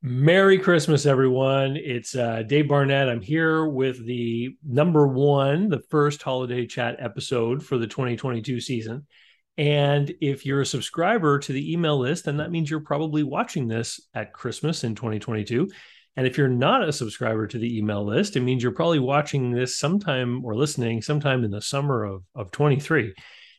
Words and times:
Merry 0.00 0.58
Christmas, 0.58 1.06
everyone. 1.06 1.76
It's 1.76 2.14
uh, 2.14 2.44
Dave 2.44 2.68
Barnett. 2.68 3.08
I'm 3.08 3.20
here 3.20 3.66
with 3.66 4.06
the 4.06 4.56
number 4.64 5.08
one, 5.08 5.68
the 5.68 5.82
first 5.90 6.22
holiday 6.22 6.66
chat 6.66 6.98
episode 7.00 7.64
for 7.64 7.78
the 7.78 7.88
2022 7.88 8.60
season. 8.60 9.08
And 9.56 10.14
if 10.20 10.46
you're 10.46 10.60
a 10.60 10.66
subscriber 10.66 11.40
to 11.40 11.52
the 11.52 11.72
email 11.72 11.98
list, 11.98 12.26
then 12.26 12.36
that 12.36 12.52
means 12.52 12.70
you're 12.70 12.78
probably 12.78 13.24
watching 13.24 13.66
this 13.66 14.00
at 14.14 14.32
Christmas 14.32 14.84
in 14.84 14.94
2022. 14.94 15.68
And 16.16 16.28
if 16.28 16.38
you're 16.38 16.46
not 16.46 16.88
a 16.88 16.92
subscriber 16.92 17.48
to 17.48 17.58
the 17.58 17.76
email 17.76 18.06
list, 18.06 18.36
it 18.36 18.42
means 18.42 18.62
you're 18.62 18.70
probably 18.70 19.00
watching 19.00 19.50
this 19.50 19.80
sometime 19.80 20.44
or 20.44 20.54
listening 20.54 21.02
sometime 21.02 21.42
in 21.42 21.50
the 21.50 21.60
summer 21.60 22.04
of, 22.04 22.22
of 22.36 22.52
23. 22.52 23.14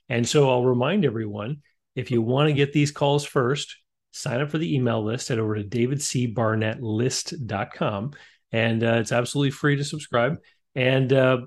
And 0.08 0.26
so 0.26 0.50
I'll 0.50 0.64
remind 0.64 1.04
everyone 1.04 1.64
if 1.98 2.12
you 2.12 2.22
want 2.22 2.48
to 2.48 2.54
get 2.54 2.72
these 2.72 2.92
calls 2.92 3.26
first, 3.26 3.76
sign 4.12 4.42
up 4.42 4.50
for 4.50 4.58
the 4.58 4.76
email 4.76 5.02
list, 5.04 5.30
head 5.30 5.40
over 5.40 5.56
to 5.56 5.64
davidcbarnettlist.com. 5.64 8.12
And 8.52 8.84
uh, 8.84 8.96
it's 8.96 9.12
absolutely 9.12 9.52
free 9.52 9.76
to 9.76 9.84
subscribe. 9.84 10.38
And 10.76 11.14
uh, 11.14 11.42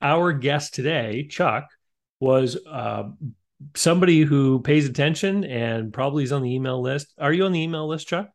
our 0.00 0.32
guest 0.32 0.74
today, 0.74 1.26
Chuck, 1.28 1.66
was 2.20 2.56
uh, 2.68 3.04
somebody 3.74 4.22
who 4.22 4.60
pays 4.60 4.88
attention 4.88 5.44
and 5.44 5.92
probably 5.92 6.24
is 6.24 6.32
on 6.32 6.42
the 6.42 6.54
email 6.54 6.80
list. 6.80 7.12
Are 7.18 7.32
you 7.32 7.44
on 7.44 7.52
the 7.52 7.62
email 7.62 7.88
list, 7.88 8.08
Chuck? 8.08 8.28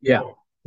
Yeah. 0.00 0.22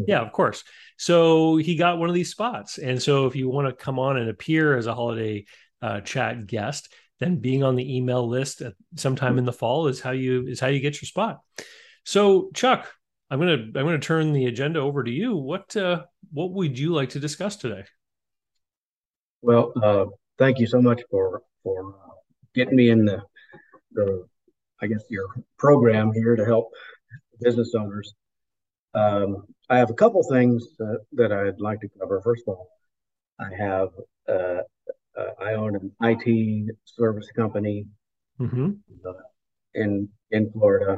Yeah, 0.08 0.22
of 0.22 0.32
course. 0.32 0.64
So 0.98 1.58
he 1.58 1.76
got 1.76 2.00
one 2.00 2.10
of 2.10 2.16
these 2.16 2.32
spots. 2.32 2.78
And 2.78 3.02
so 3.02 3.26
if 3.26 3.36
you 3.36 3.50
want 3.50 3.68
to 3.68 3.74
come 3.74 4.00
on 4.00 4.18
and 4.18 4.30
appear 4.30 4.78
as 4.78 4.88
a 4.88 4.96
holiday 4.96 5.46
uh, 5.82 6.02
chat 6.02 6.48
guest, 6.48 6.94
then 7.20 7.38
being 7.38 7.64
on 7.64 7.76
the 7.76 7.98
email 7.98 8.28
list 8.28 8.62
at 8.62 8.74
sometime 8.96 9.38
in 9.38 9.46
the 9.46 9.54
fall 9.54 9.88
is 9.88 10.00
how 10.00 10.12
you 10.12 10.48
is 10.48 10.60
how 10.60 10.68
you 10.68 10.80
get 10.80 11.02
your 11.02 11.08
spot. 11.08 11.40
So, 12.10 12.50
Chuck, 12.56 12.92
I'm 13.30 13.38
gonna 13.38 13.52
I'm 13.52 13.72
gonna 13.72 14.00
turn 14.00 14.34
the 14.34 14.48
agenda 14.48 14.80
over 14.80 15.04
to 15.04 15.12
you. 15.12 15.36
What 15.36 15.78
uh, 15.78 16.06
what 16.34 16.54
would 16.54 16.80
you 16.80 16.92
like 16.92 17.10
to 17.10 17.20
discuss 17.20 17.56
today? 17.56 17.84
Well, 19.44 19.72
uh, 19.80 20.06
thank 20.40 20.58
you 20.58 20.66
so 20.66 20.82
much 20.82 21.04
for 21.12 21.44
for 21.62 21.94
uh, 21.94 22.14
getting 22.56 22.78
me 22.78 22.90
in 22.90 23.06
the 23.06 23.22
the 23.92 24.26
I 24.82 24.88
guess 24.88 25.04
your 25.12 25.28
program 25.60 26.12
here 26.12 26.36
to 26.36 26.44
help 26.44 26.72
business 27.42 27.76
owners. 27.76 28.16
Um, 28.96 29.46
I 29.70 29.78
have 29.78 29.92
a 29.92 29.94
couple 29.94 30.24
things 30.24 30.66
that 31.12 31.32
I'd 31.32 31.62
like 31.62 31.80
to 31.82 31.90
cover. 32.00 32.24
First 32.24 32.42
of 32.48 32.56
all, 32.56 32.70
I 33.40 33.54
have 33.56 33.90
uh, 34.28 34.62
uh, 35.16 35.32
I 35.40 35.54
own 35.54 35.76
an 35.76 35.92
IT 36.02 36.76
service 36.86 37.30
company 37.36 37.86
mm-hmm. 38.40 38.72
In 39.76 40.10
in 40.32 40.52
Florida, 40.52 40.98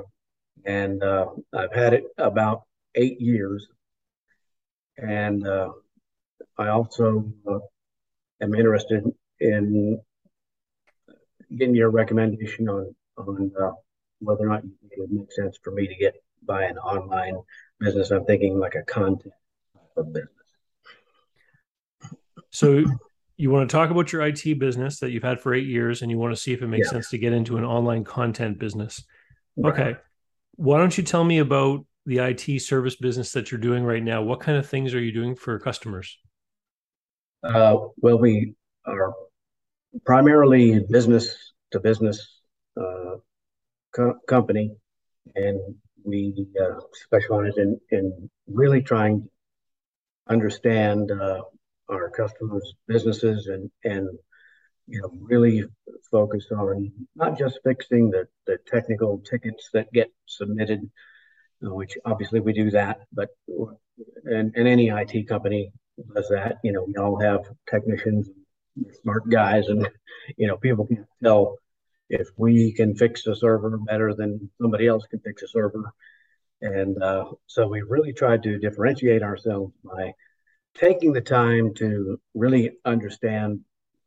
and 0.65 1.03
uh, 1.03 1.27
I've 1.53 1.73
had 1.73 1.93
it 1.93 2.03
about 2.17 2.63
eight 2.95 3.19
years. 3.19 3.67
And 4.97 5.47
uh, 5.47 5.71
I 6.57 6.67
also 6.67 7.31
uh, 7.49 7.59
am 8.41 8.53
interested 8.53 9.03
in 9.39 9.99
getting 11.57 11.75
your 11.75 11.89
recommendation 11.89 12.69
on 12.69 12.95
on 13.17 13.51
uh, 13.61 13.71
whether 14.19 14.45
or 14.45 14.49
not 14.49 14.63
it 14.63 14.99
would 14.99 15.11
make 15.11 15.31
sense 15.31 15.57
for 15.61 15.71
me 15.71 15.87
to 15.87 15.95
get 15.95 16.15
by 16.43 16.63
an 16.65 16.77
online 16.77 17.41
business. 17.79 18.11
I'm 18.11 18.25
thinking 18.25 18.59
like 18.59 18.75
a 18.75 18.83
content 18.83 19.33
of 19.97 20.13
business. 20.13 20.29
So 22.51 22.83
you 23.37 23.49
want 23.49 23.69
to 23.69 23.75
talk 23.75 23.89
about 23.89 24.11
your 24.11 24.21
IT 24.21 24.59
business 24.59 24.99
that 24.99 25.11
you've 25.11 25.23
had 25.23 25.39
for 25.39 25.53
eight 25.53 25.67
years, 25.67 26.01
and 26.01 26.11
you 26.11 26.17
want 26.17 26.35
to 26.35 26.41
see 26.41 26.53
if 26.53 26.61
it 26.61 26.67
makes 26.67 26.87
yeah. 26.87 26.93
sense 26.93 27.09
to 27.09 27.17
get 27.17 27.33
into 27.33 27.57
an 27.57 27.63
online 27.63 28.03
content 28.03 28.59
business. 28.59 29.03
Right. 29.57 29.97
Why 30.61 30.77
don't 30.77 30.95
you 30.95 31.03
tell 31.03 31.23
me 31.23 31.39
about 31.39 31.87
the 32.05 32.19
IT 32.19 32.59
service 32.61 32.95
business 32.95 33.31
that 33.31 33.51
you're 33.51 33.59
doing 33.59 33.83
right 33.83 34.03
now? 34.03 34.21
What 34.21 34.41
kind 34.41 34.59
of 34.59 34.69
things 34.69 34.93
are 34.93 34.99
you 35.01 35.11
doing 35.11 35.35
for 35.35 35.57
customers? 35.57 36.19
Uh, 37.43 37.77
well, 37.97 38.19
we 38.19 38.53
are 38.85 39.11
primarily 40.05 40.85
business 40.91 41.35
to 41.71 41.79
business 41.79 42.41
uh, 42.79 43.15
co- 43.95 44.19
company, 44.27 44.75
and 45.33 45.59
we 46.03 46.45
uh, 46.63 46.79
specialize 46.93 47.57
in, 47.57 47.79
in 47.89 48.29
really 48.45 48.83
trying 48.83 49.23
to 49.23 49.29
understand 50.31 51.09
uh, 51.11 51.41
our 51.89 52.11
customers' 52.11 52.75
businesses 52.87 53.47
and, 53.47 53.71
and 53.83 54.09
you 54.87 55.01
know, 55.01 55.11
really 55.21 55.63
focus 56.09 56.47
on 56.51 56.91
not 57.15 57.37
just 57.37 57.59
fixing 57.63 58.09
the, 58.09 58.27
the 58.45 58.57
technical 58.67 59.19
tickets 59.19 59.69
that 59.73 59.91
get 59.93 60.11
submitted, 60.25 60.89
uh, 61.65 61.73
which 61.73 61.97
obviously 62.05 62.39
we 62.39 62.53
do 62.53 62.71
that, 62.71 63.01
but 63.13 63.29
and, 64.25 64.53
and 64.55 64.67
any 64.67 64.89
IT 64.89 65.27
company 65.27 65.71
does 66.13 66.27
that. 66.29 66.57
You 66.63 66.73
know, 66.73 66.83
we 66.83 66.95
all 66.95 67.19
have 67.19 67.41
technicians, 67.69 68.29
smart 69.01 69.29
guys, 69.29 69.67
and 69.67 69.87
you 70.37 70.47
know, 70.47 70.57
people 70.57 70.85
can 70.85 71.07
tell 71.23 71.57
if 72.09 72.27
we 72.37 72.73
can 72.73 72.95
fix 72.95 73.25
a 73.27 73.35
server 73.35 73.77
better 73.77 74.13
than 74.13 74.49
somebody 74.61 74.87
else 74.87 75.05
can 75.09 75.19
fix 75.19 75.43
a 75.43 75.47
server. 75.47 75.93
And 76.61 77.01
uh, 77.01 77.25
so 77.47 77.67
we 77.67 77.81
really 77.81 78.13
tried 78.13 78.43
to 78.43 78.59
differentiate 78.59 79.23
ourselves 79.23 79.73
by 79.83 80.13
taking 80.75 81.13
the 81.13 81.21
time 81.21 81.73
to 81.75 82.19
really 82.33 82.71
understand 82.85 83.61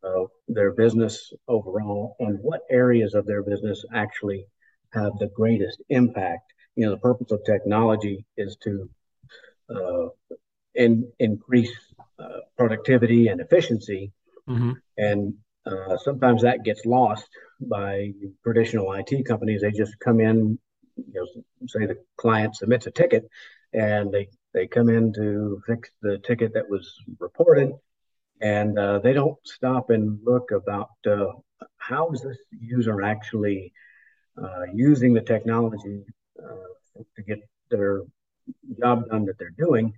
uh, 0.04 0.24
their 0.48 0.72
business 0.72 1.32
overall 1.48 2.16
and 2.20 2.38
what 2.40 2.60
areas 2.70 3.14
of 3.14 3.26
their 3.26 3.42
business 3.42 3.84
actually 3.94 4.46
have 4.92 5.12
the 5.18 5.30
greatest 5.34 5.82
impact. 5.88 6.52
You 6.76 6.86
know, 6.86 6.90
the 6.92 6.98
purpose 6.98 7.30
of 7.30 7.44
technology 7.44 8.24
is 8.36 8.56
to 8.64 8.90
uh, 9.74 10.08
in, 10.74 11.10
increase 11.18 11.72
uh, 12.18 12.40
productivity 12.56 13.28
and 13.28 13.40
efficiency. 13.40 14.12
Mm-hmm. 14.48 14.72
And 14.98 15.34
uh, 15.66 15.96
sometimes 15.96 16.42
that 16.42 16.64
gets 16.64 16.84
lost 16.84 17.28
by 17.60 18.12
traditional 18.42 18.92
IT 18.92 19.24
companies. 19.26 19.62
They 19.62 19.70
just 19.70 19.98
come 20.00 20.20
in, 20.20 20.58
you 20.96 21.14
know, 21.14 21.42
say 21.66 21.86
the 21.86 21.96
client 22.16 22.56
submits 22.56 22.86
a 22.86 22.90
ticket 22.90 23.24
and 23.72 24.12
they, 24.12 24.28
they 24.52 24.66
come 24.66 24.88
in 24.88 25.12
to 25.14 25.62
fix 25.66 25.90
the 26.02 26.18
ticket 26.18 26.52
that 26.54 26.68
was 26.68 26.94
reported 27.18 27.72
and 28.40 28.78
uh, 28.78 28.98
they 28.98 29.12
don't 29.12 29.36
stop 29.44 29.90
and 29.90 30.18
look 30.24 30.50
about 30.50 30.90
uh, 31.06 31.26
how 31.78 32.10
is 32.12 32.22
this 32.22 32.38
user 32.60 33.02
actually 33.02 33.72
uh, 34.42 34.64
using 34.72 35.14
the 35.14 35.20
technology 35.20 36.04
uh, 36.42 37.02
to 37.16 37.22
get 37.22 37.38
their 37.70 38.02
job 38.80 39.08
done 39.08 39.24
that 39.26 39.38
they're 39.38 39.54
doing? 39.58 39.92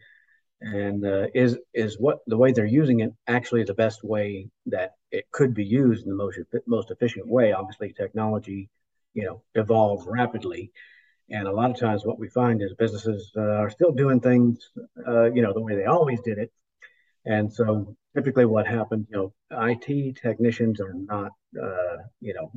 And 0.61 1.05
uh, 1.05 1.27
is 1.35 1.59
is 1.75 1.99
what 1.99 2.21
the 2.27 2.37
way 2.39 2.53
they're 2.53 2.67
using 2.67 3.01
it 3.01 3.13
actually 3.27 3.65
the 3.65 3.75
best 3.75 4.03
way 4.03 4.49
that 4.67 4.93
it 5.11 5.25
could 5.33 5.55
be 5.55 5.65
used 5.65 6.05
in 6.05 6.11
the 6.11 6.17
most 6.17 6.39
most 6.67 6.91
efficient 6.91 7.29
way? 7.29 7.53
Obviously 7.53 7.93
technology 7.93 8.69
you 9.15 9.25
know 9.25 9.43
evolves 9.55 10.07
rapidly. 10.07 10.71
And 11.31 11.49
a 11.49 11.53
lot 11.53 11.71
of 11.71 11.79
times 11.79 12.05
what 12.05 12.19
we 12.19 12.29
find 12.29 12.63
is 12.63 12.73
businesses 12.75 13.33
uh, 13.37 13.41
are 13.41 13.71
still 13.71 13.93
doing 13.93 14.21
things 14.21 14.71
you 15.35 15.43
know 15.43 15.53
the 15.53 15.61
way 15.61 15.75
they 15.77 15.87
always 15.87 16.21
did 16.23 16.39
it 16.39 16.51
and 17.27 17.53
so 17.53 17.97
typically 18.15 18.47
what 18.47 18.67
happens, 18.67 19.07
you 19.11 19.17
know, 19.17 19.33
IT 19.69 20.17
technicians 20.17 20.81
are 20.81 20.95
not, 20.95 21.33
uh, 21.61 21.97
you 22.21 22.33
know, 22.33 22.51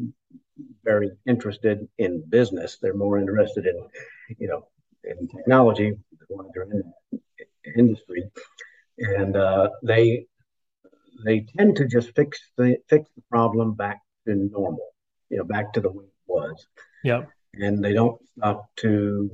very 0.83 1.09
interested 1.27 1.87
in 1.97 2.23
business. 2.29 2.77
They're 2.81 2.93
more 2.93 3.17
interested 3.17 3.65
in, 3.65 3.77
you 4.37 4.47
know, 4.47 4.67
in 5.03 5.27
technology, 5.27 5.93
they're 6.53 6.63
in 6.63 6.93
industry. 7.75 8.29
And 8.99 9.35
uh, 9.35 9.69
they 9.83 10.25
they 11.25 11.45
tend 11.57 11.75
to 11.77 11.87
just 11.87 12.15
fix 12.15 12.39
the 12.57 12.77
fix 12.87 13.09
the 13.15 13.23
problem 13.29 13.73
back 13.73 14.01
to 14.27 14.35
normal, 14.35 14.93
you 15.29 15.37
know, 15.37 15.45
back 15.45 15.73
to 15.73 15.81
the 15.81 15.89
way 15.89 16.05
it 16.05 16.11
was. 16.27 16.67
Yeah. 17.03 17.23
And 17.55 17.83
they 17.83 17.93
don't 17.93 18.21
stop 18.37 18.69
to 18.77 19.31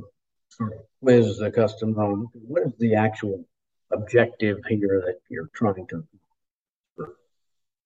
sort 0.49 0.73
of 0.73 0.79
quiz 1.01 1.37
the 1.37 1.51
customer 1.51 2.03
on 2.03 2.27
what 2.33 2.63
is 2.63 2.73
the 2.79 2.95
actual 2.95 3.45
objective 3.91 4.57
here 4.67 5.03
that 5.05 5.19
you're 5.29 5.49
trying 5.53 5.87
to 5.87 6.03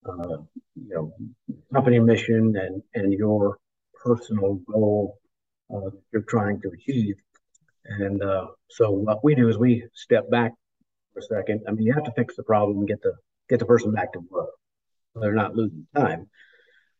uh, 0.05 0.37
you 0.75 0.93
know 0.93 1.13
company 1.73 1.99
mission 1.99 2.55
and 2.55 2.81
and 2.95 3.13
your 3.13 3.57
personal 4.03 4.55
goal 4.71 5.19
uh, 5.73 5.89
you're 6.11 6.23
trying 6.23 6.61
to 6.61 6.69
achieve. 6.69 7.15
And 7.85 8.21
uh, 8.23 8.47
so 8.69 8.91
what 8.91 9.23
we 9.23 9.35
do 9.35 9.49
is 9.49 9.57
we 9.57 9.85
step 9.93 10.29
back 10.29 10.53
for 11.13 11.19
a 11.19 11.23
second. 11.23 11.61
I 11.67 11.71
mean 11.71 11.85
you 11.85 11.93
have 11.93 12.03
to 12.05 12.13
fix 12.15 12.35
the 12.35 12.43
problem 12.43 12.79
and 12.79 12.87
get 12.87 13.01
the 13.01 13.13
get 13.49 13.59
the 13.59 13.65
person 13.65 13.91
back 13.91 14.13
to 14.13 14.19
work. 14.29 14.49
So 15.13 15.19
they're 15.19 15.33
not 15.33 15.55
losing 15.55 15.87
time. 15.95 16.27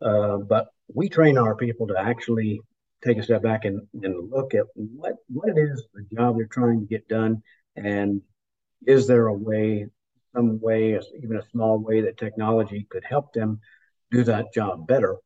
Uh, 0.01 0.37
but 0.37 0.67
we 0.93 1.09
train 1.09 1.37
our 1.37 1.55
people 1.55 1.87
to 1.87 1.99
actually 1.99 2.61
take 3.03 3.17
a 3.17 3.23
step 3.23 3.43
back 3.43 3.65
and, 3.65 3.81
and 4.03 4.29
look 4.29 4.53
at 4.53 4.65
what 4.75 5.15
what 5.27 5.49
it 5.49 5.57
is 5.57 5.85
the 5.93 6.05
job 6.15 6.35
they're 6.35 6.47
trying 6.47 6.81
to 6.81 6.85
get 6.85 7.07
done 7.07 7.41
and 7.75 8.21
is 8.85 9.07
there 9.07 9.27
a 9.27 9.33
way, 9.33 9.87
some 10.35 10.59
way, 10.59 10.99
even 11.21 11.37
a 11.37 11.49
small 11.51 11.79
way 11.79 12.01
that 12.01 12.17
technology 12.17 12.87
could 12.89 13.03
help 13.03 13.33
them 13.33 13.59
do 14.11 14.23
that 14.23 14.53
job 14.53 14.87
better? 14.87 15.17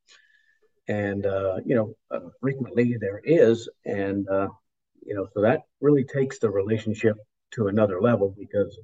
And, 0.88 1.26
uh, 1.26 1.58
you 1.66 1.76
know, 1.76 1.96
uh, 2.12 2.30
frequently 2.42 2.98
there 3.00 3.22
is. 3.24 3.70
And 3.86 4.28
uh, 4.28 4.50
you 5.06 5.16
know, 5.16 5.28
so 5.34 5.42
that 5.42 5.62
really 5.82 6.04
takes 6.04 6.40
the 6.40 6.50
relationship 6.50 7.18
to 7.52 7.68
another 7.68 8.02
level 8.02 8.36
because 8.38 8.78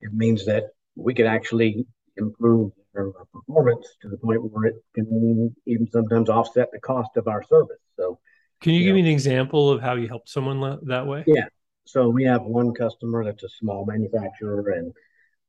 it 0.00 0.12
means 0.12 0.46
that 0.46 0.70
we 0.96 1.14
can 1.14 1.26
actually 1.26 1.86
improve 2.16 2.72
our 2.96 3.12
performance 3.32 3.86
to 4.02 4.08
the 4.08 4.16
point 4.16 4.40
where 4.50 4.66
it 4.66 4.76
can 4.94 5.54
even 5.66 5.88
sometimes 5.92 6.28
offset 6.28 6.68
the 6.72 6.80
cost 6.80 7.10
of 7.16 7.28
our 7.28 7.42
service. 7.42 7.78
So, 7.96 8.18
can 8.60 8.72
you, 8.72 8.80
you 8.80 8.84
give 8.86 8.92
know, 8.92 9.02
me 9.02 9.08
an 9.08 9.14
example 9.14 9.70
of 9.70 9.80
how 9.80 9.94
you 9.94 10.08
help 10.08 10.28
someone 10.28 10.78
that 10.82 11.06
way? 11.06 11.24
Yeah. 11.26 11.46
So 11.84 12.08
we 12.08 12.24
have 12.24 12.42
one 12.42 12.72
customer 12.74 13.24
that's 13.24 13.42
a 13.42 13.48
small 13.48 13.84
manufacturer, 13.84 14.70
and 14.70 14.92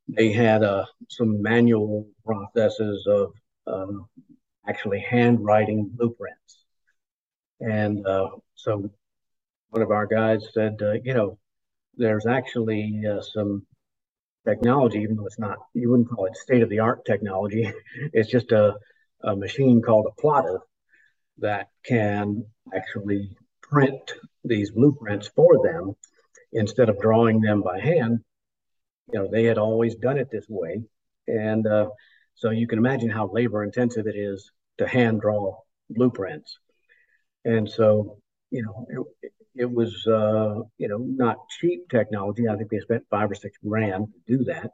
they 0.07 0.31
had 0.31 0.63
uh, 0.63 0.86
some 1.10 1.42
manual 1.42 2.07
processes 2.25 3.06
of 3.07 3.33
um, 3.68 4.07
actually 4.68 5.00
handwriting 5.00 5.89
blueprints. 5.94 6.63
And 7.60 8.06
uh, 8.07 8.30
so 8.56 8.89
one 9.69 9.81
of 9.81 9.92
our 9.92 10.07
guys 10.07 10.48
said, 10.54 10.80
uh, 10.81 10.94
you 11.04 11.13
know, 11.13 11.38
there's 11.95 12.25
actually 12.25 13.04
uh, 13.10 13.22
some 13.22 13.66
technology, 14.48 15.00
even 15.00 15.16
though 15.16 15.27
it's 15.27 15.39
not, 15.39 15.57
you 15.74 15.89
wouldn't 15.89 16.10
call 16.10 16.25
it 16.25 16.36
state 16.36 16.63
of 16.63 16.69
the 16.69 16.80
art 16.80 17.06
technology. 17.06 17.72
it's 18.13 18.30
just 18.30 18.51
a, 18.51 18.75
a 19.24 19.36
machine 19.36 19.81
called 19.81 20.07
a 20.07 20.22
plotter 20.22 20.60
that 21.38 21.68
can 21.86 22.45
actually 22.75 23.38
print 23.62 24.13
these 24.44 24.72
blueprints 24.72 25.27
for 25.27 25.62
them 25.63 25.95
instead 26.53 26.89
of 26.89 27.00
drawing 27.00 27.42
them 27.42 27.62
by 27.62 27.80
hand. 27.80 28.19
You 29.12 29.19
know, 29.19 29.30
they 29.31 29.44
had 29.44 29.57
always 29.57 29.95
done 29.95 30.18
it 30.18 30.30
this 30.31 30.45
way. 30.50 30.81
And 31.27 31.68
uh, 31.68 31.89
so 32.36 32.50
you 32.50 32.68
can 32.68 32.80
imagine 32.80 33.09
how 33.09 33.30
labor 33.31 33.63
intensive 33.63 34.07
it 34.07 34.15
is 34.15 34.51
to 34.77 34.88
hand 34.88 35.21
draw 35.21 35.57
blueprints. 35.89 36.57
And 37.44 37.69
so, 37.69 38.19
you 38.50 38.63
know, 38.63 39.06
it, 39.21 39.31
it 39.56 39.71
was, 39.71 40.06
uh, 40.07 40.62
you 40.77 40.88
know, 40.88 41.00
not 41.00 41.38
cheap 41.59 41.89
technology. 41.89 42.48
I 42.48 42.56
think 42.56 42.69
they 42.69 42.80
spent 42.80 43.03
five 43.09 43.30
or 43.30 43.36
six 43.36 43.57
grand 43.65 44.07
to 44.07 44.38
do 44.38 44.44
that. 44.45 44.71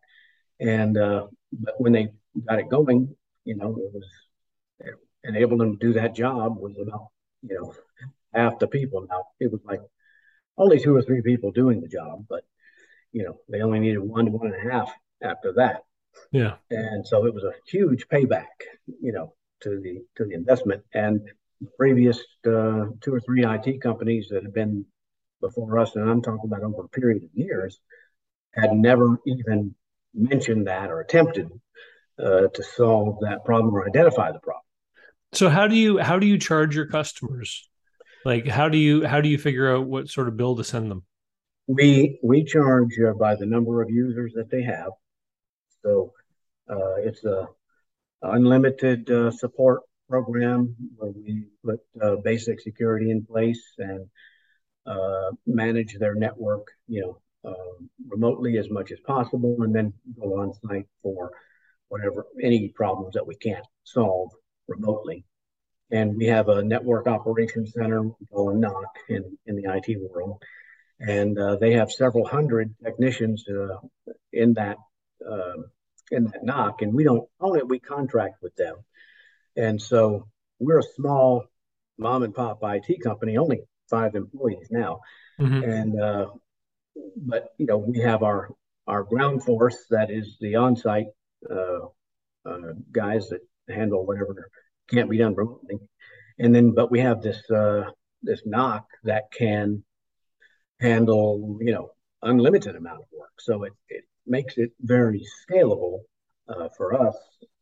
And, 0.59 0.97
uh, 0.97 1.27
but 1.51 1.79
when 1.79 1.93
they 1.93 2.09
got 2.47 2.59
it 2.59 2.69
going, 2.69 3.15
you 3.45 3.55
know, 3.55 3.69
it 3.69 3.93
was, 3.93 4.05
enabled 5.23 5.59
them 5.59 5.77
to 5.77 5.85
do 5.85 5.93
that 5.93 6.15
job 6.15 6.57
was 6.57 6.77
about, 6.79 7.07
you 7.41 7.55
know, 7.55 7.73
half 8.33 8.59
the 8.59 8.67
people. 8.67 9.05
Now 9.09 9.25
it 9.39 9.51
was 9.51 9.61
like 9.65 9.81
only 10.57 10.79
two 10.79 10.95
or 10.95 11.01
three 11.01 11.21
people 11.21 11.51
doing 11.51 11.81
the 11.81 11.87
job, 11.87 12.25
but, 12.27 12.43
you 13.11 13.23
know, 13.23 13.39
they 13.49 13.61
only 13.61 13.79
needed 13.79 13.99
one 13.99 14.25
to 14.25 14.31
one 14.31 14.51
and 14.53 14.55
a 14.55 14.71
half 14.71 14.91
after 15.23 15.53
that. 15.53 15.83
Yeah. 16.31 16.55
And 16.69 17.05
so 17.05 17.25
it 17.25 17.33
was 17.33 17.43
a 17.43 17.53
huge 17.67 18.07
payback, 18.07 18.45
you 19.01 19.11
know, 19.11 19.33
to 19.61 19.79
the 19.81 20.03
to 20.15 20.25
the 20.25 20.33
investment. 20.33 20.83
And 20.93 21.21
the 21.61 21.69
previous 21.77 22.17
uh, 22.45 22.85
two 23.01 23.13
or 23.13 23.19
three 23.19 23.45
IT 23.45 23.81
companies 23.81 24.27
that 24.29 24.43
have 24.43 24.53
been 24.53 24.85
before 25.41 25.77
us, 25.79 25.95
and 25.95 26.09
I'm 26.09 26.21
talking 26.21 26.45
about 26.45 26.63
over 26.63 26.83
a 26.83 26.89
period 26.89 27.23
of 27.23 27.29
years, 27.33 27.79
had 28.53 28.73
never 28.73 29.19
even 29.25 29.75
mentioned 30.13 30.67
that 30.67 30.89
or 30.89 30.99
attempted 30.99 31.49
uh, 32.19 32.47
to 32.47 32.63
solve 32.63 33.19
that 33.21 33.45
problem 33.45 33.75
or 33.75 33.87
identify 33.87 34.31
the 34.31 34.39
problem. 34.39 34.63
So 35.33 35.49
how 35.49 35.67
do 35.67 35.75
you 35.75 35.99
how 35.99 36.19
do 36.19 36.25
you 36.25 36.37
charge 36.37 36.75
your 36.75 36.87
customers? 36.87 37.69
Like 38.25 38.47
how 38.47 38.69
do 38.69 38.77
you 38.77 39.05
how 39.05 39.21
do 39.21 39.29
you 39.29 39.37
figure 39.37 39.73
out 39.73 39.87
what 39.87 40.09
sort 40.09 40.27
of 40.27 40.37
bill 40.37 40.55
to 40.55 40.63
send 40.63 40.91
them? 40.91 41.03
We 41.67 42.19
we 42.23 42.43
charge 42.43 42.97
uh, 42.99 43.13
by 43.13 43.35
the 43.35 43.45
number 43.45 43.81
of 43.81 43.89
users 43.89 44.33
that 44.35 44.49
they 44.49 44.63
have. 44.63 44.91
So 45.83 46.13
uh, 46.69 46.95
it's 46.97 47.23
a 47.23 47.47
unlimited 48.21 49.09
uh, 49.09 49.31
support 49.31 49.81
program 50.09 50.75
where 50.95 51.11
we 51.11 51.47
put 51.63 51.79
uh, 52.01 52.15
basic 52.23 52.61
security 52.61 53.11
in 53.11 53.25
place 53.25 53.61
and 53.77 54.07
uh, 54.85 55.31
manage 55.45 55.97
their 55.99 56.15
network, 56.15 56.67
you 56.87 57.01
know, 57.01 57.51
um, 57.51 57.89
remotely 58.07 58.57
as 58.57 58.69
much 58.69 58.91
as 58.91 58.99
possible, 59.01 59.57
and 59.63 59.75
then 59.75 59.93
go 60.19 60.39
on 60.41 60.53
site 60.65 60.87
for 61.01 61.31
whatever 61.89 62.25
any 62.41 62.69
problems 62.69 63.13
that 63.13 63.27
we 63.27 63.35
can't 63.35 63.65
solve 63.83 64.31
remotely. 64.67 65.25
And 65.89 66.17
we 66.17 66.25
have 66.25 66.49
a 66.49 66.63
network 66.63 67.07
operations 67.07 67.73
center 67.73 68.09
called 68.31 68.55
NOC 68.55 68.85
in, 69.09 69.37
in 69.45 69.55
the 69.55 69.73
IT 69.73 69.97
world. 70.11 70.41
And 70.99 71.37
uh, 71.37 71.55
they 71.57 71.73
have 71.73 71.91
several 71.91 72.25
hundred 72.25 72.75
technicians 72.83 73.45
uh, 73.47 73.77
in 74.33 74.53
that 74.55 74.77
uh, 75.25 75.61
in 76.11 76.25
that 76.25 76.43
NOC, 76.43 76.81
and 76.81 76.93
we 76.93 77.03
don't 77.03 77.27
own 77.39 77.57
it. 77.57 77.67
We 77.67 77.79
contract 77.79 78.35
with 78.41 78.55
them, 78.55 78.75
and 79.55 79.81
so 79.81 80.27
we're 80.59 80.79
a 80.79 80.93
small 80.95 81.45
mom 81.97 82.23
and 82.23 82.33
pop 82.33 82.59
IT 82.63 83.03
company, 83.03 83.37
only 83.37 83.61
five 83.89 84.15
employees 84.15 84.67
now, 84.71 85.01
mm-hmm. 85.39 85.63
and 85.63 86.01
uh, 86.01 86.27
but 87.15 87.49
you 87.57 87.65
know 87.65 87.77
we 87.77 87.99
have 87.99 88.23
our 88.23 88.49
our 88.87 89.03
ground 89.03 89.43
force 89.43 89.77
that 89.89 90.09
is 90.09 90.37
the 90.39 90.55
on-site 90.55 91.07
uh, 91.49 91.79
uh, 92.45 92.73
guys 92.91 93.29
that 93.29 93.41
handle 93.69 94.05
whatever 94.05 94.49
can't 94.89 95.09
be 95.09 95.17
done 95.17 95.35
remotely, 95.35 95.79
and 96.39 96.53
then 96.53 96.71
but 96.71 96.91
we 96.91 96.99
have 96.99 97.21
this 97.21 97.49
uh, 97.49 97.83
this 98.23 98.41
NOC 98.45 98.83
that 99.03 99.31
can 99.31 99.83
handle 100.79 101.57
you 101.61 101.73
know 101.73 101.91
unlimited 102.21 102.75
amount 102.75 103.01
of 103.01 103.05
work, 103.17 103.33
so 103.39 103.63
it, 103.63 103.73
it 103.89 104.05
makes 104.25 104.57
it 104.57 104.71
very 104.81 105.25
scalable 105.49 106.01
uh, 106.49 106.69
for 106.75 106.93
us 107.07 107.15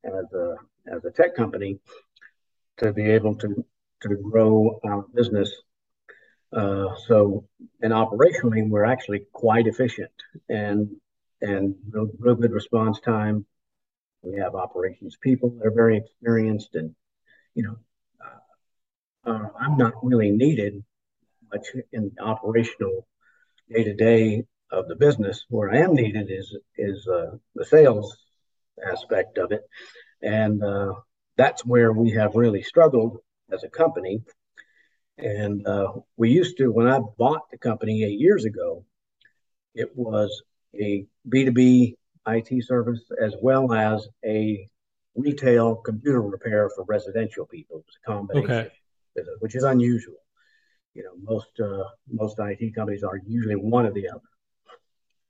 as 0.03 0.31
a 0.33 0.55
as 0.87 1.05
a 1.05 1.11
tech 1.11 1.35
company 1.35 1.79
to 2.77 2.93
be 2.93 3.03
able 3.03 3.35
to 3.35 3.65
to 4.01 4.15
grow 4.15 4.79
our 4.83 5.05
business. 5.13 5.51
Uh, 6.53 6.95
so, 7.07 7.45
and 7.81 7.91
operationally, 7.91 8.67
we're 8.69 8.85
actually 8.85 9.25
quite 9.33 9.67
efficient 9.67 10.11
and 10.49 10.89
and 11.41 11.75
real, 11.89 12.09
real 12.19 12.35
good 12.35 12.51
response 12.51 12.99
time. 12.99 13.45
We 14.21 14.39
have 14.39 14.55
operations 14.55 15.17
people 15.21 15.49
that 15.51 15.67
are 15.67 15.71
very 15.71 15.97
experienced, 15.97 16.75
and 16.75 16.95
you 17.55 17.63
know, 17.63 17.77
uh, 18.23 19.29
uh 19.29 19.49
I'm 19.59 19.77
not 19.77 19.93
really 20.03 20.31
needed 20.31 20.83
much 21.51 21.67
in 21.91 22.11
the 22.15 22.23
operational 22.23 23.07
day 23.69 23.83
to 23.83 23.93
day 23.93 24.43
of 24.71 24.87
the 24.87 24.95
business. 24.95 25.45
Where 25.49 25.71
I 25.71 25.77
am 25.79 25.95
needed 25.95 26.27
is 26.29 26.55
is 26.77 27.07
uh, 27.07 27.37
the 27.55 27.65
sales 27.65 28.15
aspect 28.85 29.37
of 29.37 29.51
it, 29.51 29.61
and 30.21 30.63
uh, 30.63 30.93
that's 31.37 31.65
where 31.65 31.91
we 31.91 32.11
have 32.11 32.35
really 32.35 32.61
struggled 32.61 33.17
as 33.51 33.63
a 33.63 33.69
company. 33.69 34.21
And 35.17 35.65
uh, 35.65 35.93
we 36.17 36.29
used 36.29 36.57
to, 36.57 36.67
when 36.67 36.87
I 36.87 36.99
bought 37.17 37.49
the 37.49 37.57
company 37.57 38.03
eight 38.03 38.19
years 38.19 38.43
ago, 38.43 38.83
it 39.73 39.89
was 39.95 40.43
a 40.75 41.05
B2B 41.29 41.95
IT 42.27 42.65
service 42.65 43.01
as 43.21 43.33
well 43.41 43.71
as 43.71 44.07
a 44.25 44.67
retail 45.15 45.75
computer 45.75 46.21
repair 46.21 46.69
for 46.69 46.83
residential 46.85 47.45
people. 47.45 47.79
It 47.79 47.85
was 47.85 47.97
a 48.03 48.11
combination, 48.11 48.51
okay. 48.51 48.69
which 49.39 49.55
is 49.55 49.63
unusual. 49.63 50.15
You 50.93 51.03
know, 51.03 51.11
most 51.21 51.59
uh, 51.59 51.83
most 52.09 52.37
IT 52.39 52.73
companies 52.75 53.03
are 53.03 53.19
usually 53.25 53.55
one 53.55 53.85
or 53.85 53.91
the 53.91 54.09
other. 54.09 54.21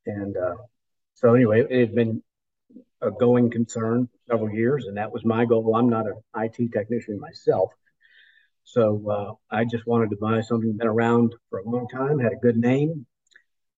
And 0.05 0.37
uh, 0.37 0.55
so 1.15 1.33
anyway, 1.33 1.65
it 1.69 1.79
had 1.79 1.95
been 1.95 2.21
a 3.01 3.11
going 3.11 3.49
concern 3.49 4.07
for 4.07 4.33
several 4.33 4.55
years, 4.55 4.85
and 4.85 4.97
that 4.97 5.11
was 5.11 5.25
my 5.25 5.45
goal. 5.45 5.75
I'm 5.75 5.89
not 5.89 6.05
an 6.05 6.21
IT 6.35 6.71
technician 6.71 7.19
myself, 7.19 7.71
so 8.63 9.09
uh, 9.09 9.55
I 9.55 9.65
just 9.65 9.87
wanted 9.87 10.09
to 10.11 10.17
buy 10.17 10.41
something 10.41 10.71
that 10.71 10.77
been 10.79 10.87
around 10.87 11.33
for 11.49 11.59
a 11.59 11.69
long 11.69 11.87
time, 11.87 12.19
had 12.19 12.33
a 12.33 12.37
good 12.37 12.57
name, 12.57 13.05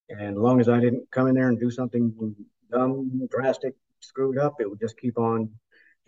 and 0.08 0.36
as 0.36 0.36
long 0.36 0.60
as 0.60 0.68
I 0.68 0.80
didn't 0.80 1.10
come 1.10 1.26
in 1.28 1.34
there 1.34 1.48
and 1.48 1.60
do 1.60 1.70
something 1.70 2.34
dumb, 2.70 3.28
drastic, 3.30 3.74
screwed 4.00 4.38
up, 4.38 4.60
it 4.60 4.68
would 4.68 4.80
just 4.80 4.98
keep 4.98 5.18
on 5.18 5.50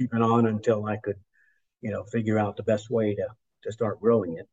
keeping 0.00 0.22
on 0.22 0.46
until 0.46 0.86
I 0.86 0.96
could, 0.96 1.16
you 1.82 1.90
know, 1.92 2.04
figure 2.04 2.38
out 2.38 2.56
the 2.56 2.64
best 2.64 2.90
way 2.90 3.14
to 3.16 3.28
to 3.64 3.72
start 3.72 4.00
growing 4.00 4.38
it. 4.38 4.48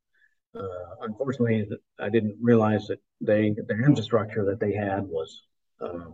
Uh, 0.59 0.95
unfortunately, 1.01 1.67
I 1.99 2.09
didn't 2.09 2.37
realize 2.41 2.87
that 2.87 2.99
they 3.21 3.55
their 3.67 3.85
infrastructure 3.85 4.45
that 4.45 4.59
they 4.59 4.73
had 4.73 5.03
was 5.07 5.43
uh, 5.81 6.11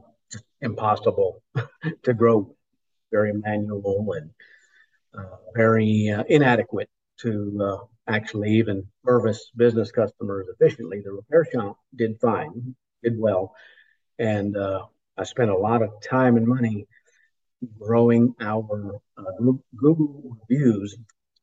impossible 0.62 1.44
to 2.04 2.14
grow, 2.14 2.56
very 3.12 3.34
manual 3.34 4.14
and 4.14 4.32
uh, 5.18 5.38
very 5.56 6.10
uh, 6.10 6.24
inadequate 6.30 6.90
to 7.22 7.60
uh, 7.64 7.86
actually 8.08 8.52
even 8.52 8.86
service 9.06 9.52
business 9.56 9.92
customers 9.92 10.48
efficiently. 10.54 11.02
The 11.04 11.12
repair 11.12 11.46
shop 11.52 11.78
did 11.96 12.20
fine, 12.22 12.76
did 13.04 13.20
well, 13.20 13.54
and 14.20 14.58
uh, 14.58 14.86
I 15.18 15.24
spent 15.24 15.52
a 15.52 15.58
lot 15.58 15.84
of 15.84 15.92
time 16.02 16.38
and 16.38 16.48
money 16.48 16.88
growing 17.80 18.34
our 18.40 19.00
uh, 19.18 19.52
Google 19.76 20.38
reviews 20.50 20.98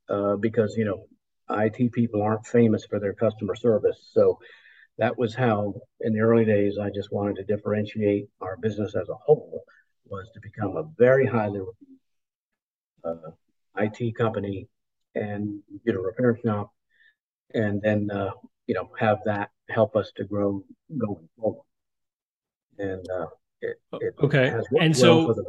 uh, 0.09 0.37
because 0.37 0.75
you 0.77 0.85
know 0.85 1.07
IT 1.51 1.93
people 1.93 2.23
aren't 2.23 2.47
famous 2.47 2.85
for 2.85 3.01
their 3.01 3.15
customer 3.15 3.55
service, 3.55 4.11
so 4.13 4.39
that 4.99 5.19
was 5.19 5.35
how 5.35 5.75
in 6.01 6.13
the 6.13 6.21
early 6.21 6.45
days 6.45 6.79
I 6.81 6.91
just 6.91 7.13
wanted 7.13 7.37
to 7.37 7.45
differentiate 7.45 8.29
our 8.41 8.57
business 8.57 8.95
as 8.95 9.09
a 9.09 9.15
whole 9.15 9.63
was 10.07 10.29
to 10.35 10.41
become 10.41 10.77
a 10.77 10.85
very 10.99 11.27
highly 11.27 11.61
uh, 13.05 13.15
IT 13.77 14.17
company 14.17 14.69
and 15.15 15.61
get 15.87 15.95
a 15.95 16.01
repair 16.01 16.39
shop 16.45 16.73
and 17.55 17.81
then 17.81 18.11
uh, 18.11 18.31
you 18.71 18.75
know, 18.75 18.89
have 18.97 19.19
that 19.25 19.51
help 19.69 19.97
us 19.97 20.13
to 20.15 20.23
grow 20.23 20.63
going 20.97 21.29
forward. 21.37 21.65
And 22.79 23.05
uh, 23.11 23.27
it, 23.61 23.81
it 23.95 24.15
okay, 24.23 24.47
and 24.79 24.97
so 24.97 25.27
well. 25.27 25.45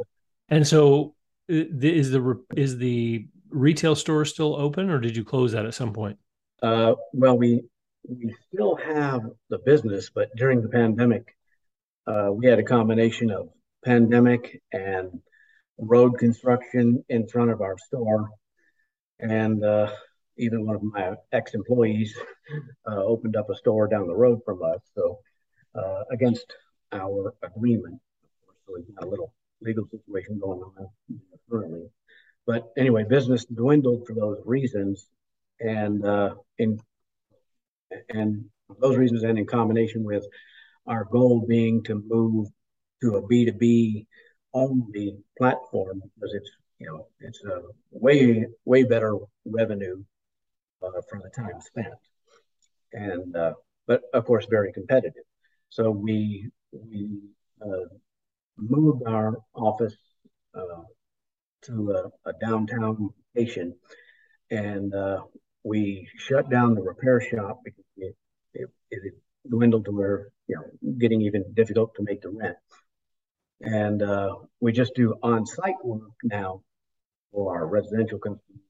And 0.52 0.68
so 0.68 1.14
is 1.48 2.10
the 2.10 2.44
is 2.56 2.76
the 2.76 3.26
retail 3.48 3.94
store 3.94 4.24
still 4.26 4.54
open, 4.54 4.90
or 4.90 4.98
did 5.00 5.16
you 5.16 5.24
close 5.24 5.52
that 5.52 5.64
at 5.64 5.74
some 5.74 5.94
point? 5.94 6.18
Uh, 6.62 6.94
well, 7.14 7.38
we 7.38 7.62
we 8.06 8.34
still 8.52 8.76
have 8.76 9.22
the 9.48 9.58
business, 9.58 10.10
but 10.14 10.28
during 10.36 10.60
the 10.60 10.68
pandemic, 10.68 11.34
uh, 12.06 12.28
we 12.30 12.46
had 12.46 12.58
a 12.58 12.62
combination 12.62 13.30
of 13.30 13.48
pandemic 13.82 14.60
and 14.72 15.20
road 15.78 16.18
construction 16.18 17.02
in 17.08 17.26
front 17.26 17.50
of 17.50 17.62
our 17.62 17.78
store, 17.78 18.28
and 19.20 19.64
uh, 19.64 19.90
even 20.36 20.66
one 20.66 20.76
of 20.76 20.82
my 20.82 21.14
ex-employees 21.32 22.14
uh, 22.86 23.02
opened 23.02 23.36
up 23.36 23.48
a 23.48 23.54
store 23.54 23.88
down 23.88 24.06
the 24.06 24.14
road 24.14 24.40
from 24.44 24.62
us. 24.62 24.80
So 24.94 25.18
uh, 25.74 26.04
against 26.10 26.46
our 26.92 27.34
agreement, 27.42 28.00
so 28.66 28.74
we've 28.76 28.94
got 28.94 29.06
a 29.06 29.10
little 29.10 29.32
legal 29.62 29.86
situation 29.90 30.38
going 30.38 30.60
on 30.60 30.88
currently. 31.50 31.88
But 32.46 32.72
anyway, 32.76 33.04
business 33.04 33.44
dwindled 33.44 34.06
for 34.06 34.14
those 34.14 34.38
reasons, 34.44 35.06
and 35.60 36.04
uh, 36.04 36.34
in 36.58 36.80
and 38.10 38.44
those 38.80 38.96
reasons, 38.96 39.22
and 39.22 39.38
in 39.38 39.46
combination 39.46 40.04
with 40.04 40.24
our 40.86 41.04
goal 41.04 41.44
being 41.46 41.82
to 41.84 42.02
move 42.08 42.48
to 43.02 43.16
a 43.16 43.26
B 43.26 43.46
two 43.46 43.52
B 43.52 44.06
only 44.54 45.16
platform 45.38 46.02
because 46.14 46.34
it's 46.34 46.50
you 46.78 46.86
know 46.86 47.06
it's 47.20 47.42
a 47.44 47.60
way 47.90 48.46
way 48.64 48.84
better 48.84 49.16
revenue 49.44 50.02
uh, 50.82 51.00
for 51.08 51.20
the 51.22 51.30
time 51.30 51.60
spent, 51.60 51.94
and 52.92 53.36
uh, 53.36 53.52
but 53.86 54.02
of 54.14 54.24
course 54.24 54.46
very 54.50 54.72
competitive. 54.72 55.24
So 55.70 55.90
we 55.90 56.50
we 56.72 57.08
uh, 57.64 57.86
moved 58.56 59.02
our 59.06 59.36
office 59.54 59.96
uh, 60.54 60.82
to 61.62 61.92
a, 61.92 62.30
a, 62.30 62.32
downtown 62.40 63.12
location, 63.34 63.74
and 64.50 64.94
uh, 64.94 65.22
we 65.64 66.08
shut 66.16 66.50
down 66.50 66.74
the 66.74 66.82
repair 66.82 67.20
shop 67.20 67.60
because 67.64 67.84
it, 67.96 68.14
it, 68.54 68.68
it 68.90 69.14
dwindled 69.48 69.84
to 69.84 69.92
where 69.92 70.28
you 70.48 70.56
know 70.56 70.92
getting 70.98 71.22
even 71.22 71.44
difficult 71.54 71.94
to 71.94 72.02
make 72.02 72.20
the 72.22 72.30
rent. 72.30 72.56
And 73.60 74.02
uh, 74.02 74.34
we 74.60 74.72
just 74.72 74.94
do 74.94 75.14
on-site 75.22 75.84
work 75.84 76.10
now 76.24 76.62
for 77.30 77.56
our 77.56 77.66
residential 77.66 78.18
customers 78.18 78.62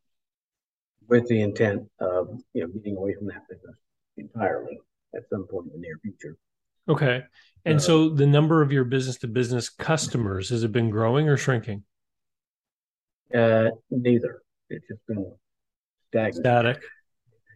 with 1.09 1.27
the 1.29 1.41
intent 1.41 1.89
of 2.01 2.41
you 2.53 2.62
know 2.62 2.69
getting 2.69 2.97
away 2.97 3.15
from 3.15 3.27
that 3.29 3.49
business 3.49 3.77
entirely 4.17 4.79
at 5.15 5.23
some 5.31 5.47
point 5.47 5.67
in 5.67 5.73
the 5.73 5.79
near 5.79 5.99
future. 6.03 6.37
Okay. 6.89 7.23
And 7.65 7.77
uh, 7.77 7.81
so 7.81 8.09
the 8.09 8.27
number 8.27 8.62
of 8.62 8.73
your 8.73 8.85
business 8.85 9.19
to 9.19 9.29
business 9.29 9.69
customers 9.69 10.51
has 10.51 10.65
it 10.65 10.73
been 10.73 10.91
growing 10.91 11.29
or 11.29 11.37
shrinking? 11.37 11.85
Uh, 13.35 13.71
neither. 13.91 14.43
It's 14.69 14.87
just 14.89 15.07
been 15.07 15.33
stagnant. 16.09 16.37
Static. 16.37 16.83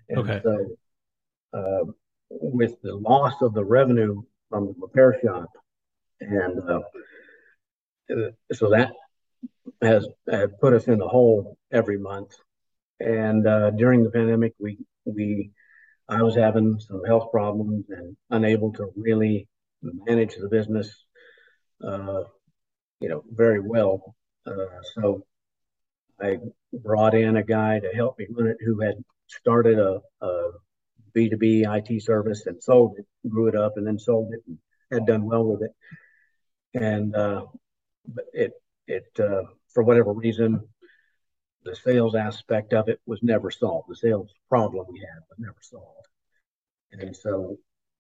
And 0.08 0.18
okay. 0.18 0.40
So, 0.42 0.66
uh, 1.52 1.92
with 2.30 2.80
the 2.82 2.94
loss 2.94 3.34
of 3.42 3.54
the 3.54 3.64
revenue 3.64 4.22
from 4.48 4.66
the 4.66 4.74
repair 4.78 5.18
shop, 5.24 5.48
and 6.20 6.60
uh, 6.60 6.80
so 8.52 8.70
that 8.70 8.92
has, 9.82 10.06
has 10.30 10.50
put 10.60 10.72
us 10.72 10.86
in 10.86 10.98
the 10.98 11.08
hole 11.08 11.56
every 11.72 11.98
month. 11.98 12.32
And 13.00 13.46
uh, 13.46 13.70
during 13.70 14.02
the 14.02 14.10
pandemic, 14.10 14.54
we 14.58 14.78
we 15.04 15.50
I 16.08 16.22
was 16.22 16.36
having 16.36 16.78
some 16.80 17.04
health 17.04 17.30
problems 17.32 17.86
and 17.90 18.16
unable 18.30 18.72
to 18.74 18.90
really 18.96 19.48
manage 19.82 20.36
the 20.36 20.48
business, 20.48 21.04
uh, 21.84 22.22
you 23.00 23.08
know, 23.08 23.24
very 23.30 23.60
well. 23.60 24.14
Uh, 24.46 24.80
so 24.94 25.24
I 26.20 26.38
brought 26.72 27.14
in 27.14 27.36
a 27.36 27.42
guy 27.42 27.80
to 27.80 27.88
help 27.88 28.18
me 28.18 28.26
run 28.30 28.48
it 28.48 28.58
who 28.64 28.80
had 28.80 28.94
started 29.26 29.78
a 29.78 30.00
a 30.24 30.50
B2B 31.16 31.64
IT 31.66 32.02
service 32.02 32.46
and 32.46 32.62
sold 32.62 32.98
it, 32.98 33.06
grew 33.28 33.48
it 33.48 33.56
up, 33.56 33.72
and 33.76 33.86
then 33.86 33.98
sold 33.98 34.32
it 34.32 34.42
and 34.46 34.58
had 34.92 35.06
done 35.06 35.24
well 35.24 35.44
with 35.44 35.62
it. 35.62 35.72
And 36.80 37.14
uh, 37.16 37.46
it 38.32 38.52
it 38.86 39.06
uh, 39.18 39.42
for 39.72 39.82
whatever 39.82 40.12
reason, 40.12 40.60
the 41.66 41.76
sales 41.76 42.14
aspect 42.14 42.72
of 42.72 42.88
it 42.88 43.00
was 43.06 43.22
never 43.22 43.50
solved. 43.50 43.88
The 43.88 43.96
sales 43.96 44.30
problem 44.48 44.86
we 44.90 45.00
had 45.00 45.20
was 45.28 45.38
never 45.38 45.56
solved, 45.60 46.08
and 46.92 47.14
so 47.14 47.58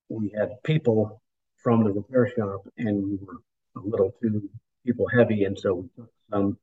we 0.08 0.32
had 0.36 0.62
people 0.62 1.20
from 1.56 1.84
the 1.84 1.92
repair 1.92 2.32
shop, 2.34 2.66
and 2.78 3.04
we 3.04 3.18
were 3.26 3.40
a 3.76 3.80
little 3.86 4.12
too 4.22 4.48
people 4.84 5.06
heavy, 5.08 5.44
and 5.44 5.58
so 5.58 5.74
we 5.74 5.88
took 5.96 6.10
some 6.30 6.58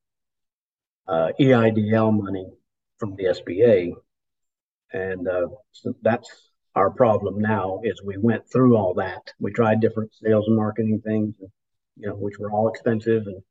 uh, 1.07 1.29
EIDL 1.39 2.21
money 2.23 2.47
from 2.97 3.15
the 3.15 3.25
SBA, 3.25 3.93
and 4.93 5.27
uh, 5.27 5.47
so 5.71 5.93
that's 6.01 6.29
our 6.75 6.89
problem 6.89 7.39
now. 7.39 7.81
Is 7.83 8.01
we 8.03 8.17
went 8.17 8.49
through 8.51 8.77
all 8.77 8.93
that. 8.95 9.33
We 9.39 9.51
tried 9.51 9.81
different 9.81 10.11
sales 10.15 10.47
and 10.47 10.55
marketing 10.55 11.01
things. 11.05 11.35
And, 11.39 11.49
you 11.95 12.07
know, 12.07 12.15
which 12.15 12.39
were 12.39 12.51
all 12.51 12.69
expensive. 12.69 13.27
And 13.27 13.41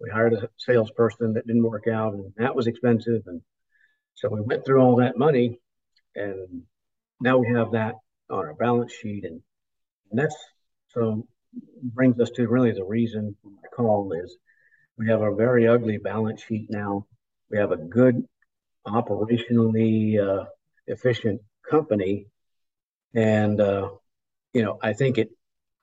we 0.00 0.10
hired 0.10 0.34
a 0.34 0.48
salesperson 0.56 1.34
that 1.34 1.46
didn't 1.46 1.62
work 1.62 1.86
out, 1.88 2.14
and 2.14 2.32
that 2.36 2.54
was 2.54 2.66
expensive. 2.66 3.22
And 3.26 3.42
so 4.14 4.28
we 4.28 4.40
went 4.40 4.64
through 4.64 4.80
all 4.80 4.96
that 4.96 5.18
money, 5.18 5.60
and 6.14 6.62
now 7.20 7.38
we 7.38 7.48
have 7.48 7.72
that 7.72 7.94
on 8.30 8.38
our 8.38 8.54
balance 8.54 8.92
sheet, 8.92 9.24
and, 9.24 9.40
and 10.10 10.18
that's 10.18 10.36
so 10.88 11.26
brings 11.82 12.20
us 12.20 12.30
to 12.30 12.46
really 12.46 12.72
the 12.72 12.84
reason 12.84 13.34
my 13.42 13.68
call 13.74 14.12
is 14.12 14.36
we 14.96 15.08
have 15.08 15.22
a 15.22 15.34
very 15.34 15.66
ugly 15.66 15.98
balance 15.98 16.42
sheet 16.42 16.66
now. 16.70 17.06
We 17.50 17.58
have 17.58 17.72
a 17.72 17.76
good 17.76 18.26
operationally 18.86 20.18
uh, 20.20 20.44
efficient 20.86 21.40
company, 21.68 22.26
and 23.14 23.60
uh, 23.60 23.90
you 24.52 24.62
know 24.62 24.78
I 24.82 24.92
think 24.92 25.18
it 25.18 25.30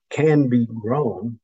can 0.10 0.48
be 0.50 0.66
grown 0.66 1.40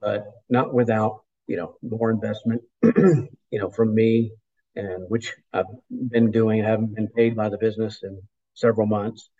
but 0.00 0.26
not 0.48 0.72
without 0.72 1.24
you 1.46 1.56
know 1.56 1.76
more 1.82 2.10
investment 2.10 2.62
you 2.82 3.28
know 3.52 3.70
from 3.70 3.94
me 3.94 4.32
and 4.76 5.08
which 5.08 5.34
I've 5.52 5.64
been 5.90 6.30
doing. 6.30 6.64
I 6.64 6.68
haven't 6.68 6.94
been 6.94 7.08
paid 7.08 7.34
by 7.34 7.48
the 7.48 7.58
business 7.58 8.02
in 8.02 8.20
several 8.54 8.86
months. 8.86 9.30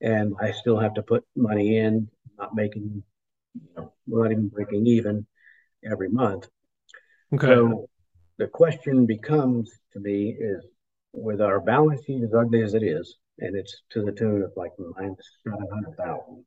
And 0.00 0.34
I 0.40 0.52
still 0.52 0.78
have 0.78 0.94
to 0.94 1.02
put 1.02 1.24
money 1.36 1.78
in 1.78 2.08
not 2.38 2.54
making 2.54 3.02
you 3.54 3.68
know 3.76 3.92
we're 4.06 4.22
not 4.24 4.32
even 4.32 4.48
breaking 4.48 4.86
even 4.86 5.26
every 5.84 6.08
month. 6.08 6.48
Okay. 7.34 7.46
So 7.46 7.88
the 8.38 8.46
question 8.46 9.06
becomes 9.06 9.70
to 9.92 10.00
me 10.00 10.36
is 10.38 10.64
with 11.12 11.40
our 11.40 11.60
balance 11.60 12.04
sheet 12.04 12.22
as 12.22 12.34
ugly 12.34 12.62
as 12.62 12.74
it 12.74 12.82
is 12.82 13.16
and 13.38 13.56
it's 13.56 13.82
to 13.90 14.02
the 14.02 14.12
tune 14.12 14.42
of 14.42 14.52
like 14.56 14.72
minus 14.96 15.24
700,000 15.46 16.44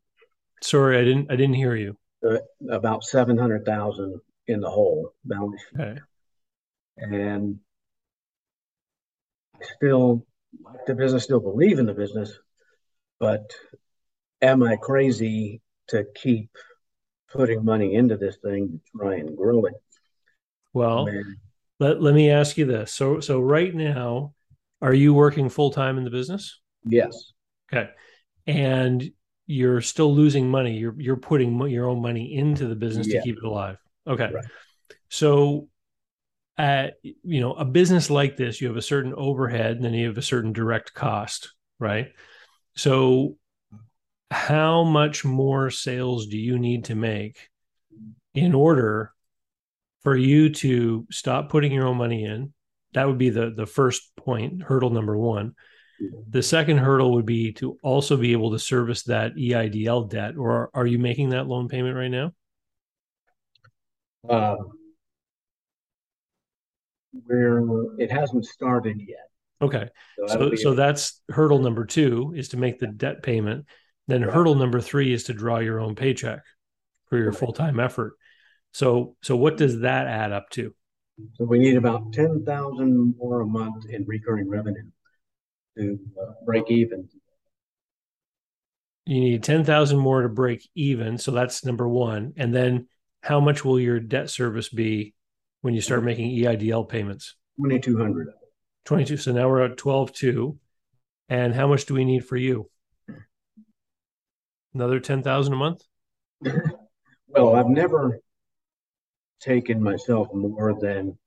sorry 0.61 0.97
I 0.97 1.03
didn't 1.05 1.31
I 1.31 1.37
didn't 1.37 1.55
hear 1.55 1.75
you. 1.75 1.97
Uh, 2.27 2.39
about 2.69 3.03
700,000 3.03 4.19
in 4.47 4.61
the 4.61 4.69
hole 4.69 5.13
balance 5.25 5.61
sheet. 5.61 5.81
Okay. 5.81 5.99
And 6.97 7.59
I 9.55 9.65
still 9.75 10.25
like 10.63 10.85
the 10.85 10.95
business, 10.95 11.23
still 11.23 11.39
believe 11.39 11.79
in 11.79 11.85
the 11.85 11.93
business, 11.93 12.37
but 13.19 13.51
am 14.41 14.63
I 14.63 14.77
crazy 14.77 15.61
to 15.89 16.05
keep 16.15 16.49
putting 17.31 17.63
money 17.63 17.93
into 17.93 18.17
this 18.17 18.37
thing 18.37 18.79
to 18.93 18.99
try 18.99 19.15
and 19.15 19.35
grow 19.35 19.65
it? 19.65 19.73
Well, 20.73 21.07
let, 21.79 22.01
let 22.01 22.13
me 22.13 22.29
ask 22.31 22.57
you 22.57 22.65
this. 22.65 22.91
So 22.91 23.19
so 23.19 23.39
right 23.39 23.73
now, 23.73 24.33
are 24.81 24.93
you 24.93 25.13
working 25.13 25.49
full 25.49 25.71
time 25.71 25.97
in 25.97 26.03
the 26.03 26.09
business? 26.09 26.59
Yes. 26.85 27.33
Okay. 27.71 27.89
And 28.45 29.11
you're 29.47 29.81
still 29.81 30.13
losing 30.13 30.49
money. 30.49 30.77
You're 30.77 30.95
you're 30.97 31.17
putting 31.17 31.59
your 31.69 31.87
own 31.87 32.01
money 32.01 32.35
into 32.35 32.67
the 32.67 32.75
business 32.75 33.07
yeah. 33.07 33.19
to 33.19 33.25
keep 33.25 33.37
it 33.37 33.43
alive. 33.43 33.77
Okay. 34.07 34.31
Right. 34.33 34.45
So 35.09 35.67
at 36.57 36.95
you 37.03 37.39
know 37.39 37.53
a 37.53 37.65
business 37.65 38.09
like 38.09 38.35
this 38.35 38.59
you 38.59 38.67
have 38.67 38.77
a 38.77 38.81
certain 38.81 39.13
overhead 39.13 39.75
and 39.75 39.85
then 39.85 39.93
you 39.93 40.07
have 40.07 40.17
a 40.17 40.23
certain 40.23 40.53
direct 40.53 40.91
cost 40.93 41.53
right 41.77 42.13
so 42.75 43.37
how 44.31 44.83
much 44.83 45.23
more 45.23 45.69
sales 45.69 46.25
do 46.25 46.37
you 46.37 46.57
need 46.57 46.85
to 46.85 46.95
make 46.95 47.49
in 48.33 48.55
order 48.55 49.13
for 50.01 50.15
you 50.15 50.49
to 50.49 51.05
stop 51.11 51.49
putting 51.49 51.71
your 51.71 51.85
own 51.85 51.97
money 51.97 52.25
in 52.25 52.51
that 52.93 53.05
would 53.05 53.19
be 53.19 53.29
the 53.29 53.51
the 53.55 53.67
first 53.67 54.15
point 54.15 54.63
hurdle 54.63 54.89
number 54.89 55.15
1 55.15 55.53
the 56.29 56.43
second 56.43 56.77
hurdle 56.77 57.13
would 57.13 57.25
be 57.25 57.53
to 57.53 57.77
also 57.81 58.17
be 58.17 58.31
able 58.31 58.51
to 58.51 58.59
service 58.59 59.03
that 59.03 59.35
EIDL 59.35 60.09
debt, 60.09 60.37
or 60.37 60.69
are 60.73 60.85
you 60.85 60.99
making 60.99 61.29
that 61.29 61.47
loan 61.47 61.67
payment 61.67 61.95
right 61.95 62.07
now? 62.11 62.33
Um, 64.29 64.71
where 67.25 67.61
it 67.97 68.11
hasn't 68.11 68.45
started 68.45 68.99
yet. 68.99 69.29
Okay. 69.61 69.89
So 70.27 70.51
So 70.51 70.55
so 70.55 70.73
that's 70.73 71.21
hurdle 71.29 71.59
number 71.59 71.85
two 71.85 72.33
is 72.35 72.49
to 72.49 72.57
make 72.57 72.79
the 72.79 72.87
debt 72.87 73.23
payment. 73.23 73.65
Then 74.07 74.21
Right. 74.23 74.33
hurdle 74.33 74.55
number 74.55 74.81
three 74.81 75.13
is 75.13 75.25
to 75.25 75.33
draw 75.33 75.59
your 75.59 75.79
own 75.79 75.95
paycheck 75.95 76.41
for 77.09 77.17
your 77.17 77.31
Right. 77.31 77.37
full 77.39 77.53
time 77.53 77.79
effort. 77.79 78.13
So 78.73 79.15
so 79.21 79.35
what 79.35 79.57
does 79.57 79.79
that 79.79 80.07
add 80.07 80.31
up 80.31 80.49
to? 80.51 80.73
So 81.33 81.45
we 81.45 81.57
need 81.59 81.77
about 81.77 82.13
ten 82.13 82.45
thousand 82.45 83.15
more 83.17 83.41
a 83.41 83.45
month 83.45 83.85
in 83.89 84.05
recurring 84.05 84.49
revenue 84.49 84.91
to 85.77 85.99
uh, 86.21 86.33
break 86.45 86.69
even. 86.69 87.09
You 89.05 89.21
need 89.21 89.43
ten 89.43 89.63
thousand 89.63 89.97
more 89.99 90.21
to 90.21 90.29
break 90.29 90.69
even. 90.75 91.17
So 91.17 91.31
that's 91.31 91.65
number 91.65 91.87
one. 91.87 92.33
And 92.37 92.53
then 92.53 92.87
how 93.27 93.41
much 93.41 93.65
will 93.65 93.77
your 93.77 93.99
debt 93.99 94.29
service 94.29 94.69
be 94.69 95.13
when 95.59 95.73
you 95.73 95.81
start 95.81 96.01
making 96.01 96.31
EIDL 96.31 96.87
payments? 96.87 97.35
Twenty-two 97.59 97.97
hundred. 97.97 98.29
22. 98.85 99.17
So 99.17 99.33
now 99.33 99.49
we're 99.49 99.65
at 99.65 99.75
12.2. 99.75 100.57
And 101.27 101.53
how 101.53 101.67
much 101.67 101.85
do 101.87 101.93
we 101.93 102.05
need 102.05 102.23
for 102.23 102.37
you? 102.37 102.69
Another 104.73 105.01
10,000 105.01 105.53
a 105.53 105.55
month? 105.57 105.81
Well, 107.29 107.57
I've 107.57 107.67
never 107.67 108.21
taken 109.41 109.83
myself 109.83 110.29
more 110.33 110.73
than 110.79 111.17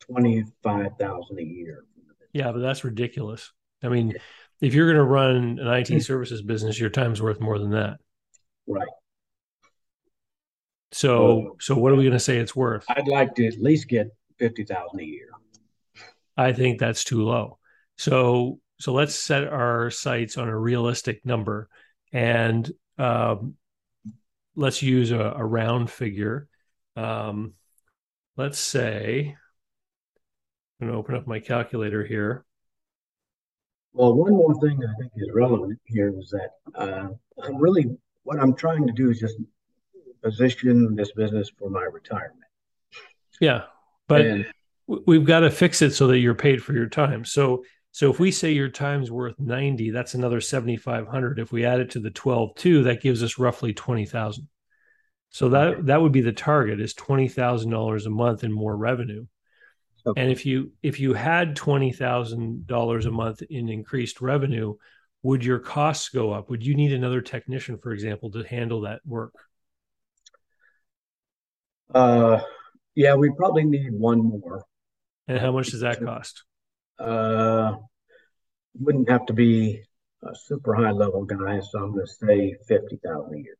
twenty-five 0.00 0.92
thousand 0.98 1.38
a 1.38 1.44
year. 1.44 1.84
Yeah, 2.32 2.50
but 2.50 2.60
that's 2.60 2.82
ridiculous. 2.82 3.52
I 3.82 3.88
mean, 3.88 4.14
if 4.62 4.72
you're 4.72 4.86
going 4.86 4.96
to 4.96 5.04
run 5.04 5.58
an 5.60 5.68
IT 5.68 5.88
mm. 5.88 6.02
services 6.02 6.40
business, 6.40 6.80
your 6.80 6.88
time's 6.88 7.20
worth 7.20 7.40
more 7.40 7.58
than 7.58 7.72
that. 7.72 7.98
Right. 8.66 8.88
So, 10.94 11.56
so 11.58 11.74
what 11.74 11.92
are 11.92 11.96
we 11.96 12.04
going 12.04 12.12
to 12.12 12.20
say 12.20 12.38
it's 12.38 12.54
worth? 12.54 12.84
I'd 12.88 13.08
like 13.08 13.34
to 13.34 13.46
at 13.48 13.60
least 13.60 13.88
get 13.88 14.14
fifty 14.38 14.64
thousand 14.64 15.00
a 15.00 15.04
year. 15.04 15.28
I 16.36 16.52
think 16.52 16.78
that's 16.78 17.02
too 17.02 17.24
low. 17.24 17.58
So, 17.98 18.60
so 18.78 18.92
let's 18.92 19.16
set 19.16 19.44
our 19.44 19.90
sights 19.90 20.38
on 20.38 20.48
a 20.48 20.56
realistic 20.56 21.26
number, 21.26 21.68
and 22.12 22.70
um, 22.96 23.56
let's 24.54 24.82
use 24.82 25.10
a, 25.10 25.18
a 25.18 25.44
round 25.44 25.90
figure. 25.90 26.46
Um, 26.94 27.54
let's 28.36 28.60
say 28.60 29.36
I'm 30.80 30.86
going 30.86 30.92
to 30.92 30.98
open 30.98 31.16
up 31.16 31.26
my 31.26 31.40
calculator 31.40 32.04
here. 32.04 32.44
Well, 33.92 34.14
one 34.14 34.32
more 34.32 34.54
thing 34.60 34.78
I 34.80 34.94
think 35.00 35.10
is 35.16 35.30
relevant 35.34 35.76
here 35.86 36.14
is 36.16 36.30
that 36.30 36.50
uh, 36.76 37.08
I'm 37.42 37.56
really 37.56 37.96
what 38.22 38.38
I'm 38.38 38.54
trying 38.54 38.86
to 38.86 38.92
do 38.92 39.10
is 39.10 39.18
just 39.18 39.36
position 40.24 40.94
this 40.94 41.12
business 41.12 41.50
for 41.58 41.68
my 41.70 41.82
retirement. 41.82 42.40
Yeah, 43.40 43.64
but 44.08 44.22
and 44.22 44.46
we've 44.86 45.24
got 45.24 45.40
to 45.40 45.50
fix 45.50 45.82
it 45.82 45.92
so 45.92 46.06
that 46.08 46.18
you're 46.18 46.34
paid 46.34 46.62
for 46.62 46.72
your 46.72 46.88
time. 46.88 47.24
So, 47.24 47.64
so 47.92 48.10
if 48.10 48.18
we 48.18 48.30
say 48.30 48.52
your 48.52 48.68
time's 48.68 49.10
worth 49.10 49.38
90, 49.38 49.90
that's 49.90 50.14
another 50.14 50.40
7,500. 50.40 51.38
If 51.38 51.52
we 51.52 51.64
add 51.64 51.80
it 51.80 51.90
to 51.90 52.00
the 52.00 52.10
12.2, 52.10 52.84
that 52.84 53.02
gives 53.02 53.22
us 53.22 53.38
roughly 53.38 53.72
20,000. 53.72 54.48
So 55.30 55.48
that, 55.50 55.86
that 55.86 56.00
would 56.00 56.12
be 56.12 56.20
the 56.20 56.32
target 56.32 56.80
is 56.80 56.94
$20,000 56.94 58.06
a 58.06 58.10
month 58.10 58.44
in 58.44 58.52
more 58.52 58.76
revenue. 58.76 59.26
Okay. 60.06 60.20
And 60.20 60.30
if 60.30 60.44
you, 60.44 60.72
if 60.82 61.00
you 61.00 61.14
had 61.14 61.56
$20,000 61.56 63.06
a 63.06 63.10
month 63.10 63.42
in 63.48 63.68
increased 63.68 64.20
revenue, 64.20 64.74
would 65.22 65.44
your 65.44 65.58
costs 65.58 66.10
go 66.10 66.32
up? 66.32 66.50
Would 66.50 66.64
you 66.64 66.74
need 66.74 66.92
another 66.92 67.20
technician, 67.20 67.78
for 67.78 67.92
example, 67.92 68.30
to 68.32 68.42
handle 68.42 68.82
that 68.82 69.00
work? 69.06 69.34
Uh, 71.92 72.40
yeah, 72.94 73.14
we 73.14 73.30
probably 73.36 73.64
need 73.64 73.92
one 73.92 74.24
more. 74.24 74.64
And 75.26 75.38
how 75.38 75.52
much 75.52 75.68
does 75.68 75.80
that 75.80 76.02
cost? 76.02 76.44
Uh, 76.98 77.76
wouldn't 78.78 79.10
have 79.10 79.26
to 79.26 79.32
be 79.32 79.82
a 80.22 80.34
super 80.34 80.74
high 80.74 80.90
level 80.90 81.24
guy, 81.24 81.60
so 81.60 81.78
I'm 81.78 81.92
going 81.92 82.06
to 82.06 82.12
say 82.12 82.56
fifty 82.66 82.98
thousand 83.04 83.34
a 83.34 83.38
year. 83.38 83.56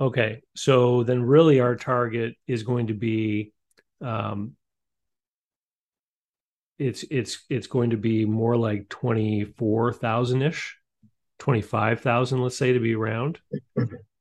Okay, 0.00 0.42
so 0.56 1.02
then 1.04 1.22
really 1.22 1.60
our 1.60 1.76
target 1.76 2.34
is 2.46 2.62
going 2.62 2.88
to 2.88 2.94
be, 2.94 3.52
um, 4.00 4.56
it's 6.78 7.04
it's 7.10 7.44
it's 7.48 7.68
going 7.68 7.90
to 7.90 7.96
be 7.96 8.24
more 8.24 8.56
like 8.56 8.88
twenty 8.88 9.44
four 9.44 9.92
thousand 9.92 10.42
ish, 10.42 10.76
twenty 11.38 11.62
five 11.62 12.00
thousand, 12.00 12.42
let's 12.42 12.58
say, 12.58 12.72
to 12.72 12.80
be 12.80 12.94
round. 12.94 13.38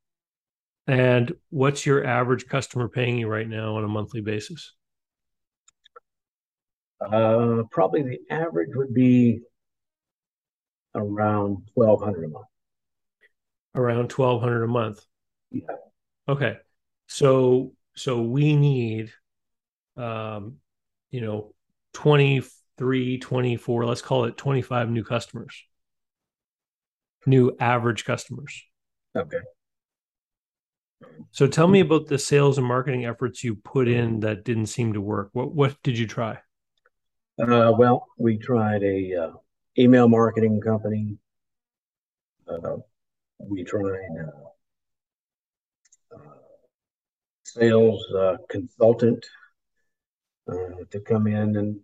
And 0.87 1.33
what's 1.49 1.85
your 1.85 2.05
average 2.05 2.47
customer 2.47 2.89
paying 2.89 3.17
you 3.17 3.27
right 3.27 3.47
now 3.47 3.77
on 3.77 3.83
a 3.83 3.87
monthly 3.87 4.21
basis? 4.21 4.73
Uh, 6.99 7.63
probably 7.71 8.03
the 8.03 8.19
average 8.29 8.69
would 8.75 8.93
be 8.93 9.41
around 10.95 11.69
twelve 11.73 12.01
hundred 12.01 12.25
a 12.25 12.27
month. 12.29 12.45
Around 13.75 14.09
twelve 14.09 14.41
hundred 14.41 14.63
a 14.63 14.67
month. 14.67 14.99
Yeah. 15.51 15.61
Okay, 16.27 16.57
so 17.07 17.73
so 17.95 18.21
we 18.21 18.55
need, 18.55 19.11
um, 19.97 20.57
you 21.11 21.21
know, 21.21 21.53
23, 21.93 23.19
24, 23.19 23.85
let's 23.85 24.01
call 24.01 24.25
it 24.25 24.37
25 24.37 24.89
new 24.89 25.03
customers. 25.03 25.63
New 27.25 27.55
average 27.59 28.03
customers. 28.03 28.63
Okay. 29.15 29.37
So 31.31 31.47
tell 31.47 31.67
me 31.67 31.79
about 31.79 32.07
the 32.07 32.19
sales 32.19 32.57
and 32.57 32.67
marketing 32.67 33.05
efforts 33.05 33.43
you 33.43 33.55
put 33.55 33.87
in 33.87 34.19
that 34.19 34.43
didn't 34.43 34.67
seem 34.67 34.93
to 34.93 35.01
work. 35.01 35.29
What 35.33 35.53
what 35.53 35.81
did 35.83 35.97
you 35.97 36.07
try? 36.07 36.39
Uh, 37.39 37.73
well, 37.75 38.07
we 38.17 38.37
tried 38.37 38.83
a 38.83 39.15
uh, 39.15 39.31
email 39.77 40.07
marketing 40.07 40.61
company. 40.61 41.17
Uh, 42.47 42.77
we 43.39 43.63
tried 43.63 43.83
uh, 43.83 44.27
uh, 46.15 46.19
sales 47.43 48.05
uh, 48.13 48.37
consultant 48.49 49.25
uh, 50.47 50.83
to 50.91 50.99
come 50.99 51.27
in 51.27 51.57
and 51.57 51.79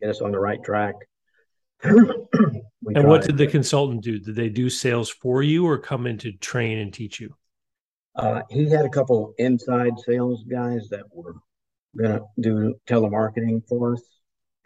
get 0.00 0.10
us 0.10 0.20
on 0.20 0.32
the 0.32 0.38
right 0.38 0.62
track. 0.64 0.94
And 1.82 3.08
what 3.08 3.22
did 3.22 3.36
the 3.36 3.46
consultant 3.46 4.02
do? 4.02 4.18
Did 4.18 4.36
they 4.36 4.48
do 4.48 4.68
sales 4.68 5.08
for 5.08 5.42
you 5.42 5.66
or 5.66 5.78
come 5.78 6.06
in 6.06 6.18
to 6.18 6.32
train 6.32 6.78
and 6.78 6.92
teach 6.92 7.20
you? 7.20 7.34
Uh, 8.14 8.42
he 8.50 8.68
had 8.68 8.84
a 8.84 8.90
couple 8.90 9.34
inside 9.38 9.98
sales 10.06 10.44
guys 10.44 10.88
that 10.90 11.04
were 11.12 11.36
gonna 11.96 12.20
do 12.40 12.74
telemarketing 12.86 13.66
for 13.68 13.94
us. 13.94 14.02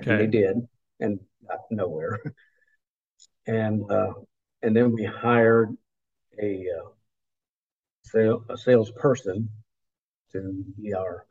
And 0.01 0.09
Okay. 0.09 0.19
they 0.19 0.27
did, 0.27 0.57
and 1.01 1.21
got 1.49 1.61
nowhere. 1.71 2.21
And 3.49 3.91
uh, 3.93 4.13
and 4.63 4.75
then 4.75 4.93
we 4.93 5.05
hired 5.05 5.71
a 6.43 6.67
uh, 6.69 6.89
sale 8.03 8.45
a 8.49 8.57
salesperson 8.59 9.49
to 10.33 10.65
be 10.77 10.93
our 10.95 11.27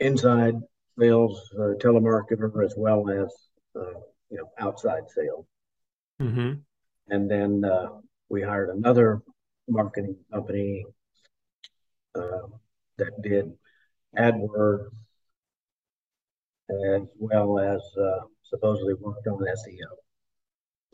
inside 0.00 0.54
sales 0.98 1.50
uh, 1.58 1.74
telemarketer 1.78 2.64
as 2.64 2.74
well 2.76 3.10
as 3.10 3.28
uh, 3.78 4.00
you 4.30 4.38
know 4.38 4.50
outside 4.58 5.04
sales. 5.08 5.46
hmm 6.18 6.52
And 7.08 7.30
then 7.30 7.64
uh, 7.64 7.88
we 8.28 8.42
hired 8.42 8.70
another 8.70 9.22
marketing 9.68 10.16
company 10.32 10.84
uh, 12.14 12.46
that 12.98 13.20
did 13.22 13.52
AdWords 14.18 14.90
as 16.68 17.02
well 17.18 17.58
as 17.58 17.80
uh, 18.00 18.20
supposedly 18.42 18.94
worked 18.94 19.26
on 19.26 19.38
SEO. 19.38 19.90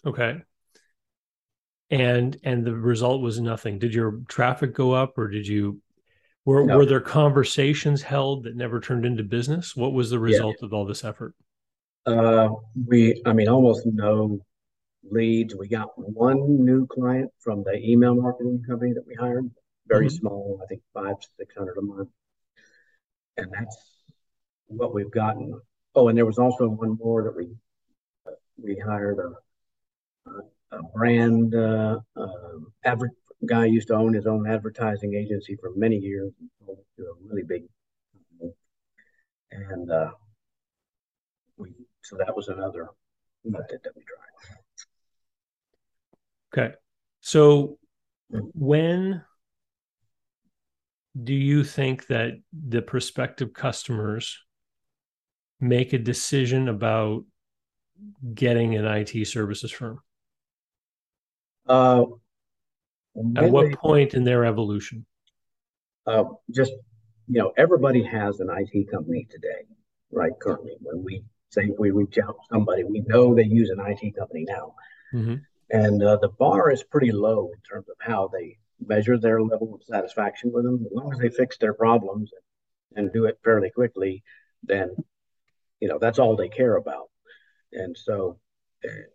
Okay. 0.05 0.43
And 1.91 2.39
and 2.43 2.65
the 2.65 2.75
result 2.75 3.21
was 3.23 3.41
nothing. 3.41 3.79
Did 3.79 3.95
your 3.95 4.21
traffic 4.29 4.75
go 4.75 4.93
up 4.93 5.19
or 5.19 5.29
did 5.29 5.47
you 5.47 5.81
were 6.45 6.65
No. 6.65 6.79
were 6.79 6.87
there 6.87 7.01
conversations 7.01 8.03
held 8.03 8.45
that 8.45 8.57
never 8.57 8.81
turned 8.81 9.05
into 9.07 9.23
business? 9.23 9.77
What 9.77 9.93
was 9.93 10.11
the 10.11 10.19
result 10.19 10.57
of 10.63 10.73
all 10.73 10.85
this 10.85 11.05
effort? 11.05 11.35
Uh, 12.07 12.49
we, 12.87 13.23
I 13.25 13.33
mean, 13.33 13.49
almost 13.49 13.87
no 13.87 14.41
leads. 15.11 15.55
We 15.55 15.69
got 15.69 15.91
one 15.97 16.65
new 16.65 16.87
client 16.87 17.31
from 17.41 17.63
the 17.65 17.77
email 17.79 18.15
marketing 18.15 18.65
company 18.67 18.93
that 18.95 19.07
we 19.07 19.15
hired, 19.15 19.51
very 19.87 20.07
Mhm. 20.07 20.19
small, 20.19 20.61
I 20.63 20.67
think 20.67 20.83
five, 20.95 21.17
six 21.39 21.55
hundred 21.57 21.77
a 21.79 21.83
month. 21.83 22.09
And 23.37 23.51
that's 23.53 23.77
what 24.67 24.95
we've 24.95 25.11
gotten. 25.11 25.61
Oh, 25.95 26.09
and 26.09 26.17
there 26.17 26.27
was 26.27 26.39
also 26.39 26.69
one 26.69 26.97
more 26.99 27.23
that 27.25 27.37
we 27.37 27.49
we 28.63 28.77
hired 28.79 29.19
a 29.19 29.33
a, 30.31 30.77
a 30.79 30.83
brand 30.95 31.55
uh, 31.55 31.99
um, 32.17 32.73
advert 32.85 33.11
guy 33.47 33.67
used 33.67 33.89
to 33.89 33.95
own 33.95 34.15
his 34.15 34.27
own 34.27 34.49
advertising 34.49 35.15
agency 35.15 35.57
for 35.57 35.73
many 35.75 35.97
years, 35.97 36.33
and 36.41 36.51
sold 36.65 36.79
it 36.79 36.87
to 36.97 37.09
a 37.09 37.15
really 37.29 37.43
big 37.43 37.65
company. 38.13 38.55
And 39.51 39.91
uh, 39.91 40.13
so 42.03 42.17
that 42.17 42.35
was 42.35 42.49
another 42.49 42.89
method 43.45 43.81
that 43.85 43.93
we 43.97 44.03
tried. 44.03 44.59
Okay. 46.65 46.75
So 47.21 47.79
when 48.31 49.23
do 51.23 51.35
you 51.35 51.63
think 51.65 52.07
that 52.07 52.41
the 52.53 52.83
prospective 52.83 53.53
customers 53.53 54.39
make 55.61 55.93
a 55.93 55.99
decision 55.99 56.69
about 56.69 57.25
getting 58.35 58.75
an 58.75 58.87
IT 58.87 59.27
services 59.27 59.71
firm? 59.71 60.01
Uh, 61.69 62.05
At 63.37 63.51
what 63.51 63.65
mainly, 63.65 63.77
point 63.77 64.15
in 64.15 64.25
their 64.25 64.45
evolution? 64.45 65.07
uh, 66.07 66.25
just, 66.51 66.73
you 67.29 67.39
know, 67.41 67.53
everybody 67.57 68.03
has 68.03 68.41
an 68.41 68.49
IT 68.51 68.91
company 68.91 69.29
today, 69.31 69.63
right? 70.11 70.33
Currently, 70.41 70.73
when 70.81 71.05
we 71.05 71.23
say 71.53 71.65
if 71.65 71.79
we 71.79 71.91
reach 71.91 72.19
out 72.19 72.37
to 72.37 72.55
somebody, 72.55 72.85
we 72.85 73.01
know 73.07 73.35
they 73.35 73.45
use 73.45 73.71
an 73.71 73.81
IT 73.81 74.17
company 74.17 74.45
now. 74.49 74.75
hmm 75.13 75.37
And 75.71 76.03
uh, 76.03 76.17
the 76.17 76.29
bar 76.29 76.71
is 76.71 76.83
pretty 76.83 77.13
low 77.13 77.51
in 77.55 77.61
terms 77.69 77.89
of 77.89 77.97
how 78.01 78.29
they 78.29 78.59
measure 78.85 79.19
their 79.19 79.41
level 79.43 79.75
of 79.75 79.83
satisfaction 79.85 80.51
with 80.53 80.65
them. 80.65 80.85
As 80.87 80.93
long 80.93 81.13
as 81.13 81.19
they 81.19 81.29
fix 81.31 81.59
their 81.59 81.75
problems 81.75 82.31
and, 82.95 83.05
and 83.05 83.13
do 83.13 83.27
it 83.27 83.39
fairly 83.45 83.71
quickly, 83.71 84.23
then, 84.63 84.89
you 85.81 85.89
know, 85.89 85.99
that's 85.99 86.19
all 86.19 86.37
they 86.37 86.49
care 86.49 86.77
about. 86.77 87.09
And 87.73 87.97
so 87.97 88.39
uh, 88.85 89.07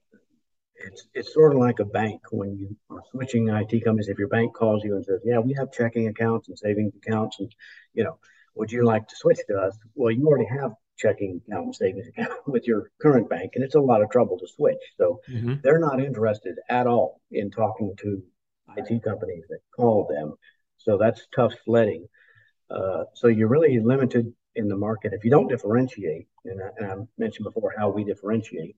it's 0.75 1.07
it's 1.13 1.33
sort 1.33 1.53
of 1.53 1.59
like 1.59 1.79
a 1.79 1.85
bank 1.85 2.21
when 2.31 2.55
you 2.57 2.75
are 2.89 3.01
switching 3.11 3.49
IT 3.49 3.83
companies. 3.83 4.09
If 4.09 4.19
your 4.19 4.27
bank 4.27 4.53
calls 4.55 4.83
you 4.83 4.95
and 4.95 5.05
says, 5.05 5.21
"Yeah, 5.23 5.39
we 5.39 5.53
have 5.53 5.71
checking 5.71 6.07
accounts 6.07 6.49
and 6.49 6.57
savings 6.57 6.93
accounts, 6.95 7.39
and 7.39 7.51
you 7.93 8.03
know, 8.03 8.19
would 8.55 8.71
you 8.71 8.83
like 8.85 9.07
to 9.07 9.15
switch 9.15 9.39
to 9.47 9.57
us?" 9.57 9.77
Well, 9.95 10.11
you 10.11 10.27
already 10.27 10.47
have 10.47 10.73
checking 10.97 11.41
account 11.47 11.65
and 11.65 11.75
savings 11.75 12.07
account 12.07 12.39
with 12.47 12.67
your 12.67 12.91
current 13.01 13.29
bank, 13.29 13.51
and 13.55 13.63
it's 13.63 13.75
a 13.75 13.79
lot 13.79 14.01
of 14.01 14.09
trouble 14.09 14.37
to 14.39 14.47
switch. 14.47 14.81
So 14.97 15.21
hmm 15.27 15.55
they're 15.63 15.79
not 15.79 15.99
interested 16.01 16.55
at 16.69 16.87
all 16.87 17.21
in 17.31 17.51
talking 17.51 17.95
to 18.01 18.23
IT 18.77 19.03
companies 19.03 19.45
that 19.49 19.59
call 19.75 20.07
them. 20.07 20.35
So 20.77 20.97
that's 20.97 21.27
tough 21.35 21.53
sledding. 21.65 22.07
Uh, 22.69 23.05
so 23.13 23.27
you're 23.27 23.47
really 23.47 23.79
limited 23.79 24.33
in 24.55 24.67
the 24.67 24.75
market 24.77 25.13
if 25.13 25.23
you 25.23 25.31
don't 25.31 25.47
differentiate. 25.47 26.27
And 26.45 26.61
I, 26.61 26.69
and 26.77 26.91
I 26.91 26.95
mentioned 27.17 27.45
before 27.45 27.73
how 27.77 27.89
we 27.89 28.03
differentiate. 28.03 28.75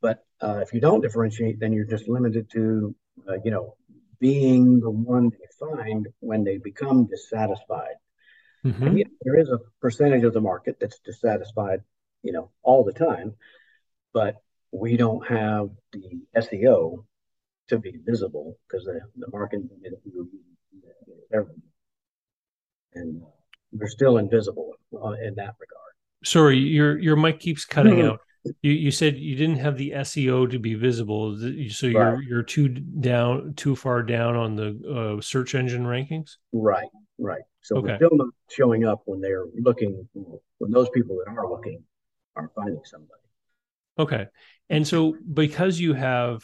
But 0.00 0.24
uh, 0.40 0.60
if 0.62 0.72
you 0.72 0.80
don't 0.80 1.00
differentiate, 1.00 1.60
then 1.60 1.72
you're 1.72 1.84
just 1.86 2.08
limited 2.08 2.50
to, 2.52 2.94
uh, 3.28 3.36
you 3.44 3.50
know, 3.50 3.74
being 4.20 4.80
the 4.80 4.90
one 4.90 5.30
they 5.30 5.46
find 5.58 6.08
when 6.20 6.44
they 6.44 6.58
become 6.58 7.06
dissatisfied. 7.06 7.96
Hmm 8.62 8.86
And 8.86 9.04
there 9.22 9.38
is 9.38 9.48
a 9.48 9.58
percentage 9.80 10.24
of 10.24 10.32
the 10.32 10.40
market 10.40 10.76
that's 10.80 10.98
dissatisfied, 11.00 11.82
you 12.22 12.32
know, 12.32 12.50
all 12.62 12.84
the 12.84 12.92
time. 12.92 13.34
But 14.12 14.36
we 14.72 14.96
don't 14.96 15.26
have 15.28 15.70
the 15.92 16.20
SEO 16.36 17.04
to 17.68 17.78
be 17.78 17.98
visible 18.04 18.58
because 18.66 18.84
the, 18.84 19.00
the 19.16 19.28
marketing 19.30 19.68
and 22.94 23.22
we're 23.72 23.88
still 23.88 24.18
invisible 24.18 24.72
uh, 24.94 25.12
in 25.12 25.34
that 25.36 25.54
regard. 25.60 25.92
Sorry, 26.24 26.58
your 26.58 26.98
your 26.98 27.16
mic 27.16 27.38
keeps 27.38 27.64
cutting 27.64 27.98
Mhm. 27.98 28.10
out. 28.10 28.20
You 28.62 28.72
you 28.72 28.90
said 28.90 29.18
you 29.18 29.36
didn't 29.36 29.58
have 29.58 29.76
the 29.76 29.92
SEO 29.92 30.46
to 30.46 30.58
be 30.58 30.74
visible, 30.74 31.36
so 31.70 31.86
you're 31.86 32.14
Right. 32.14 32.24
you're 32.28 32.42
too 32.42 32.68
down, 32.68 33.54
too 33.54 33.76
far 33.76 34.02
down 34.02 34.36
on 34.36 34.56
the 34.56 35.16
uh, 35.18 35.20
search 35.20 35.54
engine 35.54 35.84
rankings. 35.84 36.36
Right, 36.52 36.88
right. 37.18 37.42
So 37.60 37.80
we're 37.80 37.96
still 37.96 38.10
not 38.12 38.28
showing 38.48 38.84
up 38.84 39.02
when 39.04 39.20
they're 39.20 39.44
looking, 39.60 40.08
when 40.58 40.70
those 40.70 40.88
people 40.90 41.18
that 41.24 41.30
are 41.32 41.50
looking 41.50 41.82
are 42.36 42.50
finding 42.54 42.80
somebody. 42.84 43.20
Okay. 43.98 44.26
And 44.70 44.86
so 44.86 45.16
because 45.34 45.80
you 45.80 45.92
have 45.92 46.42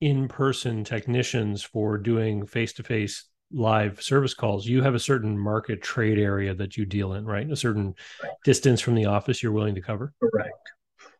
in-person 0.00 0.84
technicians 0.84 1.62
for 1.62 1.96
doing 1.98 2.46
face-to-face 2.46 3.24
live 3.52 4.02
service 4.02 4.34
calls, 4.34 4.66
you 4.66 4.82
have 4.82 4.94
a 4.94 4.98
certain 4.98 5.38
market 5.38 5.80
trade 5.80 6.18
area 6.18 6.54
that 6.54 6.76
you 6.76 6.84
deal 6.84 7.14
in, 7.14 7.24
right? 7.24 7.50
A 7.50 7.56
certain 7.56 7.94
Right. 8.22 8.32
distance 8.44 8.80
from 8.80 8.94
the 8.94 9.06
office 9.06 9.42
you're 9.42 9.52
willing 9.52 9.76
to 9.76 9.80
cover. 9.80 10.12
Correct. 10.20 10.52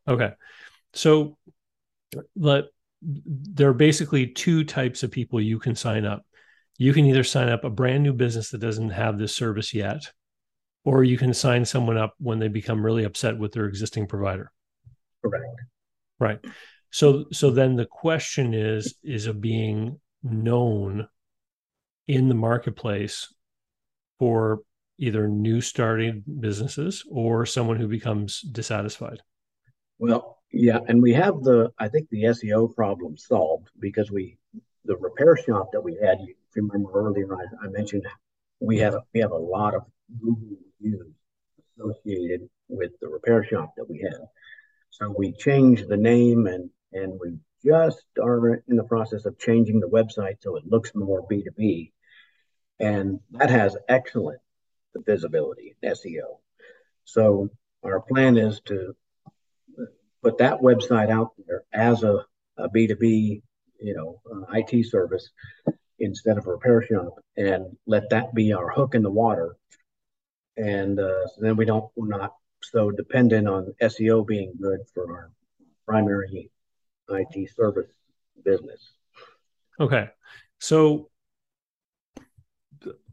Okay. 0.07 0.33
So 0.93 1.39
let 2.35 2.65
there 3.01 3.69
are 3.69 3.75
basically 3.75 4.27
two 4.27 4.65
types 4.65 5.05
of 5.05 5.11
people 5.11 5.41
you 5.41 5.59
can 5.59 5.77
sign 5.77 6.05
up. 6.05 6.27
You 6.79 6.93
can 6.93 7.05
either 7.05 7.25
sign 7.25 7.49
up 7.49 7.65
a 7.65 7.71
brand 7.71 8.03
new 8.05 8.13
business 8.13 8.51
that 8.51 8.59
doesn't 8.59 8.91
have 8.91 9.19
this 9.19 9.35
service 9.35 9.75
yet, 9.75 10.13
or 10.85 11.05
you 11.05 11.19
can 11.19 11.35
sign 11.35 11.65
someone 11.65 11.97
up 11.99 12.15
when 12.19 12.39
they 12.39 12.49
become 12.49 12.85
really 12.85 13.05
upset 13.05 13.37
with 13.37 13.53
their 13.53 13.67
existing 13.67 14.07
provider. 14.07 14.51
Correct. 15.23 15.45
Right. 16.21 16.39
So 16.91 17.27
so 17.33 17.51
then 17.51 17.77
the 17.77 17.85
question 17.87 18.55
is 18.55 18.95
is 19.03 19.27
of 19.27 19.41
being 19.41 20.01
known 20.23 21.09
in 22.07 22.29
the 22.29 22.35
marketplace 22.35 23.33
for 24.19 24.63
either 24.99 25.29
new 25.29 25.61
starting 25.61 26.25
businesses 26.41 27.05
or 27.11 27.45
someone 27.47 27.77
who 27.77 27.87
becomes 27.89 28.41
dissatisfied. 28.41 29.21
Well, 29.99 30.39
yeah, 30.51 30.79
and 30.89 31.03
we 31.03 31.13
have 31.13 31.43
the, 31.43 31.71
I 31.79 31.89
think 31.89 32.09
the 32.09 32.25
SEO 32.25 32.75
problem 32.75 33.17
solved 33.17 33.69
because 33.79 34.11
we, 34.11 34.39
the 34.85 34.97
repair 34.97 35.37
shop 35.37 35.71
that 35.73 35.83
we 35.83 35.97
had, 36.03 36.21
you- 36.21 36.35
if 36.48 36.48
you 36.48 36.48
remember 36.61 36.91
earlier, 36.93 37.35
I, 37.35 37.67
I 37.67 37.69
mentioned 37.69 38.07
we 38.61 38.79
have, 38.79 38.97
we 39.15 39.21
have 39.21 39.33
a 39.33 39.37
lot 39.37 39.75
of 39.75 39.83
Google 40.21 40.57
reviews 40.81 41.07
associated 41.79 42.49
with 42.69 42.93
the 43.01 43.09
repair 43.09 43.45
shop 43.45 43.75
that 43.77 43.89
we 43.89 44.01
had. 44.01 44.21
So 44.91 45.15
we 45.17 45.33
changed 45.33 45.89
the 45.89 45.97
name 45.97 46.47
and, 46.47 46.71
and 46.93 47.19
we 47.21 47.39
just 47.65 48.05
are 48.23 48.63
in 48.69 48.77
the 48.77 48.85
process 48.85 49.25
of 49.27 49.39
changing 49.39 49.81
the 49.81 49.89
website 49.89 50.37
so 50.41 50.57
it 50.57 50.67
looks 50.67 50.95
more 50.95 51.27
B2B. 51.29 51.93
And 52.81 53.21
that 53.33 53.51
has 53.51 53.77
excellent 53.89 54.41
visibility, 55.07 55.77
SEO. 55.85 56.39
So 57.05 57.51
our 57.85 58.01
plan 58.01 58.37
is 58.37 58.61
to 58.67 58.95
put 60.23 60.39
that 60.39 60.61
website 60.61 61.11
out 61.11 61.33
there 61.47 61.65
as 61.73 62.03
a, 62.03 62.25
a 62.57 62.69
B2B, 62.69 63.43
you 63.81 63.95
know, 63.95 64.21
uh, 64.31 64.53
IT 64.53 64.87
service 64.87 65.31
instead 66.01 66.39
of 66.39 66.47
a 66.47 66.51
repair 66.51 66.83
shop 66.83 67.19
and 67.37 67.77
let 67.87 68.11
that 68.11 68.35
be 68.35 68.53
our 68.53 68.71
hook 68.71 68.95
in 68.95 69.03
the 69.03 69.11
water. 69.11 69.57
And 70.57 70.99
uh, 70.99 71.27
so 71.27 71.41
then 71.41 71.57
we 71.57 71.65
don't, 71.65 71.91
we're 71.97 72.09
not 72.09 72.35
so 72.63 72.91
dependent 72.91 73.49
on 73.49 73.75
SEO 73.81 74.27
being 74.27 74.53
good 74.61 74.81
for 74.93 75.11
our 75.13 75.31
primary 75.87 76.51
IT 77.09 77.51
service 77.55 77.91
business. 78.45 78.93
Okay. 79.81 80.09
So 80.59 81.09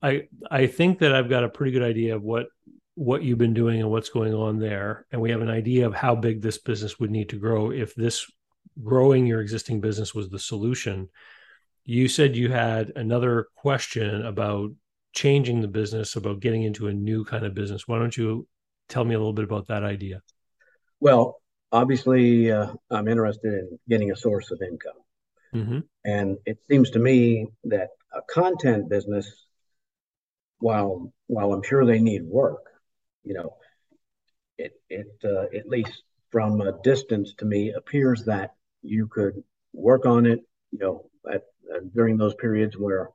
I 0.01 0.27
I 0.49 0.67
think 0.67 0.99
that 0.99 1.13
I've 1.13 1.29
got 1.29 1.43
a 1.43 1.49
pretty 1.49 1.71
good 1.71 1.83
idea 1.83 2.15
of 2.15 2.23
what 2.23 2.47
what 2.95 3.23
you've 3.23 3.37
been 3.37 3.53
doing 3.53 3.81
and 3.81 3.89
what's 3.89 4.09
going 4.09 4.33
on 4.33 4.57
there 4.57 5.05
and 5.11 5.21
we 5.21 5.31
have 5.31 5.41
an 5.41 5.49
idea 5.49 5.85
of 5.85 5.93
how 5.93 6.15
big 6.15 6.41
this 6.41 6.57
business 6.57 6.97
would 6.99 7.11
need 7.11 7.29
to 7.29 7.37
grow 7.37 7.71
if 7.71 7.93
this 7.93 8.25
growing 8.83 9.25
your 9.25 9.41
existing 9.41 9.81
business 9.81 10.13
was 10.13 10.29
the 10.29 10.39
solution. 10.39 11.09
You 11.85 12.07
said 12.07 12.35
you 12.35 12.51
had 12.51 12.91
another 12.95 13.47
question 13.55 14.25
about 14.25 14.71
changing 15.13 15.61
the 15.61 15.67
business 15.67 16.15
about 16.15 16.39
getting 16.39 16.63
into 16.63 16.87
a 16.87 16.93
new 16.93 17.23
kind 17.23 17.45
of 17.45 17.53
business. 17.53 17.87
Why 17.87 17.99
don't 17.99 18.17
you 18.17 18.47
tell 18.89 19.05
me 19.05 19.15
a 19.15 19.17
little 19.17 19.33
bit 19.33 19.45
about 19.45 19.67
that 19.67 19.83
idea? 19.83 20.21
Well, 20.99 21.41
obviously, 21.71 22.51
uh, 22.51 22.73
I'm 22.89 23.07
interested 23.07 23.53
in 23.53 23.79
getting 23.87 24.11
a 24.11 24.15
source 24.15 24.51
of 24.51 24.61
income. 24.61 24.99
hmm 25.53 25.79
And 26.05 26.37
it 26.45 26.59
seems 26.69 26.89
to 26.91 26.99
me 26.99 27.47
that 27.65 27.89
a 28.13 28.21
content 28.21 28.87
business, 28.89 29.45
while 30.59 31.11
while 31.27 31.53
I'm 31.53 31.63
sure 31.63 31.85
they 31.85 31.99
need 31.99 32.23
work, 32.23 32.63
you 33.23 33.33
know, 33.33 33.55
it 34.57 34.73
it 34.89 35.07
uh, 35.23 35.45
at 35.57 35.67
least 35.67 36.03
from 36.31 36.61
a 36.61 36.79
distance 36.83 37.33
to 37.37 37.45
me 37.45 37.71
appears 37.71 38.25
that 38.25 38.51
you 38.81 39.07
could 39.07 39.43
work 39.73 40.05
on 40.05 40.25
it, 40.25 40.39
you 40.71 40.79
know, 40.79 41.09
at, 41.31 41.43
during 41.93 42.17
those 42.17 42.35
periods 42.35 42.77
where 42.77 43.09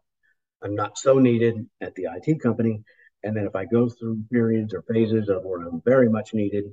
I'm 0.62 0.74
not 0.74 0.98
so 0.98 1.18
needed 1.18 1.66
at 1.80 1.94
the 1.94 2.08
IT 2.14 2.40
company, 2.40 2.82
and 3.22 3.36
then 3.36 3.46
if 3.46 3.54
I 3.54 3.64
go 3.64 3.88
through 3.88 4.24
periods 4.30 4.74
or 4.74 4.82
phases 4.82 5.28
of 5.28 5.44
where 5.44 5.60
I'm 5.62 5.82
very 5.84 6.08
much 6.08 6.34
needed 6.34 6.64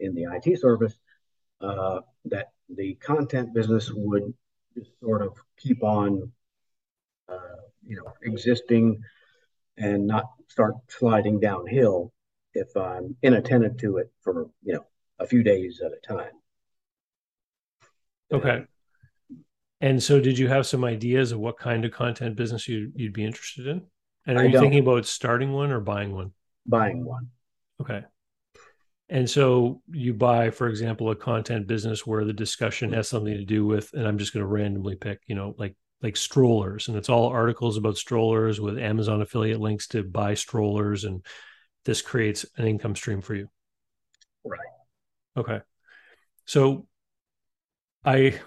in 0.00 0.14
the 0.14 0.24
IT 0.24 0.60
service, 0.60 0.94
uh, 1.60 2.00
that 2.26 2.48
the 2.68 2.94
content 2.94 3.54
business 3.54 3.90
would 3.92 4.34
just 4.74 4.90
sort 5.00 5.22
of 5.22 5.36
keep 5.56 5.82
on, 5.82 6.32
uh, 7.28 7.56
you 7.86 7.96
know, 7.96 8.12
existing 8.22 9.00
and 9.78 10.06
not 10.06 10.24
start 10.48 10.74
sliding 10.88 11.40
downhill 11.40 12.12
if 12.54 12.76
I'm 12.76 13.16
inattentive 13.22 13.76
to 13.78 13.98
it 13.98 14.10
for, 14.22 14.48
you 14.62 14.74
know, 14.74 14.86
a 15.18 15.26
few 15.26 15.42
days 15.42 15.80
at 15.84 15.92
a 15.92 16.06
time. 16.06 16.32
Okay. 18.32 18.64
And 19.80 20.02
so 20.02 20.20
did 20.20 20.38
you 20.38 20.48
have 20.48 20.66
some 20.66 20.84
ideas 20.84 21.32
of 21.32 21.38
what 21.38 21.58
kind 21.58 21.84
of 21.84 21.92
content 21.92 22.36
business 22.36 22.66
you, 22.66 22.90
you'd 22.94 23.12
be 23.12 23.24
interested 23.24 23.66
in? 23.66 23.82
And 24.26 24.38
are 24.38 24.42
I 24.42 24.46
you 24.46 24.52
don't. 24.52 24.62
thinking 24.62 24.80
about 24.80 25.06
starting 25.06 25.52
one 25.52 25.70
or 25.70 25.80
buying 25.80 26.14
one? 26.14 26.32
Buying 26.66 27.04
one. 27.04 27.28
Okay. 27.80 28.02
And 29.08 29.28
so 29.28 29.82
you 29.92 30.14
buy, 30.14 30.50
for 30.50 30.68
example, 30.68 31.10
a 31.10 31.16
content 31.16 31.66
business 31.66 32.06
where 32.06 32.24
the 32.24 32.32
discussion 32.32 32.92
has 32.92 33.08
something 33.08 33.34
to 33.34 33.44
do 33.44 33.64
with, 33.64 33.92
and 33.92 34.06
I'm 34.06 34.18
just 34.18 34.32
going 34.32 34.42
to 34.42 34.48
randomly 34.48 34.96
pick, 34.96 35.20
you 35.26 35.34
know, 35.34 35.54
like 35.58 35.76
like 36.02 36.16
strollers, 36.16 36.88
and 36.88 36.96
it's 36.96 37.08
all 37.08 37.28
articles 37.28 37.76
about 37.76 37.96
strollers 37.96 38.60
with 38.60 38.78
Amazon 38.78 39.22
affiliate 39.22 39.60
links 39.60 39.86
to 39.88 40.02
buy 40.02 40.34
strollers, 40.34 41.04
and 41.04 41.24
this 41.84 42.02
creates 42.02 42.44
an 42.56 42.66
income 42.66 42.94
stream 42.94 43.22
for 43.22 43.34
you. 43.34 43.48
Right. 44.44 44.60
Okay. 45.36 45.60
So 46.44 46.86
I 48.04 48.38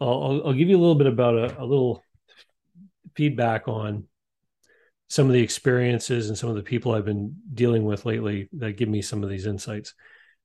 I'll, 0.00 0.42
I'll 0.46 0.52
give 0.52 0.68
you 0.68 0.76
a 0.76 0.80
little 0.80 0.94
bit 0.94 1.06
about 1.06 1.34
a, 1.34 1.60
a 1.60 1.64
little 1.64 2.02
feedback 3.14 3.68
on 3.68 4.04
some 5.08 5.26
of 5.26 5.32
the 5.32 5.42
experiences 5.42 6.28
and 6.28 6.38
some 6.38 6.48
of 6.48 6.56
the 6.56 6.62
people 6.62 6.92
I've 6.92 7.04
been 7.04 7.36
dealing 7.52 7.84
with 7.84 8.06
lately 8.06 8.48
that 8.54 8.76
give 8.76 8.88
me 8.88 9.02
some 9.02 9.24
of 9.24 9.28
these 9.28 9.46
insights. 9.46 9.94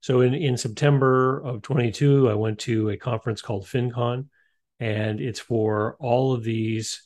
So 0.02 0.22
in, 0.22 0.34
in 0.34 0.58
September 0.58 1.40
of 1.40 1.62
22, 1.62 2.30
I 2.30 2.34
went 2.34 2.60
to 2.60 2.90
a 2.90 2.98
conference 2.98 3.42
called 3.42 3.66
FinCon, 3.66 4.28
and 4.80 5.20
it's 5.20 5.40
for 5.40 5.96
all 6.00 6.34
of 6.34 6.44
these 6.44 7.04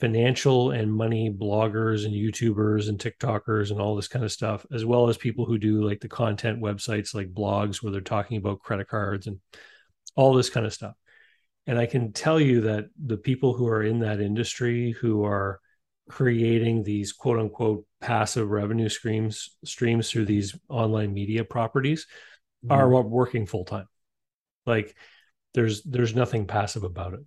financial 0.00 0.70
and 0.70 0.92
money 0.92 1.30
bloggers 1.30 2.04
and 2.04 2.14
YouTubers 2.14 2.88
and 2.88 2.98
TikTokers 2.98 3.70
and 3.70 3.80
all 3.80 3.96
this 3.96 4.08
kind 4.08 4.24
of 4.24 4.32
stuff, 4.32 4.64
as 4.72 4.84
well 4.84 5.08
as 5.08 5.16
people 5.16 5.44
who 5.44 5.58
do 5.58 5.82
like 5.82 6.00
the 6.00 6.08
content 6.08 6.60
websites 6.60 7.14
like 7.14 7.34
blogs 7.34 7.82
where 7.82 7.92
they're 7.92 8.00
talking 8.00 8.36
about 8.36 8.60
credit 8.60 8.88
cards 8.88 9.26
and 9.26 9.38
all 10.16 10.32
this 10.34 10.50
kind 10.50 10.64
of 10.64 10.72
stuff. 10.72 10.94
And 11.66 11.78
I 11.78 11.86
can 11.86 12.12
tell 12.12 12.38
you 12.38 12.62
that 12.62 12.86
the 13.02 13.16
people 13.16 13.54
who 13.54 13.66
are 13.68 13.82
in 13.82 14.00
that 14.00 14.20
industry 14.20 14.92
who 14.92 15.24
are 15.24 15.60
creating 16.08 16.82
these 16.82 17.12
quote 17.12 17.38
unquote 17.38 17.86
passive 18.00 18.50
revenue 18.50 18.88
streams 18.88 19.56
streams 19.64 20.10
through 20.10 20.26
these 20.26 20.54
online 20.68 21.14
media 21.14 21.44
properties 21.44 22.06
mm-hmm. 22.64 22.72
are 22.72 23.02
working 23.02 23.46
full 23.46 23.64
time. 23.64 23.88
Like 24.66 24.94
there's 25.54 25.82
there's 25.82 26.14
nothing 26.14 26.46
passive 26.46 26.84
about 26.84 27.14
it. 27.14 27.20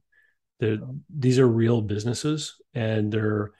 They're, 0.59 0.77
these 1.09 1.39
are 1.39 1.47
real 1.47 1.81
businesses 1.81 2.55
and 2.73 3.11
they're 3.11 3.51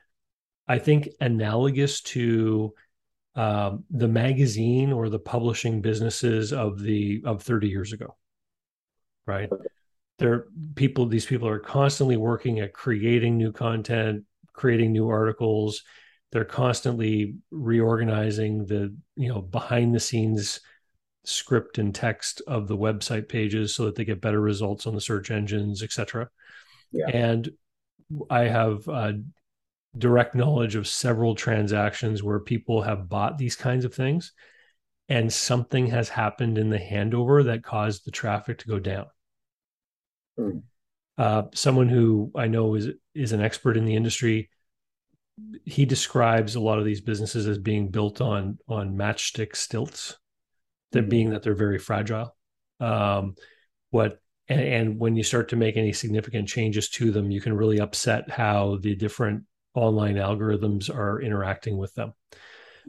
I 0.68 0.80
think 0.80 1.10
analogous 1.22 2.02
to 2.02 2.74
um, 3.36 3.86
the 3.90 4.08
magazine 4.08 4.92
or 4.92 5.10
the 5.10 5.20
publishing 5.20 5.82
businesses 5.82 6.52
of 6.52 6.80
the 6.80 7.22
of 7.24 7.44
30 7.44 7.70
years 7.70 7.94
ago 7.94 8.16
right 9.28 9.50
they're 10.20 10.46
people 10.76 11.06
these 11.06 11.26
people 11.26 11.48
are 11.48 11.60
constantly 11.60 12.18
working 12.18 12.60
at 12.60 12.74
creating 12.74 13.38
new 13.38 13.52
content 13.52 14.24
creating 14.58 14.92
new 14.92 15.08
articles. 15.08 15.84
They're 16.34 16.44
constantly 16.44 17.36
reorganizing 17.52 18.66
the 18.66 18.94
you 19.16 19.30
know 19.30 19.42
behind 19.42 19.96
the 19.96 20.00
scenes 20.02 20.60
script 21.24 21.78
and 21.78 21.96
text 21.96 22.42
of 22.48 22.68
the 22.68 22.78
website 22.78 23.30
pages 23.30 23.74
so 23.74 23.86
that 23.86 23.96
they 23.96 24.04
get 24.04 24.20
better 24.20 24.42
results 24.42 24.88
on 24.88 24.96
the 24.96 25.02
search 25.02 25.30
engines 25.30 25.84
etc 25.84 26.30
yeah. 26.94 27.06
and 27.10 27.50
i 28.30 28.44
have 28.44 28.88
uh, 28.88 29.12
direct 29.98 30.36
knowledge 30.36 30.76
of 30.76 30.88
several 30.88 31.36
transactions 31.36 32.24
where 32.24 32.40
people 32.40 32.82
have 32.82 33.10
bought 33.10 33.38
these 33.38 33.58
kinds 33.58 33.84
of 33.84 33.94
things 33.94 34.32
and 35.10 35.34
something 35.34 35.88
has 35.88 36.08
happened 36.08 36.58
in 36.58 36.70
the 36.70 36.80
handover 36.80 37.44
that 37.44 37.62
caused 37.62 38.06
the 38.06 38.12
traffic 38.12 38.58
to 38.58 38.68
go 38.70 38.80
down 38.80 39.08
Mm. 40.40 40.64
Uh, 41.18 41.44
someone 41.54 41.90
who 41.90 42.32
I 42.36 42.48
know 42.48 42.76
is 42.76 42.90
is 43.16 43.32
an 43.32 43.42
expert 43.42 43.78
in 43.78 43.86
the 43.86 43.96
industry. 43.96 44.50
He 45.66 45.86
describes 45.86 46.56
a 46.56 46.60
lot 46.60 46.80
of 46.80 46.86
these 46.86 47.02
businesses 47.02 47.48
as 47.48 47.58
being 47.58 47.90
built 47.90 48.22
on 48.22 48.60
on 48.68 48.96
matchstick 48.96 49.56
stilts, 49.56 50.18
that 50.92 51.02
mm-hmm. 51.02 51.10
being 51.10 51.30
that 51.32 51.44
they're 51.44 51.56
very 51.56 51.80
fragile. 51.80 52.36
Um, 52.80 53.36
what 53.90 54.20
and, 54.48 54.62
and 54.62 55.00
when 55.00 55.16
you 55.16 55.24
start 55.24 55.50
to 55.50 55.56
make 55.56 55.78
any 55.78 55.94
significant 55.94 56.48
changes 56.48 56.90
to 56.90 57.12
them, 57.12 57.32
you 57.32 57.42
can 57.42 57.56
really 57.56 57.80
upset 57.80 58.30
how 58.30 58.78
the 58.82 58.96
different 58.96 59.44
online 59.74 60.16
algorithms 60.16 60.94
are 60.94 61.22
interacting 61.22 61.78
with 61.78 61.94
them. 61.96 62.14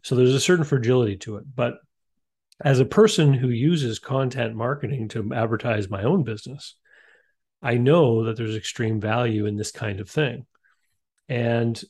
So 0.04 0.14
there's 0.14 0.34
a 0.34 0.40
certain 0.40 0.64
fragility 0.64 1.16
to 1.18 1.36
it. 1.36 1.44
But 1.54 1.74
as 2.64 2.80
a 2.80 2.84
person 2.84 3.32
who 3.32 3.48
uses 3.48 3.98
content 3.98 4.54
marketing 4.54 5.08
to 5.08 5.32
advertise 5.34 5.90
my 5.90 6.02
own 6.02 6.24
business, 6.24 6.76
I 7.62 7.76
know 7.76 8.24
that 8.24 8.36
there's 8.36 8.56
extreme 8.56 9.00
value 9.00 9.46
in 9.46 9.56
this 9.56 9.72
kind 9.72 10.00
of 10.00 10.08
thing. 10.08 10.46
And 11.28 11.80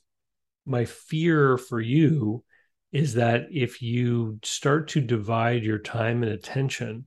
my 0.64 0.84
fear 0.84 1.58
for 1.58 1.80
you 1.80 2.44
is 2.92 3.14
that 3.14 3.46
if 3.52 3.82
you 3.82 4.38
start 4.42 4.88
to 4.88 5.00
divide 5.00 5.62
your 5.62 5.78
time 5.78 6.22
and 6.22 6.32
attention 6.32 7.06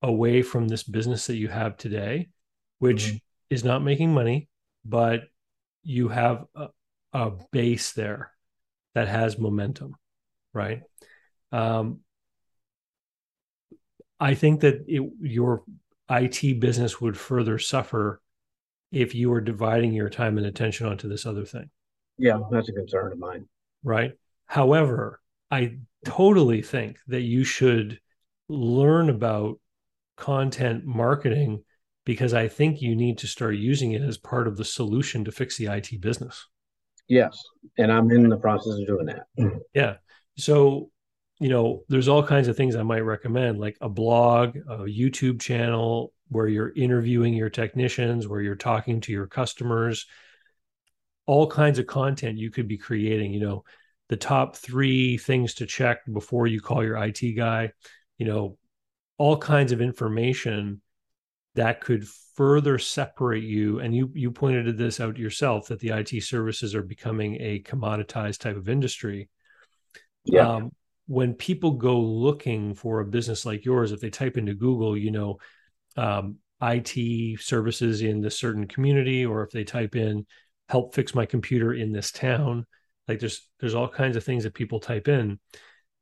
away 0.00 0.42
from 0.42 0.68
this 0.68 0.84
business 0.84 1.26
that 1.26 1.36
you 1.36 1.48
have 1.48 1.76
today, 1.76 2.28
which 2.78 3.06
mm-hmm. 3.06 3.16
is 3.50 3.64
not 3.64 3.82
making 3.82 4.14
money, 4.14 4.48
but 4.84 5.22
you 5.82 6.08
have 6.08 6.44
a, 6.54 6.68
a, 7.12 7.32
base 7.50 7.92
there 7.92 8.30
that 8.94 9.08
has 9.08 9.38
momentum, 9.38 9.94
right? 10.52 10.82
Um, 11.50 12.00
I 14.20 14.34
think 14.34 14.60
that 14.60 14.84
it, 14.86 15.02
your 15.20 15.64
IT 16.10 16.60
business 16.60 17.00
would 17.00 17.16
further 17.16 17.58
suffer 17.58 18.20
if 18.90 19.14
you 19.14 19.30
were 19.30 19.40
dividing 19.40 19.92
your 19.92 20.08
time 20.08 20.38
and 20.38 20.46
attention 20.46 20.86
onto 20.86 21.08
this 21.08 21.26
other 21.26 21.44
thing. 21.44 21.70
Yeah, 22.16 22.40
that's 22.50 22.68
a 22.68 22.72
concern 22.72 23.12
of 23.12 23.18
mine. 23.18 23.46
Right. 23.84 24.12
However, 24.46 25.20
I 25.50 25.76
totally 26.04 26.62
think 26.62 26.98
that 27.08 27.20
you 27.20 27.44
should 27.44 28.00
learn 28.48 29.10
about 29.10 29.60
content 30.16 30.84
marketing 30.84 31.64
because 32.04 32.32
I 32.32 32.48
think 32.48 32.80
you 32.80 32.96
need 32.96 33.18
to 33.18 33.26
start 33.26 33.56
using 33.56 33.92
it 33.92 34.02
as 34.02 34.16
part 34.16 34.48
of 34.48 34.56
the 34.56 34.64
solution 34.64 35.24
to 35.26 35.32
fix 35.32 35.58
the 35.58 35.66
IT 35.66 36.00
business. 36.00 36.46
Yes. 37.06 37.38
And 37.76 37.92
I'm 37.92 38.10
in 38.10 38.28
the 38.28 38.38
process 38.38 38.74
of 38.80 38.86
doing 38.86 39.06
that. 39.06 39.26
Yeah. 39.74 39.96
So 40.36 40.90
you 41.40 41.48
know, 41.48 41.84
there's 41.88 42.08
all 42.08 42.22
kinds 42.22 42.48
of 42.48 42.56
things 42.56 42.74
I 42.74 42.82
might 42.82 43.04
recommend, 43.04 43.60
like 43.60 43.76
a 43.80 43.88
blog, 43.88 44.56
a 44.56 44.78
YouTube 44.78 45.40
channel 45.40 46.12
where 46.28 46.48
you're 46.48 46.72
interviewing 46.74 47.34
your 47.34 47.50
technicians, 47.50 48.26
where 48.26 48.40
you're 48.40 48.56
talking 48.56 49.00
to 49.02 49.12
your 49.12 49.26
customers, 49.26 50.06
all 51.26 51.46
kinds 51.46 51.78
of 51.78 51.86
content 51.86 52.38
you 52.38 52.50
could 52.50 52.66
be 52.66 52.78
creating, 52.78 53.32
you 53.32 53.40
know, 53.40 53.64
the 54.08 54.16
top 54.16 54.56
three 54.56 55.16
things 55.18 55.54
to 55.54 55.66
check 55.66 55.98
before 56.12 56.46
you 56.46 56.60
call 56.60 56.82
your 56.82 56.96
IT 56.96 57.20
guy, 57.36 57.70
you 58.16 58.26
know, 58.26 58.58
all 59.18 59.36
kinds 59.36 59.72
of 59.72 59.80
information 59.80 60.80
that 61.54 61.80
could 61.80 62.06
further 62.34 62.78
separate 62.78 63.42
you 63.42 63.80
and 63.80 63.94
you 63.94 64.10
you 64.14 64.30
pointed 64.30 64.78
this 64.78 65.00
out 65.00 65.18
yourself 65.18 65.66
that 65.68 65.80
the 65.80 65.90
IT 65.90 66.22
services 66.22 66.74
are 66.74 66.82
becoming 66.82 67.36
a 67.40 67.60
commoditized 67.62 68.38
type 68.38 68.56
of 68.56 68.68
industry. 68.68 69.28
Yeah. 70.24 70.48
Um, 70.48 70.72
when 71.08 71.32
people 71.32 71.72
go 71.72 71.98
looking 71.98 72.74
for 72.74 73.00
a 73.00 73.06
business 73.06 73.46
like 73.46 73.64
yours, 73.64 73.92
if 73.92 74.00
they 74.00 74.10
type 74.10 74.36
into 74.36 74.54
Google, 74.54 74.96
you 74.96 75.10
know, 75.10 75.38
um, 75.96 76.36
IT 76.62 77.40
services 77.40 78.02
in 78.02 78.20
this 78.20 78.38
certain 78.38 78.68
community, 78.68 79.24
or 79.24 79.42
if 79.42 79.50
they 79.50 79.64
type 79.64 79.96
in 79.96 80.26
help 80.68 80.94
fix 80.94 81.14
my 81.14 81.24
computer 81.24 81.72
in 81.72 81.92
this 81.92 82.12
town, 82.12 82.66
like 83.08 83.18
there's 83.20 83.48
there's 83.58 83.74
all 83.74 83.88
kinds 83.88 84.16
of 84.16 84.24
things 84.24 84.44
that 84.44 84.52
people 84.52 84.80
type 84.80 85.08
in. 85.08 85.40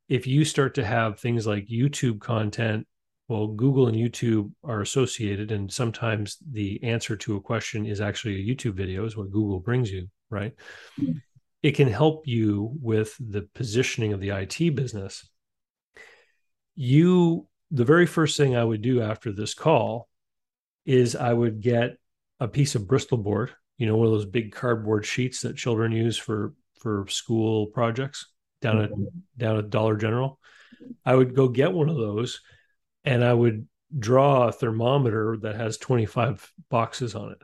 If 0.09 0.27
you 0.27 0.43
start 0.43 0.75
to 0.75 0.85
have 0.85 1.19
things 1.19 1.47
like 1.47 1.67
YouTube 1.67 2.19
content, 2.19 2.85
well, 3.29 3.47
Google 3.47 3.87
and 3.87 3.95
YouTube 3.95 4.51
are 4.65 4.81
associated, 4.81 5.53
and 5.53 5.71
sometimes 5.71 6.37
the 6.51 6.83
answer 6.83 7.15
to 7.15 7.37
a 7.37 7.41
question 7.41 7.85
is 7.85 8.01
actually 8.01 8.41
a 8.41 8.55
YouTube 8.55 8.73
video, 8.73 9.05
is 9.05 9.15
what 9.15 9.31
Google 9.31 9.61
brings 9.61 9.89
you, 9.89 10.09
right? 10.29 10.53
Mm-hmm 10.99 11.17
it 11.63 11.71
can 11.71 11.87
help 11.87 12.27
you 12.27 12.71
with 12.81 13.15
the 13.19 13.47
positioning 13.53 14.13
of 14.13 14.19
the 14.19 14.29
IT 14.29 14.75
business. 14.75 15.27
You, 16.75 17.47
the 17.71 17.85
very 17.85 18.05
first 18.05 18.37
thing 18.37 18.55
I 18.55 18.63
would 18.63 18.81
do 18.81 19.01
after 19.01 19.31
this 19.31 19.53
call 19.53 20.07
is 20.85 21.15
I 21.15 21.33
would 21.33 21.61
get 21.61 21.97
a 22.39 22.47
piece 22.47 22.75
of 22.75 22.87
Bristol 22.87 23.17
board, 23.17 23.51
you 23.77 23.87
know, 23.87 23.95
one 23.95 24.07
of 24.07 24.13
those 24.13 24.25
big 24.25 24.53
cardboard 24.53 25.05
sheets 25.05 25.41
that 25.41 25.57
children 25.57 25.91
use 25.91 26.17
for 26.17 26.53
for 26.79 27.07
school 27.07 27.67
projects 27.67 28.27
down 28.61 28.81
at 28.81 28.91
down 29.37 29.57
at 29.57 29.69
Dollar 29.69 29.97
General. 29.97 30.39
I 31.05 31.15
would 31.15 31.35
go 31.35 31.47
get 31.47 31.73
one 31.73 31.89
of 31.89 31.97
those 31.97 32.41
and 33.03 33.23
I 33.23 33.33
would 33.33 33.67
draw 33.97 34.47
a 34.47 34.51
thermometer 34.51 35.37
that 35.41 35.55
has 35.55 35.77
25 35.77 36.51
boxes 36.69 37.15
on 37.15 37.31
it. 37.31 37.41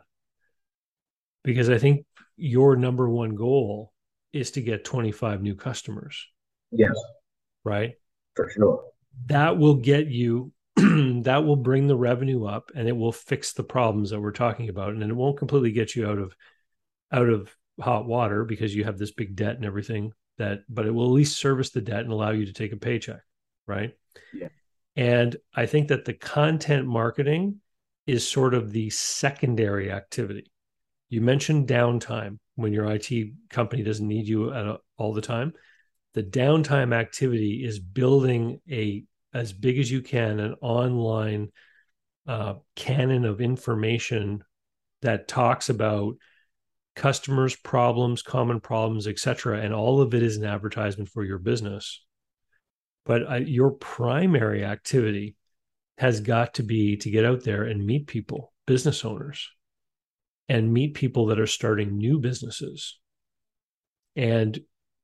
Because 1.43 1.69
I 1.69 1.77
think 1.77 2.05
your 2.35 2.75
number 2.75 3.09
one 3.09 3.35
goal 3.35 3.92
is 4.33 4.51
to 4.51 4.61
get 4.61 4.83
25 4.83 5.41
new 5.41 5.55
customers. 5.55 6.27
Yes. 6.71 6.95
Right? 7.63 7.93
For 8.35 8.49
sure. 8.49 8.83
That 9.27 9.57
will 9.57 9.75
get 9.75 10.07
you 10.07 10.51
that 10.75 11.43
will 11.45 11.55
bring 11.55 11.85
the 11.87 11.95
revenue 11.95 12.45
up 12.45 12.71
and 12.75 12.87
it 12.87 12.97
will 12.97 13.11
fix 13.11 13.53
the 13.53 13.63
problems 13.63 14.09
that 14.09 14.19
we're 14.19 14.31
talking 14.31 14.69
about 14.69 14.93
and 14.93 15.03
it 15.03 15.15
won't 15.15 15.37
completely 15.37 15.71
get 15.71 15.95
you 15.95 16.07
out 16.07 16.17
of 16.17 16.35
out 17.11 17.29
of 17.29 17.55
hot 17.79 18.07
water 18.07 18.43
because 18.43 18.73
you 18.73 18.83
have 18.83 18.97
this 18.97 19.11
big 19.11 19.35
debt 19.35 19.55
and 19.55 19.65
everything 19.65 20.11
that 20.39 20.61
but 20.67 20.87
it 20.87 20.91
will 20.91 21.05
at 21.05 21.11
least 21.11 21.37
service 21.37 21.69
the 21.69 21.81
debt 21.81 21.99
and 21.99 22.11
allow 22.11 22.31
you 22.31 22.47
to 22.47 22.53
take 22.53 22.73
a 22.73 22.77
paycheck, 22.77 23.21
right? 23.67 23.93
Yeah. 24.33 24.47
And 24.95 25.35
I 25.55 25.67
think 25.67 25.89
that 25.89 26.05
the 26.05 26.13
content 26.13 26.87
marketing 26.87 27.61
is 28.07 28.27
sort 28.27 28.53
of 28.53 28.71
the 28.71 28.89
secondary 28.89 29.91
activity. 29.91 30.51
You 31.09 31.21
mentioned 31.21 31.67
downtime 31.67 32.39
when 32.55 32.73
your 32.73 32.85
IT 32.91 33.09
company 33.49 33.83
doesn't 33.83 34.07
need 34.07 34.27
you 34.27 34.51
a, 34.51 34.77
all 34.97 35.13
the 35.13 35.21
time. 35.21 35.53
The 36.13 36.23
downtime 36.23 36.93
activity 36.93 37.63
is 37.65 37.79
building 37.79 38.61
a 38.69 39.03
as 39.33 39.51
big 39.51 39.79
as 39.79 39.89
you 39.89 40.01
can 40.01 40.39
an 40.39 40.55
online 40.61 41.49
uh, 42.27 42.55
canon 42.75 43.25
of 43.25 43.41
information 43.41 44.43
that 45.01 45.27
talks 45.27 45.69
about 45.69 46.15
customers 46.95 47.55
problems 47.55 48.21
common 48.21 48.59
problems 48.59 49.07
etc 49.07 49.59
and 49.59 49.73
all 49.73 49.99
of 49.99 50.13
it 50.13 50.21
is 50.21 50.37
an 50.37 50.45
advertisement 50.45 51.09
for 51.09 51.23
your 51.23 51.39
business 51.39 52.05
but 53.03 53.29
uh, 53.29 53.35
your 53.35 53.71
primary 53.71 54.63
activity 54.63 55.35
has 55.97 56.21
got 56.21 56.53
to 56.53 56.63
be 56.63 56.95
to 56.95 57.09
get 57.09 57.25
out 57.25 57.43
there 57.43 57.63
and 57.63 57.83
meet 57.83 58.05
people 58.05 58.53
business 58.67 59.03
owners 59.03 59.49
and 60.49 60.73
meet 60.73 60.93
people 60.93 61.27
that 61.27 61.39
are 61.39 61.47
starting 61.47 61.97
new 61.97 62.19
businesses. 62.19 62.99
And 64.15 64.59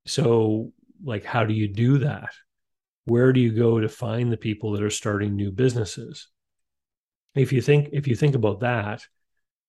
so 0.06 0.72
like 1.04 1.26
how 1.26 1.46
do 1.46 1.54
you 1.54 1.68
do 1.68 2.00
that? 2.00 2.30
Where 3.06 3.34
do 3.34 3.40
you 3.40 3.52
go 3.52 3.80
to 3.80 3.90
find 3.90 4.32
the 4.32 4.38
people 4.38 4.74
that 4.74 4.84
are 4.84 4.90
starting 4.90 5.36
new 5.36 5.52
businesses? 5.52 6.28
If 7.36 7.54
you 7.54 7.62
think 7.62 7.90
if 7.94 8.08
you 8.08 8.16
think 8.16 8.36
about 8.36 8.62
that 8.62 9.04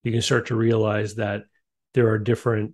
you 0.03 0.11
can 0.11 0.21
start 0.21 0.47
to 0.47 0.55
realize 0.55 1.15
that 1.15 1.43
there 1.93 2.09
are 2.09 2.17
different 2.17 2.73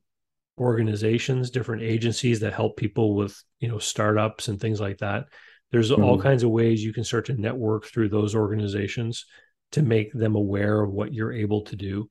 organizations 0.59 1.51
different 1.51 1.83
agencies 1.83 2.39
that 2.39 2.53
help 2.53 2.77
people 2.77 3.15
with 3.15 3.39
you 3.59 3.67
know 3.67 3.77
startups 3.77 4.47
and 4.47 4.59
things 4.59 4.81
like 4.81 4.97
that. 4.99 5.25
There's 5.71 5.91
mm-hmm. 5.91 6.03
all 6.03 6.19
kinds 6.19 6.43
of 6.43 6.49
ways 6.49 6.83
you 6.83 6.93
can 6.93 7.03
start 7.03 7.25
to 7.25 7.39
network 7.39 7.85
through 7.85 8.09
those 8.09 8.33
organizations 8.33 9.25
to 9.73 9.81
make 9.81 10.13
them 10.13 10.35
aware 10.35 10.81
of 10.81 10.91
what 10.91 11.13
you're 11.13 11.33
able 11.33 11.61
to 11.63 11.75
do 11.75 12.09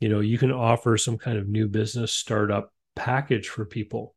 you 0.00 0.08
know 0.08 0.20
you 0.20 0.38
can 0.38 0.52
offer 0.52 0.96
some 0.96 1.18
kind 1.18 1.38
of 1.38 1.48
new 1.48 1.68
business 1.68 2.12
startup 2.12 2.72
package 2.94 3.48
for 3.48 3.64
people 3.64 4.14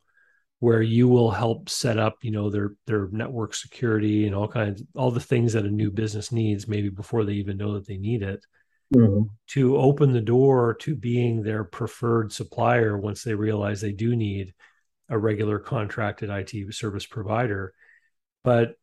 where 0.60 0.82
you 0.82 1.08
will 1.08 1.32
help 1.32 1.70
set 1.70 1.98
up 1.98 2.18
you 2.22 2.32
know 2.32 2.50
their 2.50 2.74
their 2.86 3.08
network 3.12 3.54
security 3.54 4.26
and 4.26 4.36
all 4.36 4.48
kinds 4.48 4.84
all 4.96 5.12
the 5.12 5.20
things 5.20 5.54
that 5.54 5.66
a 5.66 5.70
new 5.70 5.90
business 5.92 6.32
needs 6.32 6.68
maybe 6.68 6.90
before 6.90 7.24
they 7.24 7.34
even 7.34 7.58
know 7.58 7.74
that 7.74 7.88
they 7.88 7.98
need 7.98 8.22
it 8.22 8.44
mm-hmm. 8.94 9.24
to 9.48 9.78
open 9.78 10.12
the 10.12 10.22
door 10.22 10.74
to 10.76 10.96
being 10.96 11.42
their 11.42 11.64
preferred 11.64 12.32
supplier 12.32 12.98
once 12.98 13.24
they 13.24 13.34
realize 13.34 13.80
they 13.80 13.94
do 13.94 14.16
need 14.16 14.54
a 15.10 15.18
regular 15.18 15.60
contracted 15.60 16.30
IT 16.30 16.74
service 16.74 17.06
provider 17.06 17.74
but 18.44 18.76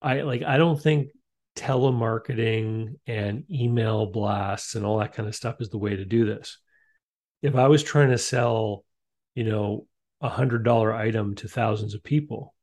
I 0.00 0.22
like 0.22 0.42
I 0.42 0.56
don't 0.58 0.80
think 0.80 1.08
telemarketing 1.56 2.94
and 3.06 3.44
email 3.50 4.06
blasts 4.06 4.74
and 4.74 4.84
all 4.84 4.98
that 4.98 5.14
kind 5.14 5.28
of 5.28 5.34
stuff 5.34 5.56
is 5.60 5.70
the 5.70 5.78
way 5.78 5.96
to 5.96 6.04
do 6.04 6.26
this 6.26 6.58
if 7.42 7.54
I 7.54 7.68
was 7.68 7.82
trying 7.82 8.10
to 8.10 8.18
sell 8.18 8.84
you 9.34 9.44
know 9.44 9.86
a 10.20 10.28
hundred 10.28 10.64
dollar 10.64 10.92
item 10.92 11.34
to 11.36 11.48
thousands 11.48 11.94
of 11.94 12.02
people, 12.02 12.54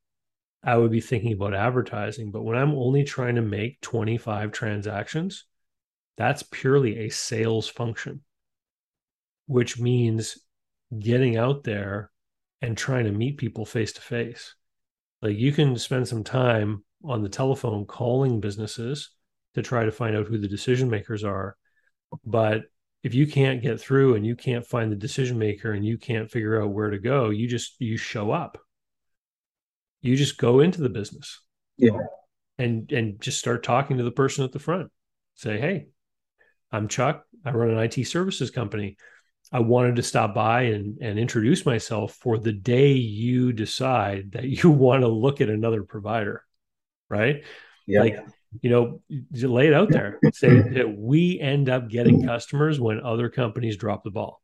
I 0.63 0.75
would 0.75 0.91
be 0.91 1.01
thinking 1.01 1.33
about 1.33 1.53
advertising. 1.53 2.31
But 2.31 2.43
when 2.43 2.57
I'm 2.57 2.73
only 2.73 3.03
trying 3.03 3.35
to 3.35 3.41
make 3.41 3.79
25 3.81 4.51
transactions, 4.51 5.45
that's 6.17 6.43
purely 6.43 6.99
a 6.99 7.09
sales 7.09 7.67
function, 7.69 8.21
which 9.45 9.79
means 9.79 10.39
getting 10.97 11.37
out 11.37 11.63
there 11.63 12.11
and 12.61 12.77
trying 12.77 13.05
to 13.05 13.11
meet 13.11 13.37
people 13.37 13.65
face 13.65 13.93
to 13.93 14.01
face. 14.01 14.55
Like 15.21 15.37
you 15.37 15.51
can 15.51 15.77
spend 15.77 16.07
some 16.07 16.23
time 16.23 16.83
on 17.03 17.21
the 17.21 17.29
telephone 17.29 17.85
calling 17.85 18.39
businesses 18.39 19.09
to 19.55 19.61
try 19.61 19.85
to 19.85 19.91
find 19.91 20.15
out 20.15 20.27
who 20.27 20.37
the 20.37 20.47
decision 20.47 20.89
makers 20.89 21.23
are. 21.23 21.55
But 22.25 22.63
if 23.03 23.13
you 23.13 23.27
can't 23.27 23.61
get 23.61 23.79
through 23.79 24.15
and 24.15 24.25
you 24.25 24.35
can't 24.35 24.65
find 24.65 24.91
the 24.91 24.95
decision 24.95 25.37
maker 25.37 25.71
and 25.71 25.85
you 25.85 25.97
can't 25.97 26.31
figure 26.31 26.61
out 26.61 26.71
where 26.71 26.89
to 26.89 26.99
go, 26.99 27.29
you 27.29 27.47
just 27.47 27.75
you 27.79 27.97
show 27.97 28.31
up. 28.31 28.57
You 30.01 30.15
just 30.15 30.37
go 30.37 30.59
into 30.59 30.81
the 30.81 30.89
business. 30.89 31.41
Yeah. 31.77 31.97
And 32.57 32.91
and 32.91 33.19
just 33.21 33.39
start 33.39 33.63
talking 33.63 33.97
to 33.97 34.03
the 34.03 34.11
person 34.11 34.43
at 34.45 34.51
the 34.51 34.59
front. 34.59 34.91
Say, 35.35 35.59
"Hey, 35.59 35.87
I'm 36.71 36.87
Chuck. 36.87 37.25
I 37.43 37.51
run 37.51 37.71
an 37.71 37.79
IT 37.79 38.05
services 38.05 38.51
company. 38.51 38.97
I 39.51 39.59
wanted 39.59 39.97
to 39.97 40.03
stop 40.03 40.33
by 40.33 40.63
and, 40.63 40.97
and 41.01 41.19
introduce 41.19 41.65
myself 41.65 42.15
for 42.15 42.37
the 42.37 42.53
day 42.53 42.93
you 42.93 43.53
decide 43.53 44.31
that 44.31 44.45
you 44.45 44.69
want 44.71 45.01
to 45.01 45.07
look 45.07 45.41
at 45.41 45.49
another 45.49 45.83
provider. 45.83 46.43
Right. 47.13 47.43
Yeah. 47.85 48.01
Like 48.01 48.25
you 48.61 48.69
know, 48.69 49.01
lay 49.31 49.67
it 49.67 49.73
out 49.73 49.89
there. 49.89 50.19
Say 50.33 50.61
that 50.61 50.95
we 50.97 51.39
end 51.39 51.69
up 51.69 51.89
getting 51.89 52.17
mm-hmm. 52.17 52.27
customers 52.27 52.79
when 52.79 53.01
other 53.01 53.29
companies 53.29 53.77
drop 53.77 54.03
the 54.03 54.11
ball. 54.11 54.41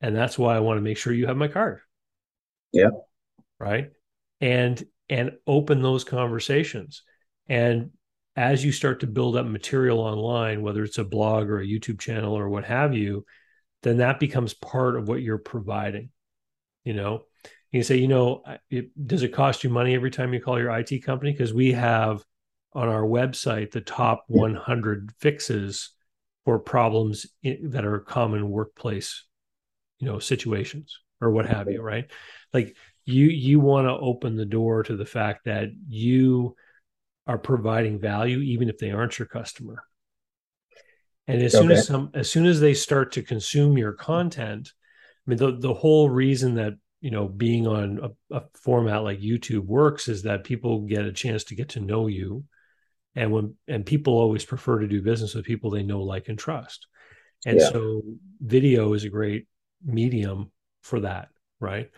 And 0.00 0.14
that's 0.14 0.38
why 0.38 0.56
I 0.56 0.60
want 0.60 0.78
to 0.78 0.82
make 0.82 0.96
sure 0.96 1.12
you 1.12 1.26
have 1.26 1.36
my 1.36 1.48
card. 1.48 1.80
Yeah. 2.72 2.90
Right. 3.58 3.90
And 4.40 4.82
and 5.08 5.32
open 5.46 5.82
those 5.82 6.04
conversations. 6.04 7.02
And 7.48 7.90
as 8.36 8.64
you 8.64 8.72
start 8.72 9.00
to 9.00 9.06
build 9.06 9.36
up 9.36 9.46
material 9.46 10.00
online, 10.00 10.62
whether 10.62 10.82
it's 10.82 10.98
a 10.98 11.04
blog 11.04 11.48
or 11.48 11.60
a 11.60 11.66
YouTube 11.66 12.00
channel 12.00 12.36
or 12.36 12.48
what 12.48 12.64
have 12.64 12.94
you, 12.94 13.24
then 13.82 13.98
that 13.98 14.18
becomes 14.18 14.54
part 14.54 14.96
of 14.96 15.08
what 15.08 15.22
you're 15.22 15.38
providing. 15.38 16.10
You 16.84 16.94
know, 16.94 17.24
you 17.78 17.82
say, 17.82 17.96
you 17.96 18.08
know, 18.08 18.42
it, 18.70 19.06
does 19.06 19.22
it 19.22 19.30
cost 19.30 19.64
you 19.64 19.70
money 19.70 19.94
every 19.94 20.10
time 20.10 20.32
you 20.32 20.40
call 20.40 20.58
your 20.58 20.76
IT 20.78 21.04
company? 21.04 21.32
Because 21.32 21.52
we 21.52 21.72
have 21.72 22.24
on 22.72 22.88
our 22.88 23.02
website 23.02 23.70
the 23.70 23.80
top 23.80 24.24
100 24.28 25.12
fixes 25.18 25.90
for 26.44 26.58
problems 26.58 27.26
in, 27.42 27.70
that 27.70 27.84
are 27.84 28.00
common 28.00 28.50
workplace 28.50 29.24
you 29.98 30.06
know 30.06 30.18
situations 30.18 30.98
or 31.20 31.30
what 31.30 31.46
have 31.46 31.70
you 31.70 31.80
right 31.80 32.10
like 32.52 32.76
you 33.04 33.26
you 33.26 33.60
want 33.60 33.86
to 33.86 33.92
open 33.92 34.36
the 34.36 34.44
door 34.44 34.82
to 34.82 34.96
the 34.96 35.06
fact 35.06 35.44
that 35.44 35.68
you 35.88 36.54
are 37.26 37.38
providing 37.38 37.98
value 37.98 38.40
even 38.40 38.68
if 38.68 38.78
they 38.78 38.90
aren't 38.90 39.18
your 39.18 39.28
customer 39.28 39.84
and 41.26 41.40
as 41.42 41.54
okay. 41.54 41.62
soon 41.62 41.70
as 41.70 41.86
some 41.86 42.10
as 42.12 42.30
soon 42.30 42.44
as 42.44 42.60
they 42.60 42.74
start 42.74 43.12
to 43.12 43.22
consume 43.22 43.78
your 43.78 43.92
content 43.92 44.72
i 45.26 45.30
mean 45.30 45.38
the, 45.38 45.56
the 45.56 45.74
whole 45.74 46.10
reason 46.10 46.56
that 46.56 46.74
you 47.04 47.10
know 47.10 47.28
being 47.28 47.66
on 47.66 48.00
a, 48.02 48.36
a 48.36 48.42
format 48.54 49.04
like 49.04 49.20
youtube 49.20 49.66
works 49.66 50.08
is 50.08 50.22
that 50.22 50.42
people 50.42 50.86
get 50.86 51.04
a 51.04 51.12
chance 51.12 51.44
to 51.44 51.54
get 51.54 51.68
to 51.68 51.80
know 51.80 52.06
you. 52.06 52.44
And 53.14 53.30
when 53.30 53.54
and 53.68 53.84
people 53.84 54.14
always 54.14 54.46
prefer 54.46 54.78
to 54.78 54.88
do 54.88 55.02
business 55.02 55.34
with 55.34 55.44
people 55.44 55.70
they 55.70 55.82
know 55.82 56.00
like 56.00 56.28
and 56.28 56.38
trust. 56.38 56.86
And 57.44 57.60
yeah. 57.60 57.68
so 57.68 58.00
video 58.40 58.94
is 58.94 59.04
a 59.04 59.10
great 59.10 59.46
medium 59.84 60.50
for 60.82 61.00
that 61.00 61.28
right? 61.60 61.90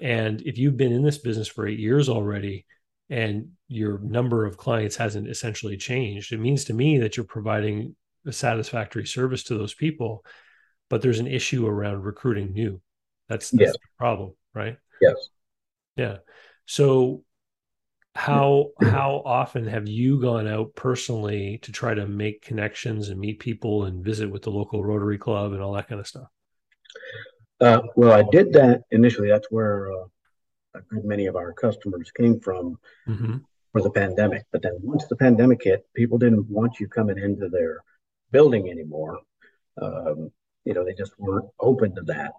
And 0.00 0.42
if 0.42 0.58
you've 0.58 0.76
been 0.76 0.92
in 0.92 1.04
this 1.04 1.18
business 1.18 1.48
for 1.48 1.66
eight 1.66 1.78
years 1.78 2.08
already 2.08 2.66
and 3.10 3.50
your 3.68 4.00
number 4.00 4.44
of 4.44 4.56
clients 4.56 4.96
hasn't 4.96 5.28
essentially 5.28 5.76
changed 5.76 6.32
it 6.32 6.40
means 6.40 6.64
to 6.64 6.74
me 6.74 6.98
that 6.98 7.16
you're 7.16 7.34
providing 7.36 7.94
a 8.26 8.32
satisfactory 8.32 9.06
service 9.06 9.44
to 9.44 9.56
those 9.56 9.74
people 9.74 10.24
but 10.90 11.00
there's 11.00 11.20
an 11.20 11.28
issue 11.28 11.64
around 11.64 12.02
recruiting 12.02 12.52
new. 12.52 12.80
That's, 13.28 13.50
that's 13.50 13.62
yes. 13.62 13.72
the 13.72 13.98
problem 13.98 14.32
right 14.58 14.76
yes 15.00 15.28
yeah 15.96 16.16
so 16.66 17.22
how 18.18 18.70
how 18.80 19.22
often 19.24 19.64
have 19.68 19.86
you 19.86 20.20
gone 20.20 20.48
out 20.48 20.74
personally 20.74 21.60
to 21.62 21.70
try 21.70 21.94
to 21.94 22.04
make 22.04 22.42
connections 22.42 23.10
and 23.10 23.20
meet 23.20 23.38
people 23.38 23.84
and 23.84 24.04
visit 24.04 24.28
with 24.28 24.42
the 24.42 24.50
local 24.50 24.84
Rotary 24.84 25.18
Club 25.18 25.52
and 25.52 25.62
all 25.62 25.74
that 25.74 25.86
kind 25.86 26.00
of 26.00 26.06
stuff? 26.08 26.26
Uh, 27.60 27.82
well, 27.94 28.12
I 28.12 28.24
did 28.28 28.52
that 28.54 28.82
initially. 28.90 29.28
That's 29.28 29.46
where 29.50 29.92
uh, 29.92 30.06
a 30.74 30.80
good 30.90 31.04
many 31.04 31.26
of 31.26 31.36
our 31.36 31.52
customers 31.52 32.10
came 32.10 32.40
from 32.40 32.80
mm-hmm. 33.08 33.36
for 33.70 33.82
the 33.82 33.90
pandemic. 33.90 34.44
But 34.50 34.62
then 34.62 34.78
once 34.82 35.06
the 35.06 35.16
pandemic 35.16 35.62
hit, 35.62 35.86
people 35.94 36.18
didn't 36.18 36.50
want 36.50 36.80
you 36.80 36.88
coming 36.88 37.18
into 37.18 37.48
their 37.48 37.82
building 38.32 38.68
anymore. 38.68 39.20
Um, 39.80 40.32
you 40.64 40.74
know, 40.74 40.84
they 40.84 40.94
just 40.94 41.12
weren't 41.18 41.48
open 41.60 41.94
to 41.94 42.02
that. 42.06 42.32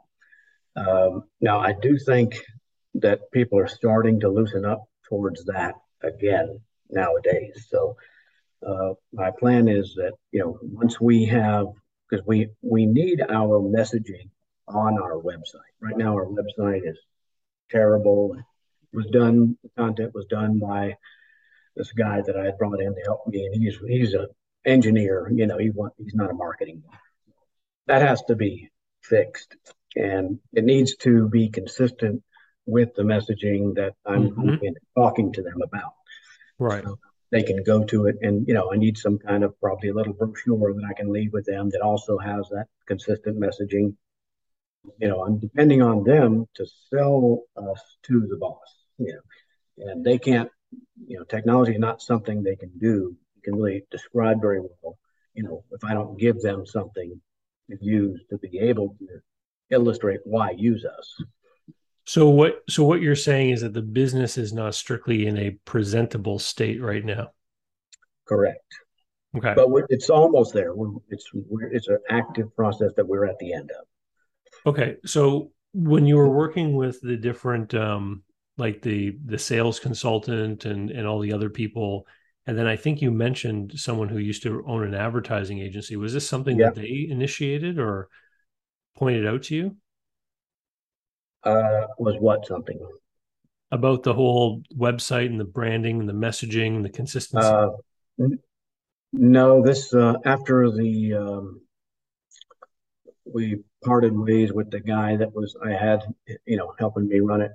Um, 0.76 1.24
now, 1.42 1.60
I 1.60 1.74
do 1.74 1.98
think 1.98 2.40
that 2.96 3.32
people 3.32 3.60
are 3.60 3.68
starting 3.68 4.20
to 4.22 4.30
loosen 4.30 4.66
up 4.66 4.86
towards 5.08 5.46
that 5.46 5.76
again 6.02 6.60
nowadays. 6.90 7.68
So 7.70 7.96
uh, 8.66 8.94
my 9.14 9.32
plan 9.32 9.68
is 9.68 9.94
that 9.96 10.14
you 10.32 10.42
know 10.42 10.60
once 10.62 11.00
we 11.00 11.26
have 11.26 11.68
because 12.10 12.26
we 12.26 12.50
we 12.62 12.86
need 12.86 13.22
our 13.22 13.60
messaging 13.60 14.30
on 14.68 15.00
our 15.00 15.20
website. 15.22 15.74
Right 15.82 15.98
now, 15.98 16.14
our 16.14 16.26
website 16.26 16.88
is 16.88 16.98
terrible. 17.70 18.36
It 18.36 18.98
was 18.98 19.08
done. 19.08 19.58
The 19.64 19.70
content 19.78 20.14
was 20.14 20.26
done 20.26 20.60
by 20.60 20.96
this 21.76 21.92
guy 21.92 22.22
that 22.22 22.36
I 22.38 22.46
had 22.46 22.58
brought 22.58 22.82
in 22.82 22.94
to 22.94 23.02
help 23.06 23.28
me, 23.28 23.46
and 23.46 23.56
he's 23.56 23.78
he's 23.88 24.14
a 24.14 24.28
engineer. 24.66 25.32
You 25.34 25.48
know, 25.48 25.58
he 25.58 25.70
want, 25.70 25.94
he's 25.98 26.16
not 26.16 26.32
a 26.32 26.34
marketing 26.34 26.84
guy. 26.90 26.98
That 27.88 28.02
has 28.02 28.22
to 28.24 28.36
be 28.36 28.70
fixed, 29.02 29.56
and 29.96 30.40
it 30.54 30.64
needs 30.64 30.96
to 30.98 31.28
be 31.30 31.50
consistent 31.50 32.24
with 32.66 32.94
the 32.96 33.04
messaging 33.04 33.76
that 33.76 33.94
I'm 34.06 34.30
mm-hmm. 34.30 34.68
talking 34.96 35.34
to 35.34 35.42
them 35.42 35.62
about. 35.64 35.94
Right. 36.60 36.84
So 36.84 37.00
they 37.32 37.44
can 37.44 37.64
go 37.64 37.84
to 37.86 38.08
it 38.08 38.18
and, 38.22 38.48
you 38.48 38.54
know, 38.54 38.72
I 38.72 38.78
need 38.78 38.98
some 38.98 39.18
kind 39.18 39.44
of 39.44 39.60
probably 39.60 39.90
a 39.90 39.94
little 39.94 40.14
brochure 40.14 40.74
that 40.74 40.88
I 40.90 40.94
can 40.94 41.12
leave 41.12 41.34
with 41.34 41.46
them 41.46 41.70
that 41.72 41.82
also 41.82 42.18
has 42.18 42.48
that 42.50 42.68
consistent 42.88 43.40
messaging. 43.40 43.96
You 44.98 45.08
know, 45.08 45.24
I'm 45.24 45.40
depending 45.40 45.82
on 45.82 46.04
them 46.04 46.48
to 46.56 46.66
sell 46.90 47.44
us 47.58 47.82
to 48.04 48.28
the 48.28 48.38
boss, 48.38 48.58
you 48.98 49.14
know, 49.14 49.92
and 49.92 50.06
they 50.06 50.18
can't, 50.18 50.50
you 51.06 51.18
know, 51.18 51.24
technology 51.24 51.74
is 51.74 51.80
not 51.80 52.02
something 52.02 52.44
they 52.44 52.56
can 52.56 52.72
do. 52.80 53.16
You 53.36 53.42
can 53.44 53.56
really 53.56 53.86
describe 53.92 54.42
very 54.42 54.62
well 54.62 54.98
you 55.40 55.44
know, 55.44 55.64
if 55.72 55.84
I 55.86 55.94
don't 55.94 56.20
give 56.20 56.42
them 56.42 56.66
something 56.66 57.22
to 57.70 57.78
use 57.80 58.22
to 58.30 58.38
be 58.38 58.60
able 58.60 58.96
to 59.00 59.22
illustrate 59.72 60.20
why 60.24 60.52
use 60.52 60.86
us. 60.86 61.24
So 62.06 62.30
what 62.30 62.64
so 62.68 62.84
what 62.84 63.02
you're 63.02 63.16
saying 63.16 63.52
is 63.52 63.62
that 63.62 63.74
the 63.74 63.82
business 63.82 64.38
is 64.38 64.52
not 64.52 64.74
strictly 64.74 65.28
in 65.28 65.38
a 65.38 65.52
presentable 65.66 66.40
state 66.40 66.82
right 66.82 67.06
now. 67.06 67.30
Correct. 68.28 68.64
Okay. 69.38 69.54
But 69.56 69.70
it's 69.90 70.10
almost 70.10 70.54
there. 70.54 70.74
We're, 70.74 70.90
it's 71.10 71.30
we're, 71.34 71.72
it's 71.72 71.88
an 71.88 72.00
active 72.10 72.56
process 72.56 72.92
that 72.98 73.08
we're 73.08 73.26
at 73.26 73.38
the 73.38 73.54
end 73.54 73.70
of. 73.72 74.74
Okay. 74.74 74.96
So 75.06 75.52
when 75.74 76.08
you 76.08 76.18
were 76.18 76.30
working 76.30 76.76
with 76.76 77.00
the 77.02 77.16
different 77.16 77.76
um 77.76 78.24
like 78.58 78.82
the 78.82 79.18
the 79.26 79.38
sales 79.38 79.80
consultant 79.80 80.66
and 80.66 80.90
and 80.90 81.08
all 81.08 81.20
the 81.20 81.34
other 81.34 81.50
people 81.50 82.08
and 82.50 82.58
then 82.58 82.66
I 82.66 82.76
think 82.76 83.04
you 83.04 83.12
mentioned 83.12 83.74
someone 83.76 84.10
who 84.10 84.18
used 84.18 84.42
to 84.42 84.64
own 84.66 84.84
an 84.84 84.96
advertising 84.96 85.60
agency. 85.60 85.96
Was 85.96 86.14
this 86.14 86.28
something 86.28 86.58
yeah. 86.58 86.72
that 86.72 86.82
they 86.82 87.06
initiated 87.08 87.78
or 87.78 88.10
pointed 89.00 89.26
out 89.26 89.44
to 89.44 89.56
you? 89.56 89.76
Uh, 91.44 91.88
was 91.98 92.16
what 92.20 92.46
something 92.46 92.80
about 93.72 94.04
the 94.04 94.14
whole 94.14 94.62
website 94.76 95.28
and 95.28 95.40
the 95.40 95.46
branding 95.46 96.00
and 96.00 96.10
the 96.10 96.14
messaging 96.14 96.76
and 96.76 96.86
the 96.86 96.90
consistency? 96.90 97.48
Uh, 97.48 97.70
no, 99.14 99.64
this 99.64 99.94
uh, 99.94 100.16
after 100.26 100.70
the 100.72 101.14
um, 101.14 101.62
we 103.26 103.62
parted 103.84 104.18
ways 104.18 104.52
with 104.52 104.70
the 104.72 104.80
guy 104.80 105.16
that 105.16 105.34
was 105.34 105.56
I 105.64 105.72
had, 105.72 106.02
you 106.46 106.58
know, 106.58 106.74
helping 106.78 107.08
me 107.08 107.20
run 107.20 107.42
it. 107.42 107.52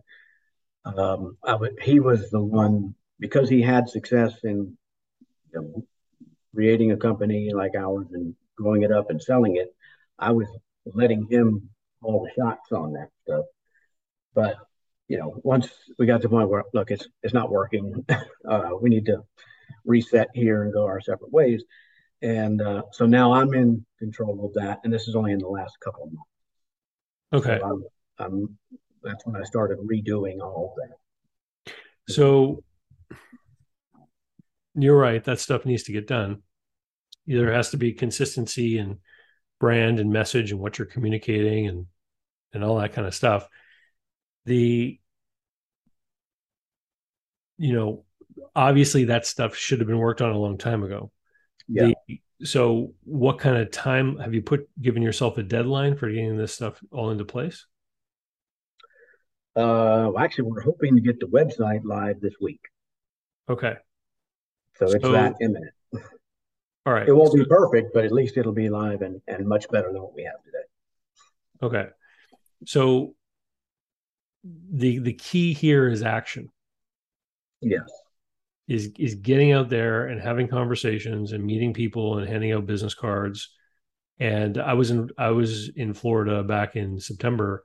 Um, 0.84 1.36
I 1.42 1.54
would, 1.54 1.78
he 1.82 2.00
was 2.00 2.30
the 2.30 2.42
one 2.42 2.94
because 3.18 3.48
he 3.48 3.62
had 3.62 3.88
success 3.88 4.34
in 4.44 4.76
you 5.52 5.60
know, 5.60 5.84
creating 6.54 6.92
a 6.92 6.96
company 6.96 7.52
like 7.54 7.74
ours 7.74 8.06
and 8.12 8.34
growing 8.56 8.82
it 8.82 8.92
up 8.92 9.10
and 9.10 9.22
selling 9.22 9.56
it. 9.56 9.74
I 10.18 10.32
was 10.32 10.46
letting 10.86 11.26
him 11.30 11.70
call 12.02 12.24
the 12.24 12.42
shots 12.42 12.72
on 12.72 12.92
that 12.94 13.08
stuff. 13.24 13.44
But 14.34 14.56
you 15.08 15.18
know, 15.18 15.40
once 15.42 15.68
we 15.98 16.06
got 16.06 16.22
to 16.22 16.28
the 16.28 16.28
point 16.28 16.48
where 16.48 16.64
look, 16.72 16.90
it's 16.90 17.06
it's 17.22 17.34
not 17.34 17.50
working. 17.50 18.04
Uh, 18.46 18.72
we 18.78 18.90
need 18.90 19.06
to 19.06 19.24
reset 19.86 20.28
here 20.34 20.64
and 20.64 20.72
go 20.74 20.84
our 20.84 21.00
separate 21.00 21.32
ways. 21.32 21.64
And 22.20 22.60
uh, 22.60 22.82
so 22.92 23.06
now 23.06 23.32
I'm 23.32 23.54
in 23.54 23.86
control 23.98 24.44
of 24.44 24.52
that, 24.52 24.80
and 24.84 24.92
this 24.92 25.08
is 25.08 25.16
only 25.16 25.32
in 25.32 25.38
the 25.38 25.48
last 25.48 25.80
couple 25.80 26.04
of 26.04 26.12
months. 26.12 27.46
Okay. 27.46 27.58
So 27.58 27.66
I'm, 28.18 28.26
I'm, 28.26 28.58
that's 29.02 29.24
when 29.24 29.40
I 29.40 29.44
started 29.44 29.78
redoing 29.78 30.40
all 30.40 30.74
of 30.76 30.88
that. 31.66 31.74
So 32.12 32.62
you're 34.74 34.98
right. 34.98 35.24
That 35.24 35.40
stuff 35.40 35.64
needs 35.64 35.84
to 35.84 35.92
get 35.92 36.06
done. 36.06 36.42
There 37.26 37.52
has 37.52 37.70
to 37.70 37.76
be 37.76 37.92
consistency 37.92 38.78
and 38.78 38.98
brand 39.60 40.00
and 40.00 40.12
message 40.12 40.50
and 40.50 40.60
what 40.60 40.78
you're 40.78 40.86
communicating 40.86 41.68
and 41.68 41.86
and 42.52 42.64
all 42.64 42.78
that 42.78 42.92
kind 42.92 43.06
of 43.06 43.14
stuff. 43.14 43.48
The 44.46 44.98
you 47.56 47.72
know 47.72 48.04
obviously 48.54 49.04
that 49.06 49.26
stuff 49.26 49.56
should 49.56 49.80
have 49.80 49.88
been 49.88 49.98
worked 49.98 50.22
on 50.22 50.32
a 50.32 50.38
long 50.38 50.58
time 50.58 50.82
ago. 50.82 51.10
Yeah. 51.68 51.92
The, 52.08 52.20
so 52.42 52.92
what 53.04 53.38
kind 53.38 53.56
of 53.56 53.70
time 53.70 54.18
have 54.18 54.34
you 54.34 54.42
put 54.42 54.68
given 54.80 55.02
yourself 55.02 55.38
a 55.38 55.42
deadline 55.42 55.96
for 55.96 56.08
getting 56.08 56.36
this 56.36 56.54
stuff 56.54 56.80
all 56.90 57.10
into 57.10 57.24
place? 57.24 57.66
Uh 59.56 60.10
actually 60.18 60.44
we're 60.44 60.62
hoping 60.62 60.96
to 60.96 61.00
get 61.00 61.20
the 61.20 61.26
website 61.26 61.80
live 61.84 62.20
this 62.20 62.34
week. 62.40 62.60
Okay. 63.48 63.74
So 64.76 64.86
it's 64.86 65.02
so, 65.02 65.12
that 65.12 65.34
imminent 65.40 65.73
all 66.86 66.92
right 66.92 67.08
it 67.08 67.12
won't 67.12 67.32
so, 67.32 67.38
be 67.38 67.44
perfect 67.44 67.92
but 67.94 68.04
at 68.04 68.12
least 68.12 68.36
it'll 68.36 68.52
be 68.52 68.68
live 68.68 69.02
and 69.02 69.20
and 69.28 69.46
much 69.46 69.68
better 69.70 69.92
than 69.92 70.02
what 70.02 70.14
we 70.14 70.22
have 70.22 70.42
today 70.44 70.58
okay 71.62 71.88
so 72.66 73.14
the 74.44 74.98
the 74.98 75.12
key 75.12 75.54
here 75.54 75.88
is 75.88 76.02
action. 76.02 76.50
Yes. 77.60 77.90
Is 78.68 78.92
is 78.98 79.14
getting 79.16 79.52
out 79.52 79.68
there 79.68 80.06
and 80.06 80.20
having 80.20 80.48
conversations 80.48 81.32
and 81.32 81.44
meeting 81.44 81.72
people 81.72 82.18
and 82.18 82.28
handing 82.28 82.52
out 82.52 82.66
business 82.66 82.94
cards. 82.94 83.50
And 84.18 84.58
I 84.58 84.74
was 84.74 84.90
in 84.90 85.10
I 85.18 85.30
was 85.30 85.70
in 85.70 85.92
Florida 85.92 86.42
back 86.42 86.76
in 86.76 87.00
September, 87.00 87.62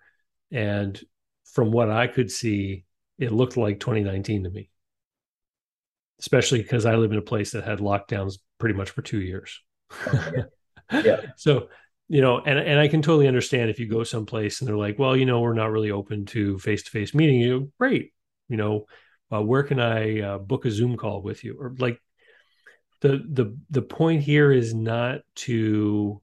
and 0.52 1.00
from 1.46 1.72
what 1.72 1.90
I 1.90 2.08
could 2.08 2.32
see, 2.32 2.86
it 3.18 3.32
looked 3.32 3.58
like 3.58 3.80
2019 3.80 4.44
to 4.44 4.50
me. 4.50 4.70
Especially 6.20 6.62
because 6.62 6.86
I 6.86 6.96
live 6.96 7.12
in 7.12 7.18
a 7.18 7.24
place 7.24 7.52
that 7.52 7.64
had 7.64 7.80
lockdowns 7.80 8.40
pretty 8.58 8.76
much 8.76 8.90
for 8.90 9.02
two 9.02 9.22
years. 9.22 9.62
Yeah. 10.14 10.44
yeah. 11.04 11.22
so 11.38 11.70
you 12.10 12.22
know, 12.22 12.40
and 12.40 12.58
and 12.58 12.80
I 12.80 12.88
can 12.88 13.04
totally 13.04 13.28
understand 13.28 13.70
if 13.70 13.80
you 13.80 13.88
go 13.88 14.04
someplace 14.04 14.60
and 14.60 14.68
they're 14.68 14.76
like, 14.76 14.98
well, 14.98 15.16
you 15.16 15.26
know, 15.26 15.42
we're 15.42 15.54
not 15.54 15.72
really 15.72 15.92
open 15.92 16.26
to 16.28 16.58
face 16.58 16.84
to 16.84 16.92
face 16.92 17.14
meeting. 17.14 17.40
You 17.40 17.50
know, 17.50 17.68
great, 17.80 18.14
you 18.50 18.58
know, 18.58 18.86
uh, 19.32 19.42
where 19.44 19.62
can 19.62 19.80
I 19.80 20.22
uh, 20.22 20.38
book 20.40 20.66
a 20.66 20.72
Zoom 20.72 20.98
call 20.98 21.22
with 21.22 21.44
you? 21.44 21.56
Or 21.60 21.76
like, 21.78 22.02
the 23.02 23.24
the 23.30 23.56
the 23.70 23.84
point 23.84 24.24
here 24.24 24.52
is 24.52 24.74
not 24.74 25.22
to 25.36 26.20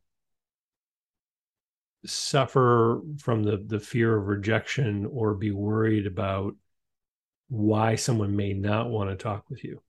suffer 2.04 3.00
from 3.18 3.44
the 3.44 3.58
the 3.58 3.80
fear 3.80 4.16
of 4.16 4.26
rejection 4.26 5.06
or 5.06 5.34
be 5.34 5.52
worried 5.52 6.06
about 6.08 6.56
why 7.48 7.94
someone 7.94 8.34
may 8.34 8.52
not 8.52 8.90
want 8.90 9.10
to 9.10 9.16
talk 9.16 9.48
with 9.48 9.62
you. 9.62 9.80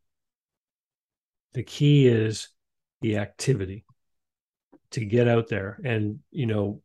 The 1.53 1.63
key 1.63 2.07
is 2.07 2.49
the 3.01 3.17
activity 3.17 3.85
to 4.91 5.05
get 5.05 5.27
out 5.27 5.47
there. 5.47 5.79
And 5.83 6.19
you 6.31 6.45
know 6.45 6.81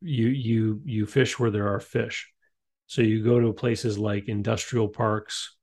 you 0.00 0.28
you 0.28 0.80
you 0.84 1.06
fish 1.06 1.38
where 1.38 1.50
there 1.50 1.74
are 1.74 1.80
fish. 1.80 2.30
So 2.86 3.02
you 3.02 3.22
go 3.22 3.38
to 3.38 3.52
places 3.52 3.98
like 3.98 4.28
industrial 4.28 4.88
parks. 4.88 5.56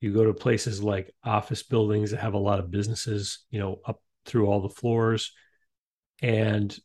You 0.00 0.12
go 0.12 0.24
to 0.24 0.34
places 0.34 0.82
like 0.82 1.12
office 1.24 1.62
buildings 1.62 2.12
that 2.12 2.20
have 2.20 2.34
a 2.34 2.38
lot 2.38 2.60
of 2.60 2.70
businesses 2.70 3.44
you 3.50 3.58
know 3.58 3.80
up 3.84 4.00
through 4.26 4.46
all 4.46 4.60
the 4.60 4.68
floors. 4.68 5.32
And 6.20 6.76